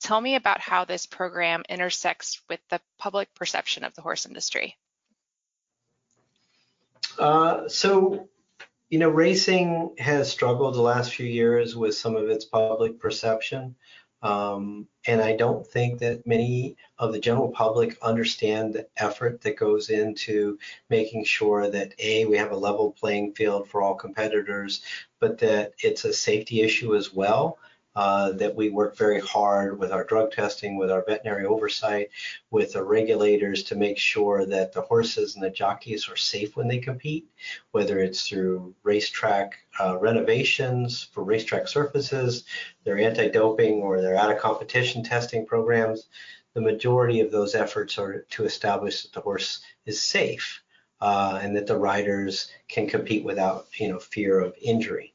Tell 0.00 0.20
me 0.20 0.34
about 0.34 0.60
how 0.60 0.84
this 0.84 1.06
program 1.06 1.62
intersects 1.68 2.40
with 2.48 2.60
the 2.70 2.80
public 2.98 3.34
perception 3.34 3.84
of 3.84 3.94
the 3.94 4.02
horse 4.02 4.26
industry. 4.26 4.76
Uh, 7.18 7.68
so 7.68 8.28
you 8.92 8.98
know, 8.98 9.08
racing 9.08 9.94
has 9.96 10.30
struggled 10.30 10.74
the 10.74 10.82
last 10.82 11.14
few 11.14 11.24
years 11.24 11.74
with 11.74 11.94
some 11.94 12.14
of 12.14 12.28
its 12.28 12.44
public 12.44 12.98
perception. 13.00 13.74
Um, 14.20 14.86
and 15.06 15.22
I 15.22 15.34
don't 15.34 15.66
think 15.66 15.98
that 16.00 16.26
many 16.26 16.76
of 16.98 17.14
the 17.14 17.18
general 17.18 17.50
public 17.50 17.96
understand 18.02 18.74
the 18.74 18.86
effort 18.98 19.40
that 19.40 19.56
goes 19.56 19.88
into 19.88 20.58
making 20.90 21.24
sure 21.24 21.70
that 21.70 21.94
A, 21.98 22.26
we 22.26 22.36
have 22.36 22.52
a 22.52 22.56
level 22.56 22.92
playing 22.92 23.32
field 23.32 23.66
for 23.66 23.80
all 23.80 23.94
competitors, 23.94 24.82
but 25.20 25.38
that 25.38 25.72
it's 25.78 26.04
a 26.04 26.12
safety 26.12 26.60
issue 26.60 26.94
as 26.94 27.14
well 27.14 27.58
uh, 27.94 28.32
that 28.32 28.54
we 28.54 28.70
work 28.70 28.96
very 28.96 29.20
hard 29.20 29.78
with 29.78 29.92
our 29.92 30.04
drug 30.04 30.32
testing, 30.32 30.76
with 30.76 30.90
our 30.90 31.04
veterinary 31.06 31.44
oversight, 31.44 32.08
with 32.50 32.72
the 32.72 32.82
regulators 32.82 33.62
to 33.62 33.74
make 33.74 33.98
sure 33.98 34.46
that 34.46 34.72
the 34.72 34.80
horses 34.80 35.34
and 35.34 35.44
the 35.44 35.50
jockeys 35.50 36.08
are 36.08 36.16
safe 36.16 36.56
when 36.56 36.68
they 36.68 36.78
compete, 36.78 37.26
whether 37.72 37.98
it's 37.98 38.26
through 38.26 38.74
racetrack 38.82 39.58
uh, 39.80 39.98
renovations 39.98 41.08
for 41.12 41.22
racetrack 41.22 41.68
surfaces, 41.68 42.44
their 42.84 42.98
anti-doping 42.98 43.82
or 43.82 44.00
their 44.00 44.16
out-of-competition 44.16 45.04
testing 45.04 45.44
programs. 45.44 46.08
The 46.54 46.60
majority 46.60 47.20
of 47.20 47.30
those 47.30 47.54
efforts 47.54 47.98
are 47.98 48.26
to 48.30 48.44
establish 48.44 49.02
that 49.02 49.12
the 49.12 49.20
horse 49.20 49.62
is 49.86 50.00
safe 50.00 50.62
uh, 51.00 51.40
and 51.42 51.56
that 51.56 51.66
the 51.66 51.76
riders 51.76 52.50
can 52.68 52.86
compete 52.88 53.24
without, 53.24 53.66
you 53.74 53.88
know, 53.88 53.98
fear 53.98 54.38
of 54.38 54.54
injury. 54.62 55.12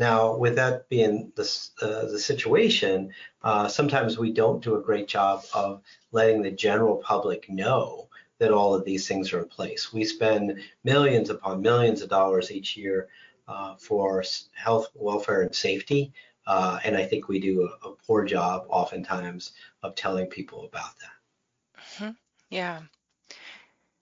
Now, 0.00 0.34
with 0.34 0.54
that 0.56 0.88
being 0.88 1.30
the, 1.36 1.42
uh, 1.82 2.06
the 2.06 2.18
situation, 2.18 3.12
uh, 3.42 3.68
sometimes 3.68 4.16
we 4.16 4.32
don't 4.32 4.64
do 4.64 4.76
a 4.76 4.80
great 4.80 5.06
job 5.06 5.44
of 5.52 5.82
letting 6.10 6.40
the 6.40 6.50
general 6.50 6.96
public 6.96 7.50
know 7.50 8.08
that 8.38 8.50
all 8.50 8.74
of 8.74 8.86
these 8.86 9.06
things 9.06 9.30
are 9.34 9.40
in 9.40 9.48
place. 9.48 9.92
We 9.92 10.04
spend 10.06 10.58
millions 10.84 11.28
upon 11.28 11.60
millions 11.60 12.00
of 12.00 12.08
dollars 12.08 12.50
each 12.50 12.78
year 12.78 13.08
uh, 13.46 13.74
for 13.76 14.24
health, 14.54 14.86
welfare, 14.94 15.42
and 15.42 15.54
safety. 15.54 16.14
Uh, 16.46 16.80
and 16.82 16.96
I 16.96 17.04
think 17.04 17.28
we 17.28 17.38
do 17.38 17.68
a, 17.68 17.88
a, 17.88 17.94
poor 18.06 18.24
job 18.24 18.64
oftentimes 18.70 19.52
of 19.82 19.94
telling 19.96 20.28
people 20.28 20.64
about 20.64 20.92
that. 21.00 21.82
Mm-hmm. 21.82 22.10
Yeah. 22.48 22.80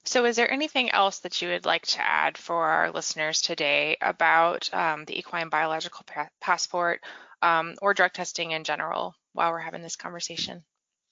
So 0.08 0.24
is 0.24 0.36
there 0.36 0.50
anything 0.50 0.90
else 0.90 1.18
that 1.18 1.42
you 1.42 1.50
would 1.50 1.66
like 1.66 1.84
to 1.88 2.00
add 2.00 2.38
for 2.38 2.64
our 2.64 2.90
listeners 2.90 3.42
today 3.42 3.98
about 4.00 4.72
um, 4.72 5.04
the 5.04 5.18
equine 5.18 5.50
biological 5.50 6.02
pa- 6.06 6.30
passport 6.40 7.04
um, 7.42 7.74
or 7.82 7.92
drug 7.92 8.14
testing 8.14 8.52
in 8.52 8.64
general 8.64 9.14
while 9.34 9.52
we're 9.52 9.58
having 9.58 9.82
this 9.82 9.96
conversation? 9.96 10.64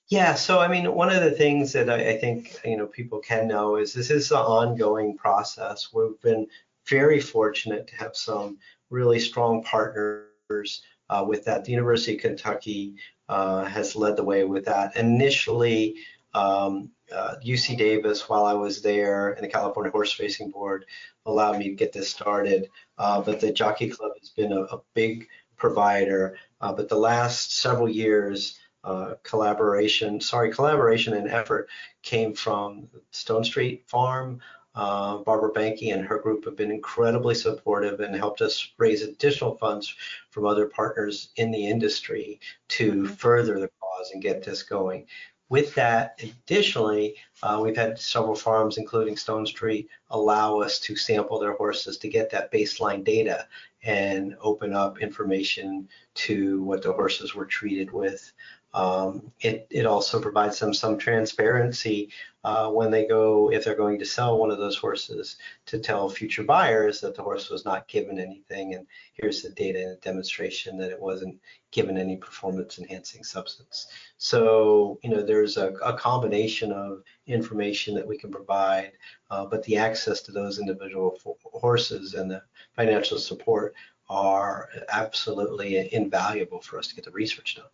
Yeah, 0.09 0.35
so 0.35 0.61
I 0.61 0.69
mean, 0.69 0.95
one 0.95 1.11
of 1.11 1.23
the 1.23 1.31
things 1.31 1.75
that 1.75 1.91
I, 1.91 2.13
I 2.13 2.17
think 2.17 2.59
you 2.65 2.79
know 2.79 2.87
people 2.87 3.19
can 3.19 3.47
know 3.47 3.77
is 3.77 3.93
this 3.93 4.11
is 4.11 4.31
an 4.31 4.39
ongoing 4.39 5.19
process. 5.19 5.93
We've 5.93 6.19
been 6.23 6.47
very 6.89 7.21
fortunate 7.21 7.89
to 7.89 7.97
have 7.97 8.17
some 8.17 8.57
really 8.89 9.21
strong 9.21 9.63
partners 9.63 10.81
uh, 11.11 11.23
with 11.29 11.45
that. 11.45 11.67
The 11.67 11.73
University 11.73 12.15
of 12.15 12.23
Kentucky 12.23 12.95
uh, 13.29 13.65
has 13.65 13.95
led 13.95 14.17
the 14.17 14.25
way 14.25 14.45
with 14.45 14.65
that. 14.65 14.97
Initially, 14.97 15.97
um, 16.33 16.93
uh, 17.15 17.37
UC 17.45 17.79
Davis, 17.79 18.29
while 18.29 18.45
I 18.45 18.55
was 18.55 18.83
there, 18.83 19.31
and 19.31 19.45
the 19.45 19.49
California 19.49 19.91
Horse 19.91 20.19
Racing 20.19 20.51
Board 20.51 20.87
allowed 21.25 21.59
me 21.59 21.69
to 21.69 21.75
get 21.75 21.93
this 21.93 22.09
started. 22.09 22.71
Uh, 22.99 23.21
but 23.21 23.41
the 23.41 23.53
Jockey 23.53 23.89
Club 23.89 24.13
has 24.19 24.31
been 24.31 24.53
a, 24.53 24.63
a 24.63 24.81
big 24.95 25.29
provider. 25.57 26.37
Uh, 26.61 26.73
but 26.73 26.89
the 26.89 26.97
last 26.97 27.59
several 27.59 27.89
years, 27.89 28.59
uh, 28.85 29.15
collaboration, 29.23 30.21
sorry, 30.21 30.53
collaboration 30.53 31.15
and 31.15 31.29
effort 31.29 31.69
came 32.03 32.35
from 32.35 32.89
Stone 33.11 33.45
Street 33.45 33.85
Farm. 33.89 34.41
Uh, 34.75 35.19
Barbara 35.19 35.53
Banke 35.53 35.93
and 35.93 36.05
her 36.05 36.19
group 36.19 36.45
have 36.45 36.57
been 36.57 36.71
incredibly 36.71 37.35
supportive 37.35 38.01
and 38.01 38.15
helped 38.15 38.43
us 38.43 38.73
raise 38.77 39.03
additional 39.03 39.57
funds 39.57 39.95
from 40.31 40.45
other 40.45 40.67
partners 40.67 41.31
in 41.37 41.51
the 41.51 41.67
industry 41.67 42.39
to 42.69 42.93
mm-hmm. 42.93 43.15
further 43.15 43.59
the 43.59 43.71
cause 43.81 44.11
and 44.13 44.23
get 44.23 44.45
this 44.45 44.63
going. 44.63 45.07
With 45.49 45.75
that, 45.77 46.21
additionally, 46.23 47.15
uh, 47.43 47.61
we've 47.63 47.77
had 47.77 48.01
several 48.01 48.35
farms, 48.35 48.79
including 48.79 49.17
Stone 49.17 49.47
Street, 49.47 49.89
allow 50.11 50.61
us 50.61 50.81
to 50.81 50.97
sample 50.97 51.39
their 51.39 51.55
horses 51.55 51.99
to 51.99 52.09
get 52.09 52.31
that 52.31 52.51
baseline 52.51 53.05
data 53.05 53.47
and 53.85 54.37
open 54.41 54.75
up 54.75 55.01
information 55.01 55.89
to 56.15 56.65
what 56.65 56.83
the 56.83 56.93
horses 56.93 57.35
were 57.35 57.47
treated 57.47 57.93
with 57.93 58.33
um, 58.77 59.33
it, 59.41 59.67
it 59.71 59.87
also 59.87 60.21
provides 60.21 60.59
them 60.59 60.75
some 60.75 60.99
transparency 60.99 62.11
uh, 62.45 62.71
when 62.71 62.91
they 62.91 63.07
go, 63.07 63.51
if 63.51 63.65
they're 63.65 63.75
going 63.75 63.99
to 63.99 64.05
sell 64.05 64.39
one 64.39 64.51
of 64.51 64.59
those 64.59 64.77
horses, 64.77 65.39
to 65.65 65.79
tell 65.79 66.11
future 66.11 66.43
buyers 66.43 67.01
that 67.01 67.15
the 67.17 67.23
horse 67.23 67.49
was 67.49 67.65
not 67.65 67.89
given 67.89 68.21
anything. 68.21 68.75
And 68.75 68.87
here's 69.15 69.41
the 69.41 69.49
data 69.49 69.79
and 69.79 69.93
a 69.93 70.01
demonstration 70.01 70.77
that 70.77 70.91
it 70.91 71.01
wasn't 71.01 71.41
given 71.71 71.97
any 71.97 72.19
performance 72.19 72.79
enhancing 72.79 73.25
substance. 73.25 73.87
So, 74.19 75.01
you 75.03 75.09
know, 75.09 75.23
there's 75.23 75.57
a, 75.57 75.69
a 75.83 75.97
combination 75.97 76.71
of 76.71 77.03
information 77.27 77.95
that 77.95 78.07
we 78.07 78.19
can 78.19 78.31
provide, 78.31 78.93
uh, 79.31 79.47
but 79.47 79.63
the 79.63 79.79
access 79.79 80.21
to 80.21 80.33
those 80.33 80.59
individual 80.59 81.19
horses 81.45 82.13
and 82.13 82.31
the 82.31 82.43
financial 82.75 83.17
support 83.17 83.75
are 84.11 84.69
absolutely 84.93 85.93
invaluable 85.95 86.61
for 86.61 86.79
us 86.79 86.89
to 86.89 86.95
get 86.95 87.07
the 87.07 87.11
research 87.11 87.57
done. 87.57 87.65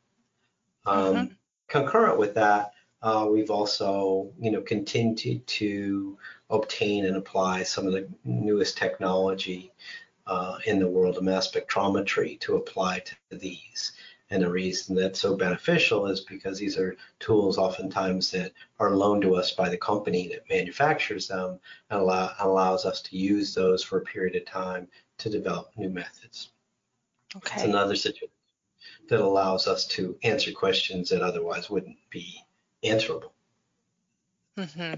Um, 0.87 1.15
mm-hmm. 1.15 1.33
Concurrent 1.69 2.19
with 2.19 2.35
that, 2.35 2.73
uh, 3.03 3.27
we've 3.31 3.51
also, 3.51 4.31
you 4.39 4.51
know, 4.51 4.61
continued 4.61 5.47
to 5.47 6.19
obtain 6.51 7.07
and 7.07 7.17
apply 7.17 7.63
some 7.63 7.87
of 7.87 7.93
the 7.93 8.09
newest 8.25 8.77
technology 8.77 9.73
uh, 10.27 10.59
in 10.67 10.79
the 10.79 10.89
world 10.89 11.17
of 11.17 11.23
mass 11.23 11.51
spectrometry 11.51 12.39
to 12.41 12.57
apply 12.57 13.01
to 13.01 13.37
these. 13.37 13.93
And 14.31 14.43
the 14.43 14.51
reason 14.51 14.97
that's 14.97 15.21
so 15.21 15.37
beneficial 15.37 16.07
is 16.07 16.21
because 16.21 16.59
these 16.59 16.79
are 16.79 16.97
tools 17.19 17.59
oftentimes 17.59 18.31
that 18.31 18.53
are 18.79 18.97
loaned 18.97 19.23
to 19.23 19.35
us 19.35 19.53
by 19.53 19.69
the 19.69 19.77
company 19.77 20.29
that 20.29 20.49
manufactures 20.49 21.29
them 21.29 21.59
and 21.91 22.01
allow, 22.01 22.33
allows 22.39 22.87
us 22.87 23.03
to 23.03 23.17
use 23.17 23.55
those 23.55 23.83
for 23.83 23.99
a 23.99 24.03
period 24.03 24.37
of 24.37 24.47
time 24.47 24.89
to 25.19 25.29
develop 25.29 25.71
new 25.77 25.91
methods. 25.91 26.51
Okay. 27.37 27.57
It's 27.57 27.65
another 27.65 27.97
situation 27.97 28.29
that 29.09 29.21
allows 29.21 29.67
us 29.67 29.87
to 29.87 30.17
answer 30.23 30.53
questions 30.53 31.11
that 31.11 31.23
otherwise 31.23 31.71
wouldn't 31.71 31.99
be 32.11 32.43
answerable. 32.83 33.33
Mm-hmm. 34.59 34.95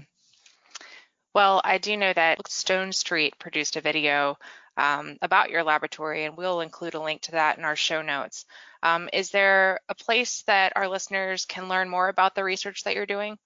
Well, 1.33 1.61
I 1.63 1.77
do 1.77 1.97
know 1.97 2.13
that 2.13 2.47
Stone 2.47 2.93
Street 2.93 3.37
produced 3.39 3.75
a 3.75 3.81
video 3.81 4.37
um, 4.77 5.17
about 5.21 5.49
your 5.49 5.63
laboratory, 5.63 6.25
and 6.25 6.37
we'll 6.37 6.61
include 6.61 6.93
a 6.93 7.01
link 7.01 7.21
to 7.23 7.31
that 7.31 7.57
in 7.57 7.65
our 7.65 7.75
show 7.75 8.01
notes. 8.01 8.45
Um, 8.83 9.09
is 9.11 9.31
there 9.31 9.79
a 9.89 9.95
place 9.95 10.43
that 10.47 10.73
our 10.75 10.87
listeners 10.87 11.45
can 11.45 11.67
learn 11.67 11.89
more 11.89 12.07
about 12.07 12.35
the 12.35 12.43
research 12.43 12.83
that 12.83 12.95
you're 12.95 13.05
doing? 13.05 13.37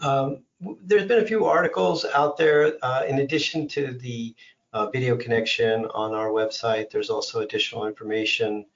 Um, 0.00 0.44
there's 0.82 1.06
been 1.06 1.22
a 1.22 1.26
few 1.26 1.46
articles 1.46 2.04
out 2.04 2.36
there. 2.36 2.74
Uh, 2.82 3.04
in 3.08 3.18
addition 3.18 3.68
to 3.68 3.92
the 3.92 4.34
uh, 4.72 4.90
video 4.90 5.16
connection 5.16 5.86
on 5.86 6.14
our 6.14 6.28
website, 6.28 6.90
there's 6.90 7.10
also 7.10 7.40
additional 7.40 7.86
information 7.86 8.66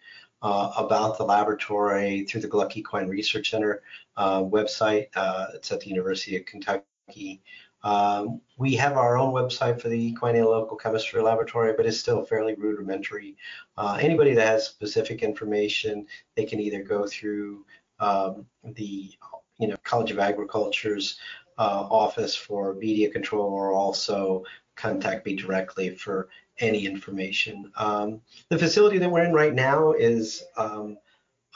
uh, 0.43 0.73
about 0.77 1.19
the 1.19 1.25
laboratory 1.25 2.25
through 2.25 2.41
the 2.41 2.49
Gluck 2.49 2.77
Equine 2.77 3.09
Research 3.09 3.51
Center 3.51 3.83
uh, 4.17 4.41
website. 4.43 5.07
Uh, 5.15 5.47
it's 5.55 5.71
at 5.73 5.81
the 5.81 5.89
University 5.89 6.37
of 6.37 6.45
Kentucky. 6.47 7.41
Um, 7.85 8.41
we 8.59 8.75
have 8.75 8.97
our 8.97 9.19
own 9.19 9.33
website 9.33 9.81
for 9.81 9.89
the 9.89 10.09
Equine 10.09 10.37
Analytical 10.37 10.77
Chemistry 10.77 11.21
Laboratory, 11.21 11.75
but 11.77 11.87
it's 11.87 11.99
still 11.99 12.25
fairly 12.25 12.55
rudimentary. 12.55 13.37
Uh, 13.77 13.99
anybody 14.01 14.35
that 14.35 14.47
has 14.47 14.67
specific 14.67 15.23
information, 15.23 16.07
they 16.37 16.45
can 16.45 16.61
either 16.61 16.83
go 16.83 17.07
through 17.07 17.65
um, 17.99 18.47
the 18.65 19.13
you 19.59 19.69
know 19.69 19.77
College 19.85 20.11
of 20.11 20.19
Agriculture's 20.19 21.19
uh, 21.59 21.87
office 21.91 22.35
for 22.35 22.75
media 22.75 23.11
control 23.11 23.53
or 23.53 23.73
also 23.73 24.45
contact 24.77 25.27
me 25.27 25.37
directly 25.37 25.91
for 25.91 26.29
any 26.63 26.87
information. 26.87 27.71
Um, 27.77 28.23
the 28.49 28.59
facility 28.59 28.99
that 28.99 29.11
we're 29.11 29.25
in 29.25 29.33
right 29.33 29.53
now 29.53 29.93
is 29.93 30.43
um, 30.57 30.97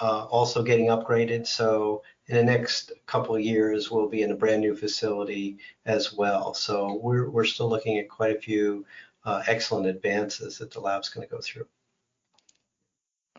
uh, 0.00 0.24
also 0.24 0.62
getting 0.62 0.86
upgraded. 0.86 1.46
So 1.46 2.02
in 2.26 2.36
the 2.36 2.44
next 2.44 2.92
couple 3.06 3.38
years, 3.38 3.90
we'll 3.90 4.08
be 4.08 4.22
in 4.22 4.32
a 4.32 4.36
brand 4.36 4.60
new 4.60 4.74
facility 4.74 5.58
as 5.86 6.12
well. 6.12 6.52
So 6.52 7.00
we're, 7.02 7.30
we're 7.30 7.44
still 7.44 7.68
looking 7.68 7.98
at 7.98 8.08
quite 8.08 8.36
a 8.36 8.40
few 8.40 8.84
uh, 9.24 9.42
excellent 9.46 9.86
advances 9.86 10.58
that 10.58 10.70
the 10.70 10.80
lab's 10.80 11.08
going 11.08 11.26
to 11.26 11.32
go 11.32 11.40
through. 11.40 11.66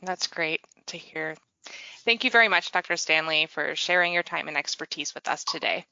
That's 0.01 0.27
great 0.27 0.61
to 0.87 0.97
hear. 0.97 1.35
Thank 2.05 2.23
you 2.23 2.31
very 2.31 2.47
much, 2.47 2.71
Dr. 2.71 2.95
Stanley, 2.95 3.47
for 3.47 3.75
sharing 3.75 4.13
your 4.13 4.23
time 4.23 4.47
and 4.47 4.57
expertise 4.57 5.13
with 5.13 5.27
us 5.27 5.43
today. 5.43 5.85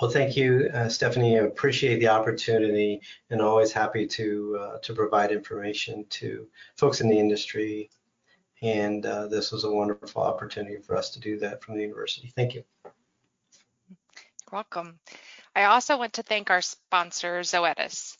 Well, 0.00 0.10
thank 0.10 0.36
you, 0.36 0.70
uh, 0.72 0.88
Stephanie. 0.88 1.38
I 1.38 1.42
appreciate 1.42 1.98
the 1.98 2.08
opportunity 2.08 3.00
and 3.30 3.42
always 3.42 3.72
happy 3.72 4.06
to 4.06 4.58
uh, 4.60 4.78
to 4.78 4.92
provide 4.92 5.32
information 5.32 6.06
to 6.10 6.46
folks 6.76 7.00
in 7.00 7.08
the 7.08 7.18
industry. 7.18 7.90
And 8.62 9.04
uh, 9.04 9.26
this 9.26 9.50
was 9.50 9.64
a 9.64 9.70
wonderful 9.70 10.22
opportunity 10.22 10.76
for 10.78 10.96
us 10.96 11.10
to 11.10 11.20
do 11.20 11.38
that 11.40 11.62
from 11.62 11.76
the 11.76 11.82
university. 11.82 12.32
Thank 12.34 12.54
you. 12.54 12.64
You're 12.84 14.52
welcome. 14.52 14.98
I 15.54 15.64
also 15.64 15.98
want 15.98 16.14
to 16.14 16.22
thank 16.22 16.50
our 16.50 16.62
sponsor, 16.62 17.40
Zoetis. 17.40 18.16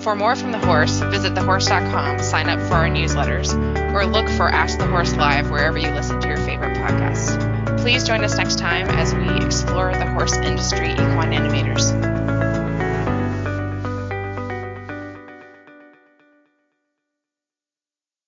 For 0.00 0.14
more 0.14 0.36
from 0.36 0.52
the 0.52 0.58
horse, 0.58 1.00
visit 1.00 1.34
thehorse.com, 1.34 2.18
sign 2.18 2.48
up 2.48 2.60
for 2.68 2.74
our 2.74 2.88
newsletters, 2.88 3.54
or 3.94 4.06
look 4.06 4.28
for 4.28 4.48
Ask 4.48 4.78
the 4.78 4.86
Horse 4.86 5.14
Live 5.14 5.50
wherever 5.50 5.78
you 5.78 5.90
listen 5.90 6.20
to 6.20 6.28
your 6.28 6.36
favorite 6.36 6.76
podcasts. 6.76 7.53
Please 7.84 8.02
join 8.02 8.24
us 8.24 8.38
next 8.38 8.58
time 8.58 8.88
as 8.88 9.14
we 9.14 9.44
explore 9.44 9.92
the 9.92 10.06
horse 10.06 10.32
industry 10.38 10.92
equine 10.92 11.32
animators. 11.32 12.13